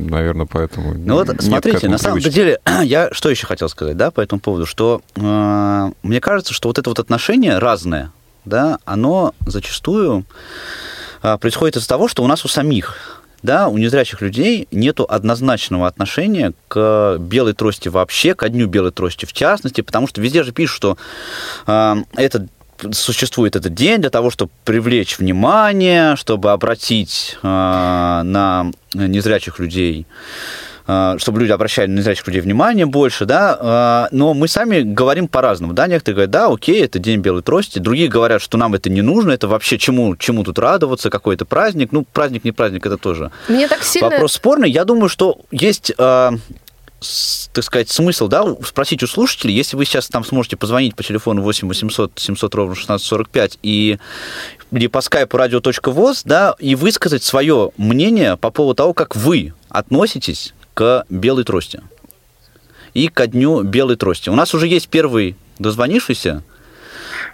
Наверное, 0.00 0.46
поэтому 0.46 0.94
Ну 0.94 1.14
вот 1.14 1.28
смотрите, 1.40 1.88
на 1.88 1.98
самом 1.98 2.20
деле, 2.20 2.60
я 2.82 3.08
что 3.12 3.30
еще 3.30 3.46
хотел 3.46 3.68
сказать, 3.68 3.96
да, 3.96 4.10
по 4.10 4.20
этому 4.20 4.40
поводу, 4.40 4.66
что 4.66 5.00
э, 5.16 5.92
мне 6.14 6.20
кажется, 6.20 6.54
что 6.54 6.68
вот 6.68 6.78
это 6.78 6.88
вот 6.90 7.00
отношение 7.00 7.58
разное, 7.58 8.12
да, 8.44 8.78
оно 8.84 9.34
зачастую 9.48 10.24
э, 11.24 11.38
происходит 11.38 11.76
из-за 11.76 11.88
того, 11.88 12.06
что 12.06 12.22
у 12.22 12.28
нас 12.28 12.44
у 12.44 12.48
самих, 12.48 13.24
да, 13.42 13.66
у 13.66 13.78
незрячих 13.78 14.20
людей 14.20 14.68
нету 14.70 15.06
однозначного 15.10 15.88
отношения 15.88 16.52
к 16.68 17.16
белой 17.18 17.54
трости 17.54 17.88
вообще, 17.88 18.36
к 18.36 18.48
дню 18.48 18.68
белой 18.68 18.92
трости 18.92 19.24
в 19.26 19.32
частности, 19.32 19.80
потому 19.80 20.06
что 20.06 20.20
везде 20.20 20.44
же 20.44 20.52
пишут, 20.52 20.76
что 20.76 20.98
э, 21.66 21.96
это 22.14 22.46
существует 22.92 23.56
этот 23.56 23.74
день 23.74 24.00
для 24.00 24.10
того, 24.10 24.30
чтобы 24.30 24.52
привлечь 24.64 25.18
внимание, 25.18 26.14
чтобы 26.14 26.52
обратить 26.52 27.38
э, 27.42 27.46
на 27.48 28.70
незрячих 28.94 29.58
людей 29.58 30.06
чтобы 30.86 31.40
люди 31.40 31.50
обращали 31.50 31.90
на 31.90 31.98
незрячих 31.98 32.26
людей 32.26 32.42
внимание 32.42 32.84
больше, 32.84 33.24
да, 33.24 34.08
э, 34.10 34.14
но 34.14 34.34
мы 34.34 34.48
сами 34.48 34.82
говорим 34.82 35.28
по-разному, 35.28 35.72
да, 35.72 35.86
некоторые 35.86 36.14
говорят, 36.14 36.30
да, 36.30 36.46
окей, 36.48 36.84
это 36.84 36.98
день 36.98 37.20
белой 37.20 37.42
трости, 37.42 37.78
другие 37.78 38.08
говорят, 38.08 38.42
что 38.42 38.58
нам 38.58 38.74
это 38.74 38.90
не 38.90 39.00
нужно, 39.00 39.32
это 39.32 39.48
вообще 39.48 39.78
чему, 39.78 40.14
чему 40.16 40.44
тут 40.44 40.58
радоваться, 40.58 41.08
какой-то 41.08 41.46
праздник, 41.46 41.90
ну, 41.92 42.04
праздник, 42.04 42.44
не 42.44 42.52
праздник, 42.52 42.84
это 42.84 42.98
тоже 42.98 43.30
Мне 43.48 43.66
так 43.66 43.82
сильно... 43.82 44.10
вопрос 44.10 44.34
спорный, 44.34 44.70
я 44.70 44.84
думаю, 44.84 45.08
что 45.08 45.38
есть 45.50 45.90
э, 45.96 46.30
так 47.52 47.64
сказать, 47.64 47.88
смысл, 47.88 48.28
да, 48.28 48.44
спросить 48.64 49.02
у 49.02 49.06
слушателей, 49.06 49.54
если 49.54 49.76
вы 49.76 49.84
сейчас 49.84 50.08
там 50.08 50.24
сможете 50.24 50.56
позвонить 50.56 50.94
по 50.94 51.02
телефону 51.02 51.42
8 51.42 51.68
800 51.68 52.12
700 52.16 52.54
ровно 52.54 52.72
1645 52.72 53.58
и 53.62 53.98
или 54.72 54.86
по 54.86 55.00
скайпу 55.00 55.36
radio.voz, 55.36 56.22
да, 56.24 56.54
и 56.58 56.74
высказать 56.74 57.22
свое 57.22 57.70
мнение 57.76 58.36
по 58.36 58.50
поводу 58.50 58.76
того, 58.76 58.94
как 58.94 59.14
вы 59.16 59.54
относитесь 59.68 60.52
к 60.74 61.04
белой 61.08 61.44
трости 61.44 61.80
и 62.92 63.08
ко 63.08 63.26
дню 63.26 63.62
белой 63.62 63.96
трости. 63.96 64.28
У 64.28 64.34
нас 64.34 64.54
уже 64.54 64.66
есть 64.66 64.88
первый 64.88 65.36
дозвонившийся. 65.58 66.42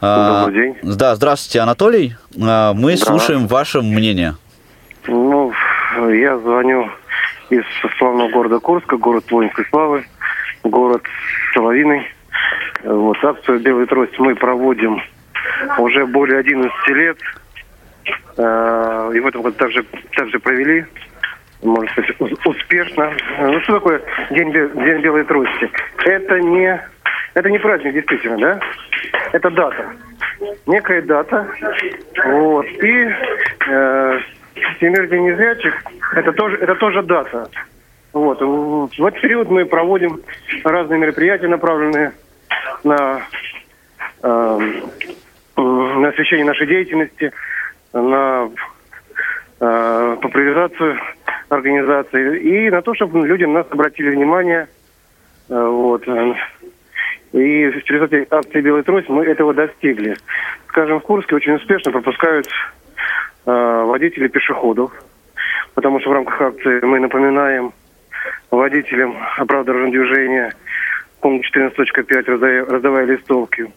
А, 0.01 0.45
Добрый 0.47 0.63
день. 0.63 0.79
Да, 0.97 1.15
здравствуйте, 1.15 1.61
Анатолий. 1.61 2.15
А, 2.41 2.73
Мы 2.75 2.93
Да. 2.93 3.05
слушаем 3.05 3.47
ваше 3.47 3.81
мнение. 3.83 4.37
Ну, 5.07 5.53
я 6.13 6.39
звоню 6.39 6.91
из 7.51 7.65
славного 7.99 8.31
города 8.31 8.59
Курска, 8.61 8.97
город 8.97 9.31
воинской 9.31 9.67
славы, 9.71 10.05
город 10.63 11.03
Соловиной. 11.55 12.07
Вот 12.85 13.23
акцию 13.23 13.61
«Белый 13.61 13.87
трость» 13.87 14.19
мы 14.19 14.35
проводим 14.35 15.03
уже 15.79 16.07
более 16.07 16.39
11 16.39 16.73
лет. 16.89 17.19
Э, 18.39 19.11
И 19.15 19.21
в 19.21 19.27
этом 19.27 19.43
году 19.43 19.57
также, 19.57 19.85
также 20.17 20.39
провели, 20.39 20.87
можно 21.63 21.91
сказать, 21.93 22.11
ус- 22.19 22.47
успешно. 22.47 23.13
Ну, 23.41 23.61
что 23.61 23.75
такое 23.75 24.01
День, 24.31 24.53
День 24.53 25.01
Белой 25.01 25.25
Трости? 25.25 25.71
Это 26.05 26.41
не, 26.41 26.81
это 27.35 27.51
не 27.51 27.59
праздник, 27.59 27.95
действительно, 27.95 28.39
да? 28.39 28.61
Это 29.33 29.51
дата. 29.51 29.87
Некая 30.67 31.03
дата. 31.03 31.47
Вот. 32.27 32.67
И 32.67 33.09
э, 33.69 34.19
Всемирный 34.77 35.09
день 35.09 35.25
незрячих 35.31 35.75
это 36.15 36.33
тоже, 36.33 36.57
это 36.57 36.75
тоже 36.77 37.03
дата. 37.03 37.49
Вот. 38.13 38.41
В 38.41 39.07
этот 39.07 39.21
период 39.21 39.51
мы 39.51 39.65
проводим 39.65 40.21
разные 40.65 40.99
мероприятия, 40.99 41.47
направленные 41.49 42.13
на, 42.83 43.23
э, 44.23 44.59
на 45.57 46.09
освещение 46.09 46.45
нашей 46.45 46.67
деятельности, 46.67 47.33
на 47.93 48.51
э, 49.61 50.17
популяризацию 50.21 50.99
организации 51.51 52.41
и 52.41 52.71
на 52.71 52.83
то, 52.83 52.95
чтобы 52.95 53.27
люди 53.27 53.45
на 53.45 53.61
нас 53.61 53.67
обратили 53.71 54.11
внимание. 54.11 54.69
Э, 55.49 55.67
Вот. 55.67 56.07
И 57.33 57.67
в 57.67 57.91
результате 57.91 58.27
акции 58.31 58.61
«Белый 58.61 58.83
трость» 58.83 59.09
мы 59.09 59.25
этого 59.25 59.55
достигли. 59.55 60.17
Скажем, 60.69 60.99
в 60.99 61.03
Курске 61.05 61.37
очень 61.37 61.53
успешно 61.55 61.93
пропускают 61.93 62.49
э, 63.47 63.85
водителей 63.87 64.29
пешеходов, 64.29 64.91
потому 65.75 66.01
что 66.01 66.11
в 66.11 66.13
рамках 66.13 66.41
акции 66.41 66.85
мы 66.85 66.99
напоминаем 66.99 67.73
водителям 68.51 69.17
о 69.37 69.45
правилах 69.47 69.67
дорожного 69.67 69.93
движения 69.93 70.53
пункт 71.21 71.47
14.5, 71.55 72.25
раздавая, 72.27 72.65
раздавая 72.65 73.05
листовки. 73.05 73.71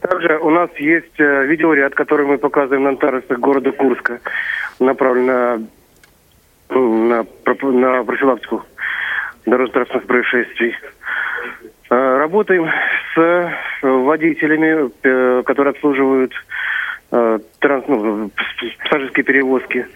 Также 0.00 0.38
у 0.38 0.50
нас 0.50 0.70
есть 0.78 1.18
э, 1.18 1.46
видеоряд, 1.46 1.94
который 1.94 2.26
мы 2.26 2.38
показываем 2.38 2.84
на 2.84 2.90
нотариусах 2.92 3.38
города 3.38 3.72
Курска, 3.72 4.20
направлен 4.78 5.26
на, 5.26 5.62
на, 6.68 7.24
на 7.62 8.04
профилактику 8.04 8.64
дорожно-транспортных 9.46 10.06
происшествий. 10.06 10.74
Э, 11.90 12.18
Работаем 12.18 12.68
с 13.14 13.18
э, 13.18 13.50
водителями, 13.82 14.90
э, 15.02 15.42
которые 15.44 15.72
обслуживают 15.72 16.32
транс, 17.60 17.84
ну, 17.86 18.30
пассажирские 18.82 19.24
перевозки, 19.24 19.86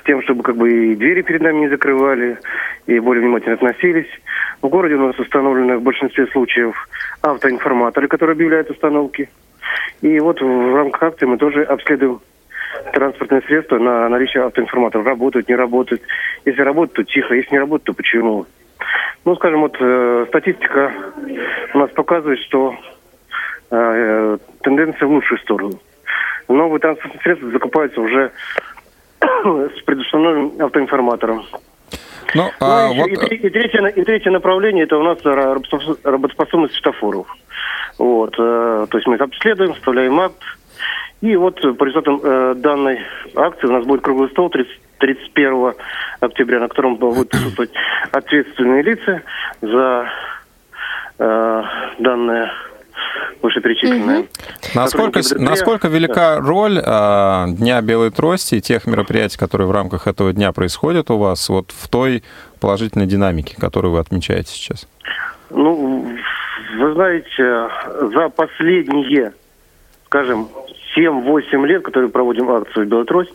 с 0.00 0.06
тем, 0.06 0.22
чтобы 0.22 0.42
как 0.42 0.56
бы 0.56 0.92
и 0.92 0.96
двери 0.96 1.20
перед 1.20 1.42
нами 1.42 1.60
не 1.60 1.68
закрывали, 1.68 2.38
и 2.86 2.98
более 2.98 3.22
внимательно 3.22 3.54
относились. 3.54 4.08
В 4.62 4.68
городе 4.68 4.94
у 4.94 5.06
нас 5.06 5.18
установлены 5.18 5.76
в 5.76 5.82
большинстве 5.82 6.26
случаев 6.28 6.88
автоинформаторы, 7.20 8.08
которые 8.08 8.32
объявляют 8.32 8.70
остановки. 8.70 9.28
И 10.00 10.18
вот 10.18 10.40
в 10.40 10.74
рамках 10.74 11.02
акции 11.02 11.26
мы 11.26 11.36
тоже 11.36 11.62
обследуем 11.62 12.20
транспортные 12.92 13.42
средства 13.42 13.78
на 13.78 14.08
наличие 14.08 14.44
автоинформаторов. 14.44 15.06
Работают, 15.06 15.48
не 15.48 15.54
работают. 15.54 16.02
Если 16.44 16.60
работают, 16.62 16.94
то 17.08 17.12
тихо. 17.12 17.34
Если 17.34 17.52
не 17.52 17.58
работают, 17.58 17.84
то 17.84 17.92
почему? 17.94 18.46
Ну, 19.24 19.34
скажем, 19.36 19.60
вот 19.60 19.76
э, 19.80 20.26
статистика 20.28 20.92
у 21.74 21.78
нас 21.78 21.90
показывает, 21.90 22.38
что 22.40 22.74
э, 23.70 24.38
тенденция 24.62 25.06
в 25.06 25.10
лучшую 25.10 25.38
сторону. 25.40 25.80
Новые 26.48 26.78
транспортные 26.80 27.20
средства 27.22 27.50
закупаются 27.50 28.00
уже 28.00 28.30
с 29.20 29.82
предустановленным 29.84 30.62
автоинформатором. 30.64 31.42
Ну, 32.34 32.50
а 32.60 32.88
Ну, 32.88 32.94
и, 32.94 32.98
вот, 32.98 33.08
и 33.08 33.16
тре- 33.16 33.36
и 33.38 33.50
третье, 33.50 33.86
и 33.86 34.04
третье 34.04 34.30
направление 34.30 34.84
это 34.84 34.96
у 34.98 35.02
нас 35.02 35.18
ра- 35.24 35.54
работоспос- 35.56 35.98
работоспособность 36.04 36.74
светофоров. 36.74 37.26
Вот, 37.98 38.34
э, 38.38 38.86
то 38.90 38.98
есть 38.98 39.06
мы 39.06 39.14
их 39.16 39.20
обследуем, 39.22 39.74
вставляем 39.74 40.20
акт. 40.20 40.42
И 41.20 41.34
вот 41.36 41.64
э, 41.64 41.72
по 41.72 41.84
результатам 41.84 42.20
э, 42.22 42.54
данной 42.56 43.00
акции 43.34 43.66
у 43.66 43.72
нас 43.72 43.84
будет 43.84 44.02
круглый 44.02 44.30
стол 44.30 44.50
30 44.50 44.80
31 44.98 45.74
октября, 46.20 46.60
на 46.60 46.68
котором 46.68 46.96
будут 46.96 47.30
присутствовать 47.30 47.70
ответственные 48.12 48.82
лица 48.82 49.22
за 49.60 50.08
э, 51.18 51.62
данное 51.98 52.52
вышеперечисленное. 53.42 54.26
Насколько, 54.74 55.20
насколько 55.36 55.88
велика 55.88 56.38
роль 56.40 56.80
а, 56.84 57.46
Дня 57.48 57.80
Белой 57.80 58.10
Трости 58.10 58.56
и 58.56 58.60
тех 58.60 58.86
мероприятий, 58.86 59.38
которые 59.38 59.68
в 59.68 59.70
рамках 59.70 60.06
этого 60.06 60.32
дня 60.32 60.52
происходят 60.52 61.10
у 61.10 61.18
вас, 61.18 61.48
вот 61.48 61.70
в 61.70 61.88
той 61.88 62.24
положительной 62.60 63.06
динамике, 63.06 63.54
которую 63.56 63.92
вы 63.92 64.00
отмечаете 64.00 64.50
сейчас? 64.50 64.88
Ну, 65.50 66.10
вы 66.78 66.94
знаете, 66.94 67.68
за 68.14 68.28
последние, 68.30 69.32
скажем, 70.06 70.48
7-8 70.96 71.66
лет, 71.66 71.82
которые 71.82 72.10
проводим 72.10 72.50
акцию 72.50 72.86
«Белая 72.86 73.04
трость», 73.04 73.32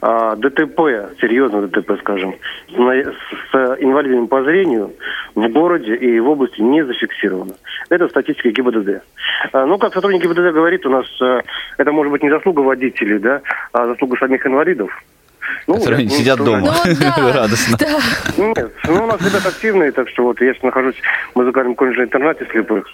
а, 0.00 0.34
ДТП, 0.36 0.80
серьезно 1.20 1.66
ДТП, 1.66 1.92
скажем, 2.00 2.34
с, 2.68 2.74
с 2.74 3.54
инвалидами 3.80 4.26
по 4.26 4.42
зрению 4.42 4.92
в 5.34 5.46
городе 5.48 5.94
и 5.94 6.18
в 6.20 6.28
области 6.30 6.60
не 6.60 6.84
зафиксировано. 6.84 7.54
Это 7.90 8.08
статистика 8.08 8.50
ГИБДД. 8.50 9.02
А, 9.52 9.66
Ну, 9.66 9.78
как 9.78 9.92
сотрудник 9.94 10.22
ГИБДД 10.22 10.52
говорит, 10.54 10.86
у 10.86 10.90
нас 10.90 11.06
э, 11.20 11.40
это 11.78 11.92
может 11.92 12.10
быть 12.12 12.22
не 12.22 12.30
заслуга 12.30 12.60
водителей, 12.60 13.18
да, 13.18 13.42
а 13.72 13.86
заслуга 13.86 14.16
самих 14.16 14.46
инвалидов. 14.46 14.90
Ну, 15.66 15.74
Которые 15.74 16.04
я- 16.04 16.08
сидят 16.10 16.38
ну, 16.38 16.44
дома 16.46 16.72
да. 16.84 17.32
радостно. 17.34 17.76
Нет, 18.38 18.72
ну 18.88 19.04
у 19.04 19.06
нас 19.06 19.20
ребята 19.20 19.48
активные, 19.48 19.92
так 19.92 20.08
что 20.08 20.22
вот 20.24 20.40
я 20.40 20.52
сейчас 20.54 20.62
нахожусь 20.62 20.96
в 21.34 21.38
музыкальном 21.38 21.74
колледже 21.74 22.04
интернате 22.04 22.46
слепых. 22.50 22.86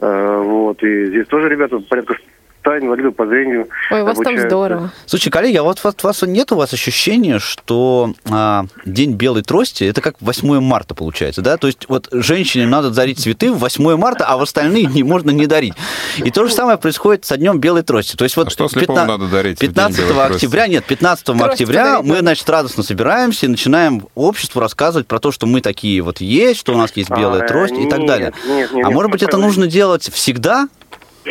Э, 0.00 0.42
Вот, 0.44 0.82
и 0.82 1.06
здесь 1.06 1.26
тоже 1.28 1.48
ребята 1.48 1.78
порядка 1.78 2.16
100 2.60 2.78
инвалидов 2.78 3.16
по 3.16 3.26
зрению. 3.26 3.68
Ой, 3.90 4.02
у 4.02 4.04
вас 4.04 4.18
там 4.18 4.38
здорово. 4.38 4.92
Слушай, 5.06 5.30
коллеги, 5.30 5.56
а 5.56 5.62
вот 5.62 5.80
у 5.82 6.06
вас 6.06 6.22
нет 6.22 6.52
у 6.52 6.56
вас 6.56 6.72
ощущения, 6.72 7.38
что 7.38 8.12
а, 8.30 8.66
День 8.84 9.12
белой 9.14 9.42
трости 9.42 9.84
это 9.84 10.00
как 10.00 10.16
8 10.20 10.60
марта 10.60 10.94
получается, 10.94 11.42
да? 11.42 11.56
То 11.56 11.66
есть 11.66 11.88
вот 11.88 12.08
женщине 12.12 12.66
надо 12.66 12.90
дарить 12.90 13.18
цветы 13.18 13.50
в 13.52 13.58
8 13.58 13.96
марта, 13.96 14.26
а 14.26 14.36
в 14.36 14.42
остальные 14.42 14.86
дни 14.86 15.02
можно 15.02 15.30
не 15.30 15.46
дарить. 15.46 15.74
И 16.18 16.30
то 16.30 16.46
же 16.46 16.52
самое 16.52 16.78
происходит 16.78 17.24
со 17.24 17.36
Днем 17.36 17.58
белой 17.58 17.82
трости. 17.82 18.16
То 18.16 18.24
есть 18.24 18.36
вот 18.36 18.48
А 18.48 18.50
что 18.50 18.68
слепому 18.68 18.98
15 18.98 19.08
надо 19.08 19.26
дарить 19.32 19.56
в 19.56 19.60
День 19.60 19.70
15 19.70 19.98
белой 19.98 20.14
трости? 20.14 20.32
октября, 20.34 20.66
нет, 20.66 20.84
15 20.84 21.24
Трость 21.24 21.42
октября 21.42 21.84
подарить 21.96 22.10
мы, 22.10 22.18
значит, 22.18 22.50
радостно 22.50 22.82
собираемся 22.82 23.46
и 23.46 23.48
начинаем 23.48 24.06
обществу 24.14 24.60
рассказывать 24.60 25.06
про 25.06 25.18
то, 25.18 25.32
что 25.32 25.46
мы 25.46 25.60
такие 25.62 26.02
вот 26.02 26.20
есть, 26.20 26.60
что 26.60 26.74
у 26.74 26.76
нас 26.76 26.90
есть 26.94 27.10
белая 27.10 27.42
А, 27.42 27.46
трость 27.48 27.74
и 27.74 27.88
так 27.88 28.00
нет, 28.00 28.08
далее. 28.08 28.32
нет, 28.46 28.72
нет, 28.72 28.84
а 28.84 28.88
нет, 28.88 28.90
может 28.90 29.10
быть, 29.10 29.22
это 29.22 29.38
нужно 29.38 29.66
делать 29.66 30.10
всегда? 30.12 30.68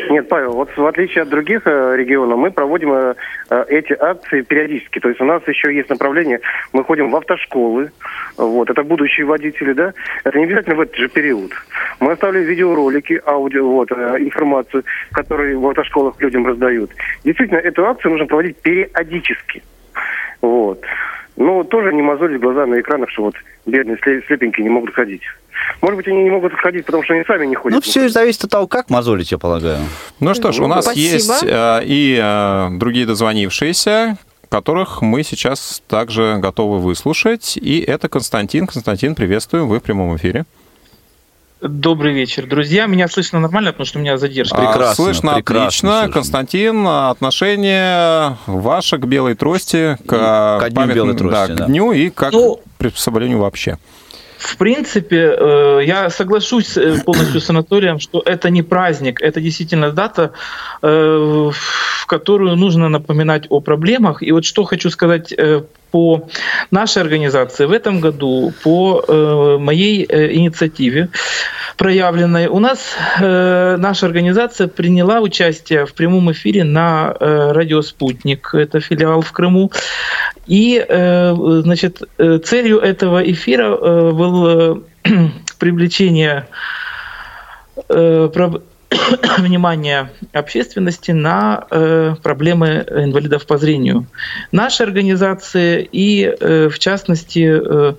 Нет, 0.10 0.30
Павел, 0.30 0.54
вот 0.54 0.70
в 0.76 0.86
отличие 0.86 1.24
от 1.24 1.30
других 1.30 1.62
э, 1.66 1.96
регионов, 1.96 2.38
мы 2.38 2.52
проводим 2.52 2.94
э, 2.94 3.16
э, 3.50 3.66
эти 3.70 3.94
акции 3.94 4.42
периодически. 4.42 5.00
То 5.00 5.10
есть 5.10 5.22
у 5.22 5.26
нас 5.26 5.42
еще 5.48 5.74
есть 5.74 5.90
направление, 5.90 6.40
мы 6.74 6.84
ходим 6.84 7.12
в 7.12 7.16
автошколы, 7.16 7.92
вот, 8.38 8.70
это 8.70 8.84
будущие 8.84 9.26
водители, 9.26 9.74
да, 9.74 9.94
это 10.24 10.38
не 10.38 10.46
обязательно 10.46 10.76
в 10.76 10.82
этот 10.82 10.96
же 10.96 11.10
период. 11.10 11.52
Мы 12.00 12.14
оставили 12.14 12.44
видеоролики, 12.44 13.22
аудио, 13.26 13.68
вот, 13.68 13.92
информацию, 13.92 14.84
которую 15.12 15.60
в 15.60 15.68
автошколах 15.68 16.20
людям 16.22 16.46
раздают. 16.48 16.92
Действительно, 17.24 17.60
эту 17.60 17.86
акцию 17.86 18.12
нужно 18.12 18.28
проводить 18.28 18.58
периодически. 18.58 19.64
Вот. 20.42 20.82
Но 21.40 21.64
тоже 21.64 21.94
не 21.94 22.02
мозолить 22.02 22.42
глаза 22.42 22.66
на 22.66 22.82
экранах, 22.82 23.10
что 23.10 23.24
вот 23.24 23.36
бедные 23.66 23.98
сле- 23.98 24.22
слепенькие 24.28 24.66
не 24.66 24.70
могут 24.70 24.94
ходить. 24.94 25.22
Может 25.82 25.96
быть, 25.96 26.08
они 26.10 26.24
не 26.24 26.30
могут 26.30 26.54
ходить, 26.54 26.86
потому 26.86 27.02
что 27.04 27.14
они 27.14 27.24
сами 27.24 27.46
не 27.46 27.56
ходят. 27.56 27.76
Ну, 27.76 27.82
все 27.82 28.10
зависит 28.10 28.44
от 28.44 28.52
того, 28.52 28.68
как 28.68 28.90
мозолить, 28.90 29.32
я 29.32 29.38
полагаю. 29.38 29.80
Ну 30.20 30.34
что 30.34 30.52
ж, 30.52 30.60
у 30.60 30.68
нас 30.68 30.84
Спасибо. 30.84 31.14
есть 31.14 31.44
э, 31.44 31.82
и 31.86 32.20
э, 32.22 32.68
другие 32.78 33.06
дозвонившиеся, 33.06 34.18
которых 34.50 35.02
мы 35.02 35.24
сейчас 35.24 35.82
также 35.88 36.38
готовы 36.40 36.80
выслушать. 36.80 37.56
И 37.56 37.80
это 37.80 38.10
Константин. 38.10 38.68
Константин, 38.68 39.16
приветствуем, 39.16 39.68
вы 39.70 39.80
в 39.80 39.84
прямом 39.84 40.18
эфире. 40.18 40.44
Добрый 41.62 42.14
вечер, 42.14 42.46
друзья. 42.46 42.86
Меня 42.86 43.10
слышно 43.10 43.38
нормально, 43.40 43.72
потому 43.74 43.86
что 43.86 44.00
у 44.00 44.02
меня 44.02 44.18
задержка. 44.18 44.58
А, 44.58 44.94
слышно 44.96 45.36
отлично. 45.36 46.10
Константин, 46.12 46.88
отношение 46.88 48.38
ваше 48.48 48.98
к 48.98 49.06
белой 49.06 49.36
трости, 49.36 49.98
к, 50.06 50.10
Ко 50.10 50.70
дню 50.70 50.76
памятному- 50.82 50.94
белой 50.94 51.16
трости, 51.16 51.48
да, 51.50 51.56
да. 51.56 51.66
к 51.66 51.68
дню 51.68 51.92
и 51.92 52.10
как 52.12 52.32
Ну, 52.32 52.62
приспособлению 52.78 53.40
вообще. 53.40 53.78
В 54.38 54.56
принципе, 54.56 55.36
э, 55.38 55.82
я 55.86 56.10
соглашусь 56.10 56.78
э, 56.78 57.02
полностью 57.04 57.42
с 57.42 57.50
Анатолием, 57.50 58.00
что 58.00 58.24
это 58.26 58.50
не 58.50 58.62
праздник, 58.64 59.22
это 59.22 59.42
действительно 59.42 59.92
дата, 59.92 60.32
э, 60.82 60.88
в 61.52 62.06
которую 62.06 62.56
нужно 62.56 62.88
напоминать 62.88 63.48
о 63.50 63.60
проблемах. 63.60 64.24
И 64.24 64.32
вот 64.32 64.46
что 64.46 64.64
хочу 64.64 64.90
сказать 64.90 65.34
э, 65.38 65.64
по 65.92 66.28
нашей 66.72 67.02
организации. 67.02 67.66
В 67.66 67.72
этом 67.72 68.00
году 68.00 68.54
по 68.64 69.04
э, 69.08 69.58
моей 69.60 70.06
э, 70.08 70.34
инициативе 70.34 71.10
проявленной 71.78 72.48
у 72.48 72.60
нас 72.60 72.96
э, 73.20 73.78
наша 73.78 74.06
организация 74.06 74.68
приняла 74.68 75.22
участие 75.22 75.86
в 75.86 75.94
прямом 75.94 76.32
эфире 76.32 76.64
на 76.64 77.16
э, 77.20 77.52
радио 77.54 77.82
«Спутник», 77.82 78.54
это 78.54 78.80
филиал 78.80 79.22
в 79.22 79.32
Крыму. 79.32 79.72
И, 80.46 80.84
э, 80.88 81.36
значит, 81.64 82.02
э, 82.18 82.40
целью 82.40 82.80
этого 82.80 83.20
эфира 83.24 83.76
э, 83.76 84.12
было 84.12 84.82
э, 85.06 85.10
привлечение 85.60 86.48
э, 87.88 88.30
внимания 89.38 90.12
общественности 90.34 91.12
на 91.12 91.66
э, 91.70 92.16
проблемы 92.22 92.86
инвалидов 92.90 93.46
по 93.46 93.58
зрению. 93.58 94.08
Нашей 94.52 94.86
организации 94.86 95.88
и, 95.92 96.24
э, 96.24 96.70
в 96.70 96.80
частности, 96.80 97.48
э, 97.50 97.94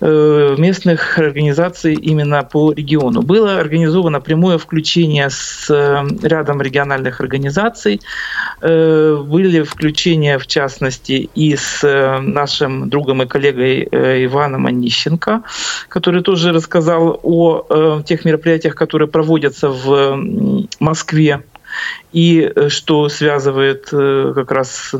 местных 0.00 1.18
организаций 1.18 1.94
именно 1.94 2.42
по 2.42 2.72
региону. 2.72 3.22
Было 3.22 3.58
организовано 3.58 4.20
прямое 4.20 4.58
включение 4.58 5.30
с 5.30 5.70
э, 5.70 6.06
рядом 6.22 6.60
региональных 6.60 7.20
организаций. 7.20 8.00
Э, 8.60 9.16
Были 9.26 9.62
включения, 9.62 10.38
в 10.38 10.46
частности, 10.46 11.30
и 11.34 11.56
с 11.56 11.82
э, 11.82 12.18
нашим 12.20 12.88
другом 12.88 13.22
и 13.22 13.26
коллегой 13.26 13.88
э, 13.90 14.24
Иваном 14.24 14.66
Онищенко, 14.66 15.42
который 15.88 16.22
тоже 16.22 16.52
рассказал 16.52 17.18
о 17.22 17.64
э, 17.68 18.02
тех 18.04 18.24
мероприятиях, 18.24 18.74
которые 18.74 19.08
проводятся 19.08 19.68
в 19.70 20.18
Москве 20.80 21.42
и 22.12 22.40
э, 22.54 22.68
что 22.68 23.08
связывает 23.08 23.88
э, 23.92 24.32
как 24.34 24.52
раз 24.52 24.94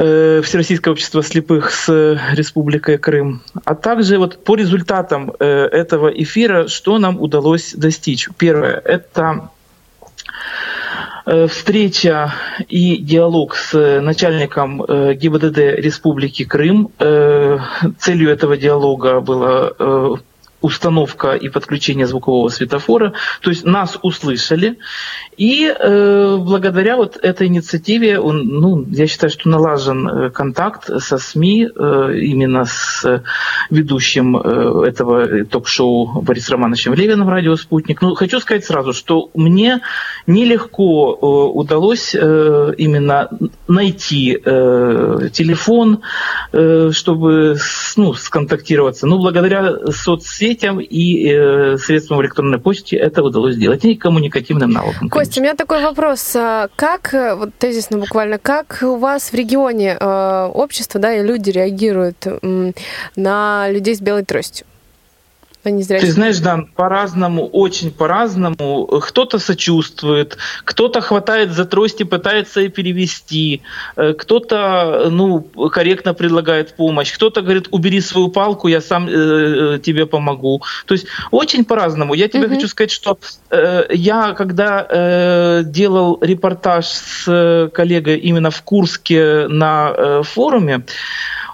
э, 0.00 0.40
Всероссийское 0.42 0.92
общество 0.92 1.22
слепых 1.22 1.70
с 1.70 1.88
э, 1.88 2.18
Республикой 2.34 2.98
Крым. 2.98 3.42
А 3.64 3.74
также 3.74 4.18
вот 4.18 4.42
по 4.44 4.56
результатам 4.56 5.32
э, 5.38 5.46
этого 5.46 6.08
эфира, 6.08 6.68
что 6.68 6.98
нам 6.98 7.20
удалось 7.20 7.74
достичь. 7.74 8.28
Первое– 8.38 8.80
это 8.84 9.50
встреча 11.48 12.34
и 12.66 12.96
диалог 12.96 13.54
с 13.54 14.00
начальником 14.00 14.84
ГИБДД 14.86 15.58
Республики 15.58 16.44
Крым. 16.44 16.90
Целью 16.98 18.30
этого 18.30 18.56
диалога 18.56 19.20
было 19.20 20.18
установка 20.60 21.32
и 21.32 21.48
подключение 21.48 22.06
звукового 22.06 22.48
светофора. 22.48 23.14
То 23.40 23.50
есть 23.50 23.64
нас 23.64 23.98
услышали. 24.02 24.78
И 25.36 25.66
э, 25.66 26.36
благодаря 26.38 26.96
вот 26.96 27.16
этой 27.16 27.46
инициативе, 27.46 28.18
он, 28.18 28.46
ну, 28.46 28.84
я 28.90 29.06
считаю, 29.06 29.30
что 29.30 29.48
налажен 29.48 30.06
э, 30.06 30.30
контакт 30.30 30.90
со 31.02 31.18
СМИ, 31.18 31.68
э, 31.74 32.14
именно 32.18 32.66
с 32.66 33.04
э, 33.04 33.22
ведущим 33.70 34.36
э, 34.36 34.88
этого 34.88 35.44
ток-шоу 35.46 36.20
Борисом 36.20 36.56
Романовичем 36.56 36.92
Левиным 36.92 37.28
«Радио 37.28 37.56
Спутник». 37.56 38.02
Ну, 38.02 38.14
хочу 38.14 38.40
сказать 38.40 38.64
сразу, 38.64 38.92
что 38.92 39.30
мне 39.34 39.80
нелегко 40.26 41.14
э, 41.14 41.26
удалось 41.58 42.14
э, 42.14 42.74
именно 42.76 43.30
найти 43.66 44.38
э, 44.44 45.28
телефон, 45.32 46.02
э, 46.52 46.90
чтобы 46.92 47.56
ну, 47.96 48.12
сконтактироваться. 48.12 49.06
Но 49.06 49.18
благодаря 49.18 49.90
соцсетям 49.90 50.49
и 50.78 51.30
э, 51.32 51.76
средствам 51.78 52.22
электронной 52.22 52.58
почты 52.58 52.96
это 52.96 53.22
удалось 53.22 53.54
сделать. 53.54 53.84
И 53.84 53.94
коммуникативным 53.94 54.70
навыкам. 54.70 55.08
Костя, 55.08 55.40
у 55.40 55.42
меня 55.42 55.54
такой 55.54 55.82
вопрос. 55.82 56.32
А 56.36 56.68
Как, 56.76 57.14
э, 57.14 57.34
вот 57.34 57.50
тезисно 57.58 57.98
буквально, 57.98 58.38
как 58.38 58.78
у 58.82 58.96
вас 58.96 59.32
в 59.32 59.34
регионе 59.34 59.96
э, 59.98 60.50
общество 60.52 61.00
да, 61.00 61.14
и 61.14 61.22
люди 61.22 61.50
реагируют 61.50 62.26
м, 62.42 62.72
на 63.16 63.70
людей 63.70 63.94
с 63.94 64.00
белой 64.00 64.24
тростью? 64.24 64.66
На 65.64 65.68
незрячих 65.68 66.08
Ты 66.08 66.12
знаешь, 66.12 66.38
Дан, 66.38 66.66
по-разному, 66.66 67.46
очень 67.46 67.90
по-разному. 67.90 68.86
Кто-то 68.86 69.38
сочувствует, 69.38 70.38
кто-то 70.64 71.02
хватает 71.02 71.52
за 71.52 71.66
трость 71.66 72.00
и 72.00 72.04
пытается 72.04 72.66
перевести, 72.68 73.60
э, 73.96 74.14
кто-то 74.14 75.08
ну, 75.10 75.40
корректно 75.40 76.14
предлагает 76.14 76.76
помощь, 76.76 77.12
кто-то 77.12 77.42
говорит, 77.42 77.68
убери 77.72 78.00
свою 78.00 78.28
палку, 78.28 78.68
я 78.68 78.80
сам 78.80 79.06
э, 79.06 79.12
э, 79.12 79.78
тебе 79.80 80.06
помогу. 80.06 80.62
То 80.86 80.94
есть 80.94 81.06
очень 81.30 81.66
по-разному. 81.66 82.14
Я 82.14 82.28
тебе 82.28 82.48
хочу 82.48 82.66
сказать, 82.66 82.90
что 82.90 83.18
э, 83.50 83.84
я, 83.90 84.32
когда 84.32 84.86
э, 84.88 85.62
делал 85.64 86.18
репортаж 86.22 86.86
с 86.86 87.24
э, 87.26 87.68
коллегой 87.68 88.18
именно 88.18 88.50
в 88.50 88.62
Курске 88.62 89.46
на 89.48 89.92
э, 89.94 90.22
форуме, 90.24 90.84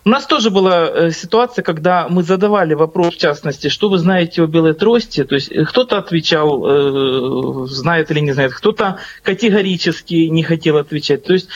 у 0.07 0.09
нас 0.09 0.25
тоже 0.25 0.51
была 0.51 0.87
э, 0.87 1.11
ситуация, 1.11 1.65
когда 1.65 2.07
мы 2.09 2.23
задавали 2.23 2.75
вопрос, 2.75 3.15
в 3.15 3.19
частности, 3.19 3.69
что 3.69 3.89
вы 3.89 3.99
знаете 3.99 4.41
о 4.41 4.47
белой 4.47 4.73
трости. 4.73 5.25
То 5.25 5.35
есть 5.35 5.51
э, 5.51 5.65
кто-то 5.65 5.99
отвечал, 5.99 6.65
э, 6.65 7.67
знает 7.67 8.13
или 8.13 8.21
не 8.21 8.31
знает, 8.31 8.55
кто-то 8.55 8.99
категорически 9.25 10.15
не 10.29 10.45
хотел 10.45 10.77
отвечать. 10.77 11.25
То 11.25 11.33
есть 11.33 11.49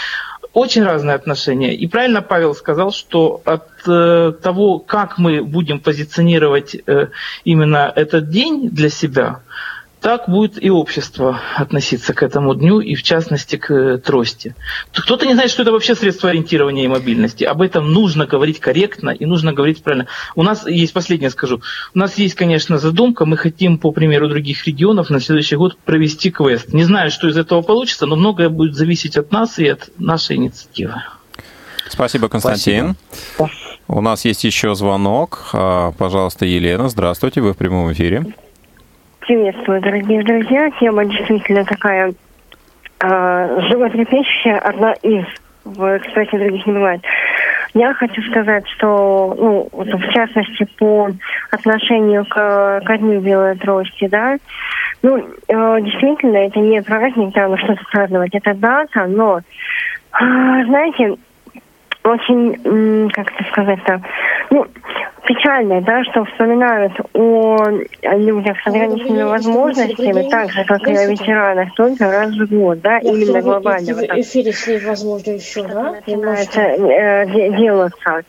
очень 0.53 0.83
разные 0.83 1.15
отношения. 1.15 1.77
И 1.77 1.87
правильно 1.87 2.23
Павел 2.23 2.57
сказал, 2.57 2.91
что 2.91 3.41
от 3.45 3.85
того, 3.85 4.81
как 4.81 5.17
мы 5.17 5.45
будем 5.45 5.79
позиционировать 5.79 6.77
именно 7.45 7.93
этот 7.95 8.31
день 8.31 8.69
для 8.69 8.91
себя, 8.91 9.43
так 10.01 10.29
будет 10.29 10.63
и 10.63 10.71
общество 10.71 11.41
относиться 11.57 12.15
к 12.15 12.23
этому 12.23 12.55
дню, 12.55 12.81
и 12.81 12.95
в 12.95 13.03
частности 13.03 13.57
к 13.57 13.71
э, 13.73 13.99
трости. 13.99 14.55
Кто-то 14.93 15.27
не 15.27 15.35
знает, 15.35 15.51
что 15.51 15.63
это 15.63 15.73
вообще 15.73 15.95
средство 15.95 16.31
ориентирования 16.31 16.85
и 16.85 16.89
мобильности. 16.89 17.45
Об 17.45 17.61
этом 17.61 17.93
нужно 17.93 18.27
говорить 18.27 18.61
корректно 18.61 19.11
и 19.11 19.27
нужно 19.27 19.53
говорить 19.53 19.83
правильно. 19.83 20.07
У 20.35 20.43
нас 20.43 20.67
есть, 20.67 20.93
последнее 20.93 21.31
скажу, 21.31 21.61
у 21.95 21.99
нас 21.99 22.17
есть, 22.17 22.35
конечно, 22.35 22.79
задумка, 22.79 23.27
мы 23.27 23.37
хотим, 23.37 23.79
по 23.79 23.93
примеру 23.93 24.29
других 24.29 24.67
регионов, 24.67 25.11
на 25.11 25.21
следующий 25.21 25.57
год 25.57 25.77
провести 25.85 26.31
квест. 26.31 26.73
Не 26.73 26.85
знаю, 26.85 27.11
что 27.11 27.29
из 27.29 27.37
этого 27.37 27.61
получится, 27.61 28.07
но 28.07 28.17
многое 28.17 28.49
будет 28.49 28.75
зависеть 28.75 29.17
от 29.19 29.31
нас 29.33 29.59
и 29.59 29.69
от 29.69 29.91
нашей 29.99 30.37
инициативы. 30.37 30.95
Спасибо, 31.89 32.29
Константин. 32.29 32.97
Спасибо. 33.35 33.51
У 33.89 34.01
нас 34.01 34.25
есть 34.25 34.45
еще 34.45 34.75
звонок. 34.77 35.49
А, 35.53 35.93
пожалуйста, 35.93 36.47
Елена, 36.47 36.89
здравствуйте, 36.89 37.41
вы 37.41 37.53
в 37.53 37.57
прямом 37.57 37.93
эфире. 37.93 38.25
Приветствую, 39.31 39.81
дорогие 39.81 40.25
друзья. 40.25 40.73
Тема 40.81 41.05
действительно 41.05 41.65
такая 41.65 42.13
э, 42.99 43.61
животрепещущая, 43.71 44.59
одна 44.59 44.93
из. 45.05 45.25
В, 45.65 46.01
кстати, 46.01 46.35
других 46.35 46.67
не 46.67 46.73
бывает. 46.73 47.01
Я 47.73 47.95
хочу 47.95 48.21
сказать, 48.23 48.67
что, 48.71 49.37
ну, 49.39 49.69
в 49.71 50.13
частности, 50.13 50.67
по 50.77 51.11
отношению 51.53 52.25
к, 52.25 52.81
к 52.85 52.99
Дню 52.99 53.21
Белой 53.21 53.55
Трости, 53.55 54.09
да, 54.09 54.37
ну, 55.03 55.19
э, 55.19 55.81
действительно, 55.81 56.39
это 56.39 56.59
не 56.59 56.83
праздник, 56.83 57.33
да, 57.33 57.57
что-то 57.57 57.85
праздновать, 57.93 58.35
это 58.35 58.53
дата, 58.55 59.07
но, 59.07 59.39
э, 59.39 59.43
знаете, 60.67 61.15
очень, 62.11 63.11
как 63.11 63.33
это 63.33 63.51
сказать-то, 63.51 64.03
ну, 64.51 64.67
печально, 65.27 65.81
да, 65.83 66.03
что 66.05 66.25
вспоминают 66.25 66.93
о 67.15 67.57
людях 68.17 68.57
с 68.63 68.67
ограниченными 68.67 69.23
возможностями, 69.23 70.29
так 70.29 70.51
же, 70.51 70.65
как 70.65 70.83
и 70.89 70.93
о 70.93 71.07
ветеранах, 71.07 71.75
только 71.75 72.11
раз 72.11 72.31
в 72.31 72.49
год, 72.49 72.81
да, 72.81 72.99
Я 72.99 73.13
именно 73.13 73.41
глобально. 73.41 73.95
В 73.95 74.03
эфире, 74.03 74.47
если 74.47 74.85
возможно, 74.85 75.31
еще, 75.31 75.63
да? 75.63 75.93
Начинается 76.07 76.61
э, 76.61 77.57
делаться. 77.57 78.23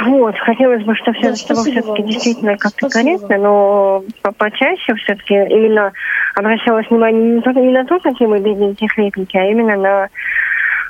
Вот, 0.00 0.36
хотелось 0.38 0.82
бы, 0.84 0.96
чтобы 0.96 1.18
все 1.18 1.28
да, 1.28 1.34
все-таки 1.34 2.02
действительно 2.02 2.56
как-то 2.56 2.88
корректно, 2.88 3.38
но 3.38 4.04
почаще 4.36 4.94
все-таки 4.94 5.34
именно 5.34 5.92
обращалось 6.34 6.88
внимание 6.90 7.36
не, 7.36 7.40
только, 7.40 7.60
не 7.60 7.70
на 7.70 7.84
то, 7.84 8.00
какие 8.00 8.26
мы 8.26 8.40
бедненькие 8.40 8.88
хлебники, 8.88 9.36
а 9.36 9.44
именно 9.44 9.76
на 9.76 10.08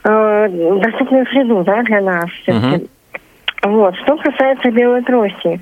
э, 0.04 0.48
доступную 0.82 1.26
среду, 1.26 1.62
да, 1.64 1.82
для 1.82 2.00
нас. 2.00 2.30
Uh-huh. 2.46 2.88
Вот. 3.62 3.94
Что 3.96 4.16
касается 4.16 4.70
белой 4.70 5.02
трости, 5.02 5.60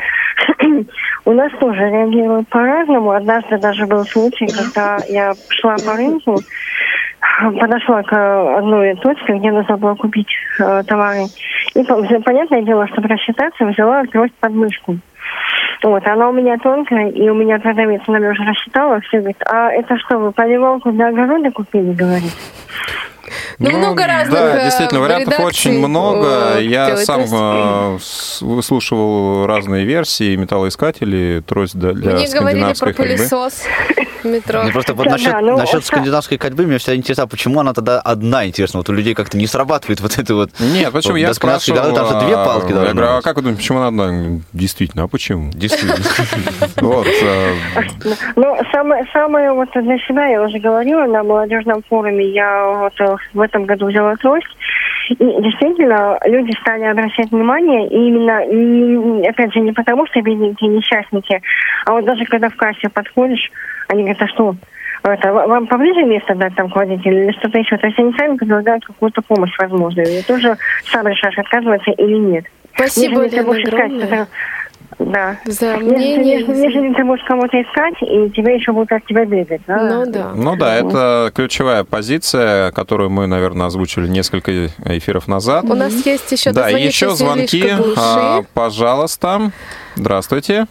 у 1.25 1.33
нас 1.33 1.53
тоже 1.59 1.81
реагируют 1.81 2.49
по-разному. 2.49 3.11
Однажды 3.11 3.59
даже 3.59 3.87
был 3.87 4.05
случай, 4.05 4.47
когда 4.47 4.99
я 5.09 5.35
шла 5.51 5.77
по 5.85 5.97
рынку, 5.97 6.39
подошла 7.61 8.03
к 8.03 8.59
одной 8.59 8.95
точке, 8.97 9.35
где 9.35 9.51
нужно 9.51 9.77
было 9.77 9.95
купить 9.95 10.29
э, 10.61 10.83
товары. 10.87 11.25
И 11.75 11.83
понятное 11.85 12.63
дело, 12.63 12.87
чтобы 12.89 13.09
рассчитаться, 13.09 13.65
взяла 13.65 14.05
трость 14.05 14.35
под 14.41 14.53
мышку. 14.53 14.99
Вот, 15.83 16.07
она 16.07 16.29
у 16.29 16.33
меня 16.33 16.59
тонкая, 16.59 17.09
и 17.11 17.29
у 17.29 17.35
меня 17.35 17.59
продавец, 17.59 18.03
она 18.07 18.19
меня 18.19 18.31
уже 18.31 18.43
рассчитала, 18.43 19.01
все 19.01 19.19
говорит, 19.19 19.41
а 19.47 19.71
это 19.71 19.97
что, 19.99 20.19
вы 20.19 20.33
поливалку 20.33 20.91
для 20.91 21.09
огорода 21.09 21.51
купили, 21.53 21.93
говорит? 21.93 22.33
Ну, 23.59 23.71
ну 23.71 23.79
много 23.79 24.07
разных 24.07 24.39
Да, 24.39 24.65
действительно, 24.65 25.01
вариантов 25.01 25.41
очень 25.41 25.79
много. 25.79 26.59
Я 26.61 26.97
сам 26.97 27.23
э, 27.31 27.99
выслушивал 28.41 29.47
разные 29.47 29.85
версии 29.85 30.37
металлоискателей, 30.37 31.43
трость 31.43 31.79
для 31.79 31.93
Мне 31.93 32.29
говорили 32.29 32.73
про 32.79 32.93
пылесос 32.93 33.65
метро. 34.25 34.63
Ну, 34.65 34.71
просто 34.71 34.95
вот 34.95 35.05
да, 35.05 35.13
насчет, 35.13 35.33
да, 35.33 35.41
ну, 35.41 35.57
насчет 35.57 35.85
скандинавской 35.85 36.39
ходьбы 36.39 36.67
меня 36.67 36.79
всегда 36.79 36.97
интересно, 36.97 37.27
почему 37.27 37.61
она 37.61 37.75
тогда 37.75 38.01
одна, 38.01 38.47
интересно, 38.47 38.81
вот 38.81 38.89
у 38.89 38.93
людей 38.93 39.15
как-то 39.15 39.37
не 39.37 39.47
срабатывает 39.47 40.01
вот 40.01 40.19
это 40.19 40.35
вот... 40.35 40.51
Нет, 40.61 40.93
почему? 40.93 41.13
Вот, 41.15 41.19
я 41.19 41.35
спрашивал... 41.35 41.83
Году, 41.83 41.95
там 41.95 42.07
же 42.09 42.27
две 42.27 42.35
палки 42.35 42.73
Я 42.73 42.93
говорю, 42.93 43.09
а 43.09 43.23
как 43.23 43.37
вы 43.37 43.43
думаете, 43.43 43.61
почему 43.61 43.79
она 43.79 43.89
одна? 43.89 44.41
Действительно, 44.53 45.05
а 45.05 45.09
почему? 45.09 45.51
Действительно. 45.53 45.97
Вот. 46.81 47.07
Э, 47.07 47.55
ну, 48.37 48.57
самое, 48.73 49.07
самое 49.13 49.53
вот 49.53 49.69
для 49.75 49.99
себя, 49.99 50.27
я 50.27 50.43
уже 50.43 50.59
говорила 50.59 51.05
на 51.05 51.23
молодежном 51.23 51.83
форуме, 51.89 52.31
я 52.31 52.67
вот 52.67 52.93
э, 53.01 53.17
в 53.35 53.41
этом 53.49 53.65
году 53.65 53.87
взяла 53.87 54.15
трость, 54.17 54.57
и 55.11 55.15
действительно, 55.17 56.19
люди 56.25 56.55
стали 56.61 56.85
обращать 56.85 57.31
внимание, 57.31 57.89
и 57.89 57.97
именно, 57.97 59.29
опять 59.29 59.53
же, 59.53 59.61
не 59.61 59.73
потому, 59.73 60.07
что 60.07 60.21
бедненькие 60.21 60.71
несчастники, 60.71 61.43
а 61.87 61.93
вот 61.93 62.05
даже 62.05 62.25
когда 62.27 62.49
в 62.49 62.57
кассе 62.57 62.89
подходишь, 62.93 63.51
они 63.89 64.03
говорят, 64.03 64.23
а 64.23 64.29
что, 64.29 64.55
это, 65.05 65.33
вам 65.33 65.67
поближе 65.67 66.05
место 66.05 66.35
дать 66.35 66.55
там 66.55 66.71
к 66.71 66.77
водителю 66.77 67.25
или 67.25 67.33
что-то 67.33 67.59
еще? 67.59 67.77
То 67.77 67.87
есть 67.87 67.99
они 67.99 68.13
сами 68.15 68.37
предлагают 68.37 68.85
какую-то 68.85 69.23
помощь 69.23 69.57
возможную. 69.59 70.07
И 70.07 70.23
тоже 70.23 70.57
сам 70.85 71.07
решаешь, 71.07 71.39
отказываться 71.39 71.91
или 71.93 72.17
нет. 72.17 72.45
Спасибо, 72.75 73.27
Лена, 73.27 73.41
огромное. 73.41 74.07
Сказать, 74.07 74.29
да. 74.99 75.39
За 75.45 75.77
мнение. 75.77 76.43
Нежели 76.43 76.95
ты 76.95 77.05
будешь 77.05 77.25
кого-то 77.25 77.61
искать, 77.61 77.95
и 78.03 78.31
тебе 78.31 78.57
еще 78.57 78.73
будут 78.73 78.93
от 78.93 79.07
тебя 79.07 79.25
бегать. 79.25 79.63
Да? 79.67 79.77
Ну 79.77 80.07
да. 80.11 80.33
Ну 80.35 80.57
да, 80.57 80.77
это 80.77 81.31
ключевая 81.35 81.85
позиция, 81.85 82.73
которую 82.73 83.11
мы, 83.11 83.27
наверное, 83.27 83.67
озвучили 83.67 84.09
несколько 84.09 84.67
эфиров 84.67 85.29
назад. 85.29 85.65
У 85.65 85.75
нас 85.75 85.93
есть 86.05 86.33
еще 86.33 86.53
Да, 86.53 86.69
еще 86.69 87.11
звонки. 87.11 87.73
А, 87.97 88.43
пожалуйста. 88.55 89.53
Здравствуйте. 89.97 90.67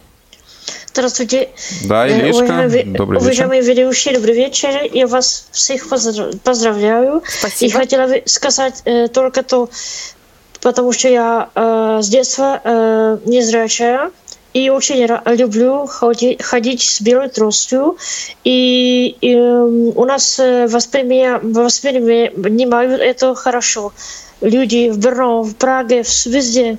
Здравствуйте. 0.92 1.50
Да, 1.84 2.08
э, 2.08 2.18
Илишка. 2.18 2.68
Добрый 2.86 3.20
вечер. 3.20 3.44
Уважаемые 3.44 3.62
ведущие, 3.62 4.14
добрый 4.14 4.34
вечер. 4.34 4.70
Я 4.92 5.06
вас 5.06 5.48
всех 5.52 5.88
поздравляю. 5.88 7.22
Спасибо. 7.24 7.70
И 7.70 7.70
хотела 7.70 8.06
бы 8.08 8.22
сказать 8.26 8.82
э, 8.84 9.08
только 9.08 9.42
то, 9.42 9.68
потому 10.60 10.92
что 10.92 11.08
я 11.08 11.48
э, 11.54 12.00
с 12.02 12.08
детства 12.08 12.60
э, 12.62 13.18
незрячая 13.24 14.10
и 14.54 14.70
очень 14.70 15.06
люблю 15.36 15.86
ходить, 15.86 16.42
ходить 16.42 16.82
с 16.82 17.00
белой 17.00 17.28
тростью. 17.28 17.96
И, 18.44 19.16
и 19.20 19.36
у 19.36 20.04
нас 20.04 20.38
э, 20.38 20.66
воспринимают, 20.66 23.00
это 23.00 23.34
хорошо. 23.34 23.92
Люди 24.40 24.90
в 24.90 24.98
Брно, 24.98 25.42
в 25.42 25.56
Праге, 25.56 26.04
везде. 26.26 26.78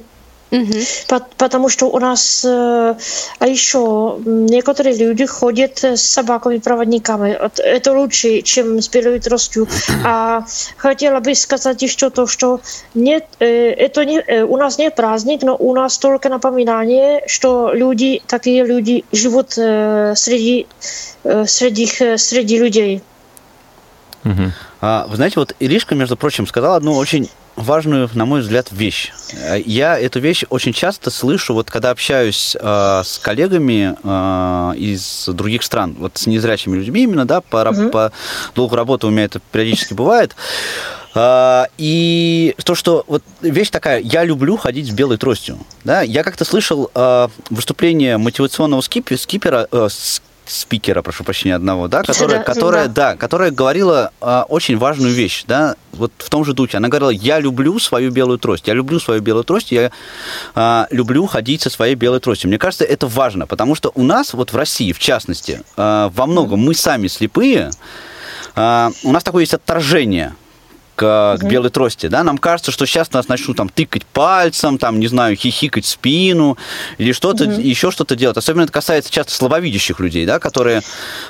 Угу. 0.51 1.19
Потому 1.37 1.69
что 1.69 1.87
у 1.87 1.99
нас, 1.99 2.43
э, 2.43 2.95
а 3.39 3.47
еще 3.47 4.17
некоторые 4.25 4.97
люди 4.97 5.25
ходят 5.25 5.83
с 5.83 6.01
собаками-проводниками. 6.01 7.37
Это 7.57 7.93
лучше, 7.93 8.41
чем 8.41 8.81
с 8.81 8.89
белой 8.89 9.19
тростью. 9.19 9.67
А 10.05 10.43
хотела 10.77 11.19
бы 11.19 11.35
сказать 11.35 11.81
еще 11.81 12.09
то, 12.09 12.25
что 12.25 12.61
нет, 12.95 13.25
э, 13.39 13.71
это 13.71 14.05
не, 14.05 14.19
э, 14.19 14.43
у 14.43 14.57
нас 14.57 14.77
нет 14.77 14.95
праздник, 14.95 15.43
но 15.43 15.55
у 15.55 15.73
нас 15.73 15.97
только 15.97 16.29
напоминание, 16.29 17.23
что 17.27 17.71
люди, 17.73 18.21
такие 18.25 18.65
люди 18.65 19.03
живут 19.11 19.51
среди, 19.51 20.67
среди, 21.45 22.17
среди 22.17 22.57
людей. 22.57 23.03
Угу. 24.25 24.51
А, 24.81 25.07
вы 25.07 25.15
знаете, 25.15 25.39
вот 25.39 25.55
Иришка, 25.59 25.95
между 25.95 26.17
прочим, 26.17 26.47
сказала 26.47 26.75
одну 26.75 26.95
очень 26.95 27.29
важную, 27.55 28.09
на 28.13 28.25
мой 28.25 28.41
взгляд, 28.41 28.67
вещь. 28.71 29.11
Я 29.65 29.99
эту 29.99 30.19
вещь 30.19 30.45
очень 30.49 30.73
часто 30.73 31.11
слышу, 31.11 31.53
вот 31.53 31.69
когда 31.69 31.89
общаюсь 31.89 32.55
э, 32.59 33.01
с 33.03 33.19
коллегами 33.19 33.95
э, 34.01 34.77
из 34.77 35.27
других 35.27 35.63
стран, 35.63 35.95
вот 35.99 36.17
с 36.17 36.25
незрячими 36.25 36.77
людьми 36.77 37.03
именно, 37.03 37.25
да, 37.25 37.41
по, 37.41 37.57
угу. 37.69 37.89
по 37.89 38.11
долгу 38.55 38.75
работы 38.75 39.07
у 39.07 39.09
меня 39.09 39.25
это 39.25 39.41
периодически 39.51 39.93
бывает. 39.93 40.35
Uh, 41.15 41.67
и 41.79 42.53
то, 42.63 42.75
что 42.75 43.03
вот 43.07 43.23
вещь 43.41 43.71
такая, 43.71 43.99
я 43.99 44.23
люблю 44.23 44.57
ходить 44.57 44.87
с 44.87 44.91
белой 44.91 45.17
тростью. 45.17 45.57
Да? 45.83 46.03
Я 46.03 46.23
как-то 46.23 46.45
слышал 46.45 46.91
uh, 46.93 47.31
выступление 47.49 48.17
мотивационного 48.17 48.81
скипера, 48.81 49.17
скипера, 49.17 49.67
uh, 49.71 49.89
спикера, 50.49 51.01
прошу 51.01 51.23
прощения, 51.23 51.55
одного, 51.55 51.87
да, 51.87 52.03
которая, 52.03 52.43
которая, 52.43 52.87
да. 52.87 53.11
да, 53.11 53.15
которая 53.15 53.51
говорила 53.51 54.11
э, 54.19 54.43
очень 54.49 54.77
важную 54.77 55.13
вещь, 55.13 55.43
да, 55.47 55.75
вот 55.91 56.11
в 56.17 56.29
том 56.29 56.43
же 56.43 56.53
духе. 56.53 56.77
Она 56.77 56.87
говорила, 56.87 57.09
я 57.09 57.39
люблю 57.39 57.79
свою 57.79 58.11
белую 58.11 58.39
трость, 58.39 58.67
я 58.67 58.73
люблю 58.73 58.99
свою 58.99 59.21
белую 59.21 59.43
трость, 59.43 59.71
я 59.71 59.91
э, 60.55 60.85
люблю 60.91 61.25
ходить 61.27 61.61
со 61.61 61.69
своей 61.69 61.95
белой 61.95 62.19
тростью. 62.19 62.49
Мне 62.49 62.57
кажется, 62.57 62.83
это 62.83 63.07
важно, 63.07 63.47
потому 63.47 63.75
что 63.75 63.91
у 63.95 64.03
нас, 64.03 64.33
вот 64.33 64.51
в 64.51 64.55
России, 64.55 64.91
в 64.91 64.99
частности, 64.99 65.61
э, 65.77 66.09
во 66.13 66.25
многом 66.25 66.59
мы 66.59 66.73
сами 66.73 67.07
слепые, 67.07 67.71
э, 68.55 68.89
у 69.03 69.11
нас 69.11 69.23
такое 69.23 69.43
есть 69.43 69.53
отторжение 69.53 70.35
к, 70.99 71.37
к 71.39 71.43
белой 71.45 71.69
трости, 71.69 72.07
да, 72.07 72.25
нам 72.25 72.37
кажется, 72.37 72.71
что 72.71 72.85
сейчас 72.85 73.13
нас 73.13 73.29
начнут 73.29 73.55
там 73.55 73.69
тыкать 73.69 74.05
пальцем, 74.05 74.77
там, 74.77 74.99
не 74.99 75.07
знаю, 75.07 75.37
хихикать 75.37 75.85
спину 75.85 76.57
или 76.97 77.13
что-то, 77.13 77.45
угу. 77.45 77.61
еще 77.61 77.89
что-то 77.89 78.17
делать. 78.17 78.35
Особенно 78.35 78.63
это 78.63 78.73
касается 78.73 79.09
часто 79.09 79.31
слабовидящих 79.33 80.01
людей, 80.01 80.25
да, 80.25 80.39
которые 80.39 80.81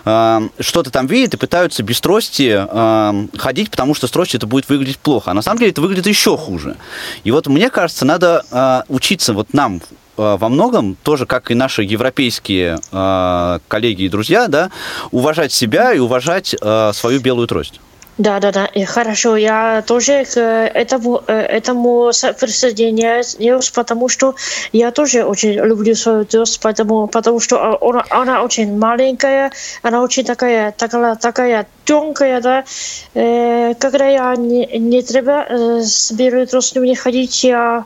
э, 0.06 0.40
что-то 0.60 0.90
там 0.90 1.06
видят 1.06 1.36
и 1.36 1.38
пытаются 1.38 1.84
без 1.84 2.02
трости 2.02 2.66
э, 2.68 3.28
ходить, 3.38 3.70
потому 3.70 3.94
что 3.94 4.08
с 4.08 4.12
тростью 4.12 4.40
это 4.40 4.48
будет 4.48 4.68
выглядеть 4.70 4.98
плохо. 4.98 5.30
А 5.30 5.34
на 5.36 5.44
самом 5.44 5.60
деле 5.60 5.70
это 5.70 5.82
выглядит 5.82 6.08
еще 6.08 6.36
хуже. 6.36 6.76
И 7.24 7.30
вот 7.30 7.46
мне 7.46 7.70
кажется, 7.70 8.06
надо 8.06 8.44
э, 8.52 8.82
учиться 8.92 9.34
вот 9.34 9.54
нам 9.54 9.84
э, 10.18 10.38
во 10.40 10.50
многом, 10.50 10.96
тоже 11.04 11.28
как 11.28 11.52
и 11.52 11.54
наши 11.54 11.84
европейские 11.84 12.80
э, 12.92 13.60
коллеги 13.68 14.04
и 14.04 14.10
друзья, 14.10 14.48
да, 14.48 14.72
уважать 15.12 15.52
себя 15.52 15.94
и 15.94 16.00
уважать 16.00 16.56
э, 16.60 16.92
свою 16.94 17.20
белую 17.20 17.48
трость. 17.48 17.80
Да, 18.20 18.40
да, 18.42 18.52
да, 18.52 18.66
и 18.66 18.84
хорошо. 18.84 19.38
Я 19.38 19.82
тоже 19.88 20.26
к 20.26 20.38
этому, 20.38 21.22
э, 21.28 21.34
этому 21.34 22.12
со- 22.12 22.34
присоединяюсь, 22.34 23.38
потому 23.74 24.10
что 24.10 24.36
я 24.74 24.92
тоже 24.92 25.24
очень 25.24 25.54
люблю 25.54 25.96
свою 25.96 26.26
трость, 26.26 26.60
потому, 26.60 27.08
потому 27.08 27.40
что 27.40 27.78
она, 27.82 28.04
она 28.10 28.44
очень 28.44 28.78
маленькая, 28.78 29.52
она 29.84 30.02
очень 30.02 30.26
такая, 30.26 30.74
такая, 30.74 31.16
такая 31.16 31.66
тонкая, 31.86 32.42
да. 32.42 32.66
Э, 33.14 33.74
когда 33.80 34.08
я 34.08 34.36
не, 34.36 34.66
не 34.78 35.02
треба 35.02 35.46
э, 35.48 35.82
с 35.82 36.12
белой 36.12 36.46
тростью 36.46 36.84
не 36.84 36.96
ходить, 36.96 37.44
я 37.46 37.86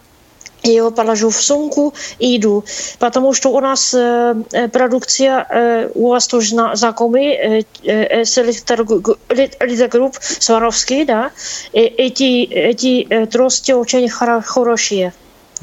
его 0.71 0.91
положу 0.91 1.29
в 1.29 1.41
сумку 1.41 1.93
и 2.19 2.37
иду. 2.37 2.63
Потому 2.99 3.33
что 3.33 3.49
у 3.49 3.59
нас 3.59 3.93
э, 3.93 4.35
э, 4.51 4.67
продукция, 4.69 5.45
э, 5.49 5.89
у 5.95 6.09
вас 6.09 6.27
тоже 6.27 6.55
на, 6.55 6.75
знакомый, 6.75 7.27
э, 7.31 7.61
э, 7.83 8.25
с 8.25 8.37
электрогрупп, 8.37 9.17
электрогрупп 9.29 10.17
Сваровский, 10.21 11.05
да, 11.05 11.31
и 11.73 11.79
эти, 11.79 12.43
эти 12.43 13.05
э, 13.09 13.25
трости 13.25 13.71
очень 13.71 14.07
хоро- 14.07 14.41
хорошие. 14.41 15.13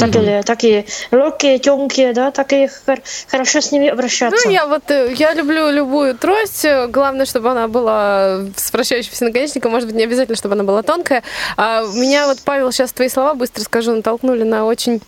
Такие, 0.00 0.42
такие 0.42 0.86
легкие, 1.10 1.58
тонкие, 1.58 2.12
да, 2.12 2.30
такие 2.30 2.68
хор- 2.68 3.02
хорошо 3.28 3.60
с 3.60 3.72
ними 3.72 3.88
обращаться. 3.88 4.46
Ну, 4.46 4.52
я 4.52 4.66
вот, 4.66 4.90
э, 4.90 5.12
я 5.16 5.34
люблю 5.34 5.70
любую 5.70 6.16
трость. 6.16 6.66
Главное, 6.88 7.26
чтобы 7.26 7.50
она 7.50 7.68
была 7.68 8.40
с 8.56 8.72
вращающимся 8.72 9.24
наконечником. 9.24 9.70
Может 9.72 9.88
быть, 9.88 9.96
не 9.96 10.04
обязательно, 10.04 10.36
чтобы 10.36 10.54
она 10.54 10.64
была 10.64 10.82
тонкая. 10.82 11.22
А 11.56 11.82
меня 11.82 12.26
вот, 12.26 12.38
Павел, 12.44 12.72
сейчас 12.72 12.92
твои 12.92 13.08
слова, 13.08 13.34
быстро 13.34 13.62
скажу, 13.62 13.92
натолкнули 13.94 14.42
на 14.42 14.64
очень 14.64 15.00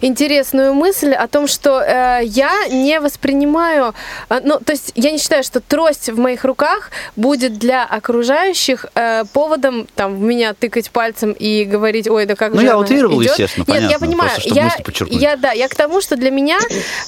интересную 0.00 0.74
мысль 0.74 1.12
о 1.12 1.26
том, 1.28 1.46
что 1.46 1.80
э, 1.80 2.20
я 2.24 2.68
не 2.68 3.00
воспринимаю, 3.00 3.94
э, 4.28 4.40
ну, 4.42 4.58
то 4.58 4.72
есть 4.72 4.92
я 4.94 5.10
не 5.10 5.18
считаю, 5.18 5.42
что 5.42 5.60
трость 5.60 6.08
в 6.08 6.18
моих 6.18 6.44
руках 6.44 6.90
будет 7.16 7.58
для 7.58 7.84
окружающих 7.84 8.86
э, 8.94 9.24
поводом 9.32 9.86
там 9.94 10.16
в 10.16 10.20
меня 10.20 10.54
тыкать 10.54 10.90
пальцем 10.90 11.32
и 11.32 11.64
говорить, 11.64 12.08
ой, 12.08 12.26
да 12.26 12.34
как 12.34 12.54
Ну, 12.54 12.60
же 12.60 12.66
я 12.66 12.78
утрировал, 12.78 13.22
идёт». 13.22 13.32
естественно, 13.38 13.64
Нет, 13.68 13.82
я 13.82 13.98
понятно, 13.98 14.06
понимаю, 14.06 14.30
просто, 14.34 14.54
я, 14.54 15.30
я 15.30 15.36
да, 15.36 15.52
я 15.52 15.68
к 15.68 15.74
тому, 15.74 16.00
что 16.00 16.16
для 16.16 16.30
меня 16.30 16.58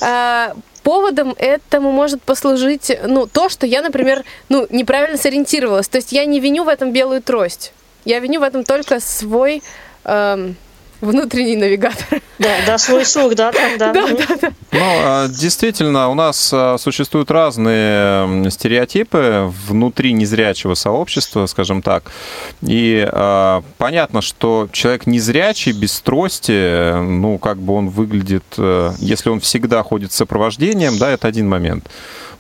э, 0.00 0.54
поводом 0.82 1.34
этому 1.38 1.92
может 1.92 2.22
послужить, 2.22 2.96
ну, 3.06 3.26
то, 3.26 3.48
что 3.48 3.66
я, 3.66 3.82
например, 3.82 4.24
ну, 4.48 4.66
неправильно 4.70 5.16
сориентировалась. 5.16 5.88
То 5.88 5.96
есть 5.98 6.12
я 6.12 6.24
не 6.24 6.40
виню 6.40 6.64
в 6.64 6.68
этом 6.68 6.92
белую 6.92 7.22
трость. 7.22 7.72
Я 8.04 8.18
виню 8.18 8.40
в 8.40 8.42
этом 8.42 8.64
только 8.64 8.98
свой 9.00 9.62
эм, 10.04 10.56
внутренний 11.02 11.56
навигатор. 11.56 12.20
Да, 12.38 12.56
да, 12.66 12.78
свой 12.78 13.04
слух, 13.04 13.34
да, 13.34 13.52
там, 13.52 13.76
да. 13.78 13.92
Да, 13.92 14.06
да, 14.08 14.36
да. 14.40 14.52
Ну, 14.72 14.80
а, 14.80 15.28
действительно, 15.28 16.08
у 16.08 16.14
нас 16.14 16.50
а, 16.52 16.76
существуют 16.78 17.30
разные 17.30 18.50
стереотипы 18.50 19.52
внутри 19.66 20.12
незрячего 20.12 20.74
сообщества, 20.74 21.46
скажем 21.46 21.82
так. 21.82 22.10
И 22.62 23.06
а, 23.12 23.62
понятно, 23.78 24.22
что 24.22 24.68
человек 24.72 25.06
незрячий, 25.06 25.72
без 25.72 26.00
трости, 26.00 26.98
ну, 27.00 27.38
как 27.38 27.58
бы 27.58 27.74
он 27.74 27.88
выглядит, 27.90 28.44
э, 28.56 28.92
если 28.98 29.28
он 29.30 29.40
всегда 29.40 29.82
ходит 29.82 30.12
с 30.12 30.16
сопровождением, 30.16 30.98
да, 30.98 31.10
это 31.10 31.28
один 31.28 31.48
момент. 31.48 31.88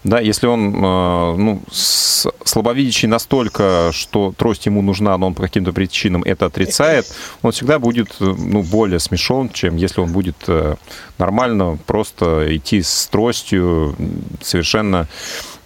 Да, 0.04 0.18
если 0.18 0.48
он 0.48 0.74
э, 0.74 1.36
ну, 1.36 1.62
слабовидящий 1.70 3.06
настолько, 3.06 3.90
что 3.92 4.34
трость 4.36 4.66
ему 4.66 4.82
нужна, 4.82 5.16
но 5.16 5.28
он 5.28 5.34
по 5.34 5.42
каким-то 5.42 5.72
причинам 5.72 6.22
это 6.24 6.46
отрицает, 6.46 7.06
он 7.42 7.52
всегда 7.52 7.78
будет 7.78 8.16
э, 8.18 8.24
ну, 8.24 8.62
более 8.62 8.98
смешон, 8.98 9.48
чем 9.50 9.76
если 9.76 10.00
он 10.00 10.12
будет 10.12 10.36
э, 10.48 10.74
нормально 11.18 11.78
просто 11.86 12.56
идти 12.56 12.82
с 12.82 13.06
тростью, 13.06 13.94
совершенно 14.40 15.06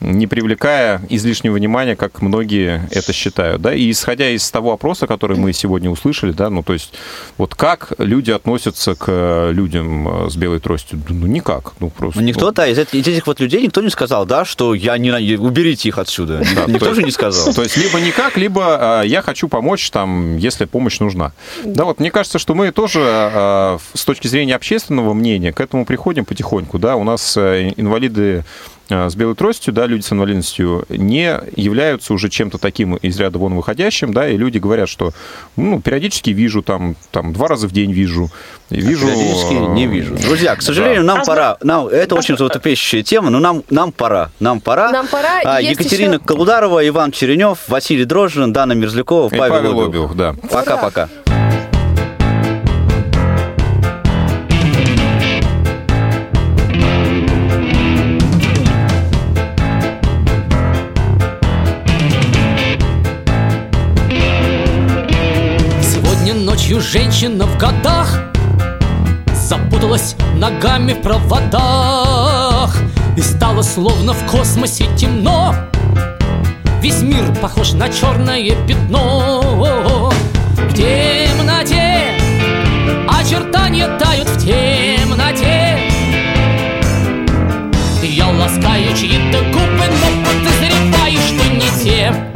не 0.00 0.26
привлекая 0.26 1.00
излишнего 1.08 1.54
внимания, 1.54 1.96
как 1.96 2.20
многие 2.20 2.86
это 2.90 3.12
считают. 3.12 3.62
Да? 3.62 3.74
И 3.74 3.90
исходя 3.90 4.28
из 4.30 4.50
того 4.50 4.72
опроса, 4.72 5.06
который 5.06 5.36
мы 5.36 5.52
сегодня 5.52 5.90
услышали, 5.90 6.32
да, 6.32 6.50
ну 6.50 6.62
то 6.62 6.74
есть 6.74 6.92
вот 7.38 7.54
как 7.54 7.92
люди 7.98 8.30
относятся 8.30 8.94
к 8.94 9.50
людям 9.52 10.26
э, 10.26 10.30
с 10.30 10.36
белой 10.36 10.60
тростью? 10.60 11.00
Ну 11.08 11.26
никак. 11.26 11.72
Ну, 11.80 11.90
просто, 11.90 12.20
Ну, 12.20 12.26
никто, 12.26 12.50
да, 12.52 12.66
из, 12.66 12.78
эт- 12.78 12.94
из 12.96 13.06
этих 13.06 13.26
вот 13.26 13.40
людей 13.40 13.62
никто 13.62 13.80
не 13.80 13.90
сказал, 13.90 14.26
да, 14.26 14.44
что 14.44 14.74
я 14.74 14.98
не 14.98 15.36
уберите 15.36 15.88
их 15.88 15.98
отсюда. 15.98 16.42
Да, 16.54 16.66
никто 16.66 16.86
то 16.86 16.94
же 16.94 17.02
не 17.02 17.10
сказал. 17.10 17.54
То 17.54 17.62
есть 17.62 17.76
либо 17.76 17.98
никак, 18.00 18.36
либо 18.36 19.02
э, 19.02 19.06
я 19.08 19.22
хочу 19.22 19.48
помочь, 19.48 19.90
там, 19.90 20.36
если 20.36 20.66
помощь 20.66 21.00
нужна. 21.00 21.32
Да, 21.64 21.84
вот 21.84 22.00
мне 22.00 22.10
кажется, 22.10 22.38
что 22.38 22.54
мы 22.54 22.70
тоже 22.70 23.00
э, 23.02 23.78
с 23.94 24.04
точки 24.04 24.28
зрения 24.28 24.54
общественного 24.54 25.14
мнения 25.14 25.52
к 25.52 25.60
этому 25.60 25.86
приходим 25.86 26.24
потихоньку. 26.24 26.78
Да, 26.78 26.96
у 26.96 27.04
нас 27.04 27.36
инвалиды 27.36 28.44
с 28.88 29.14
белой 29.16 29.34
тростью, 29.34 29.72
да, 29.72 29.86
люди 29.86 30.02
с 30.02 30.12
инвалидностью 30.12 30.84
не 30.88 31.40
являются 31.56 32.14
уже 32.14 32.28
чем-то 32.28 32.58
таким 32.58 32.96
из 32.96 33.18
ряда 33.18 33.38
вон 33.38 33.54
выходящим, 33.54 34.12
да, 34.12 34.28
и 34.28 34.36
люди 34.36 34.58
говорят, 34.58 34.88
что 34.88 35.12
ну, 35.56 35.80
периодически 35.80 36.30
вижу, 36.30 36.62
там, 36.62 36.96
там 37.10 37.32
два 37.32 37.48
раза 37.48 37.66
в 37.66 37.72
день 37.72 37.92
вижу, 37.92 38.30
и 38.70 38.80
вижу... 38.80 39.06
Периодически 39.06 39.54
э, 39.54 39.74
не 39.74 39.86
вижу. 39.86 40.16
Друзья, 40.16 40.54
к 40.56 40.62
сожалению, 40.62 41.04
да. 41.04 41.14
нам 41.14 41.24
пора. 41.24 41.56
Нам, 41.62 41.86
это 41.86 42.14
очень 42.14 42.36
животрепещущая 42.36 43.02
тема, 43.02 43.30
но 43.30 43.38
нам, 43.38 43.62
нам 43.70 43.92
пора. 43.92 44.30
Нам 44.40 44.60
пора. 44.60 44.90
Нам 44.90 45.06
пора. 45.06 45.40
А, 45.44 45.60
Екатерина 45.60 46.14
еще- 46.14 46.24
Колударова, 46.24 46.86
Иван 46.86 47.12
Черенев, 47.12 47.68
Василий 47.68 48.04
Дрожжин, 48.04 48.52
Дана 48.52 48.74
Мерзлякова, 48.74 49.28
Павел, 49.28 49.48
Павел 49.48 49.70
Обиух. 49.70 49.88
Обиух, 49.88 50.16
да. 50.16 50.34
Пока-пока. 50.50 51.08
Ночью 66.66 66.80
женщина 66.80 67.46
в 67.46 67.58
годах 67.58 68.32
Запуталась 69.34 70.16
ногами 70.34 70.94
в 70.94 71.00
проводах 71.00 72.76
И 73.16 73.20
стало 73.20 73.62
словно 73.62 74.12
в 74.12 74.26
космосе 74.26 74.86
темно. 74.96 75.54
Весь 76.82 77.02
мир 77.02 77.32
похож 77.40 77.72
на 77.72 77.88
черное 77.88 78.50
пятно. 78.66 80.10
В 80.56 80.74
темноте 80.74 82.18
очертания 83.08 83.86
тают 83.98 84.28
в 84.28 84.44
темноте. 84.44 85.78
Я 88.02 88.28
ласкаю 88.28 88.96
чьи-то 88.96 89.38
губы, 89.52 89.84
но 90.00 90.08
подозреваю, 90.24 91.18
что 91.28 91.48
не 91.48 91.84
те 91.84 92.35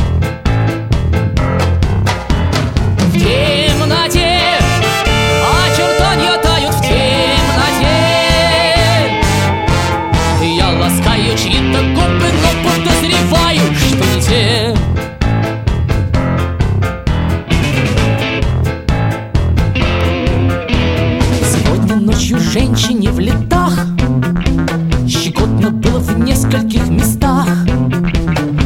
нескольких 26.51 26.89
местах? 26.89 27.47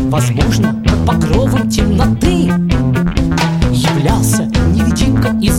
Возможно, 0.09 0.83
под 0.85 1.07
покровом 1.07 1.69
темноты 1.69 2.51
Являлся 3.71 4.45
невидимка 4.73 5.37
из 5.43 5.54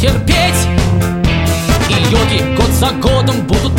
терпеть. 0.00 0.66
И 1.90 1.92
йоги 2.10 2.56
год 2.56 2.70
за 2.72 2.86
годом 2.86 3.36
будут 3.46 3.69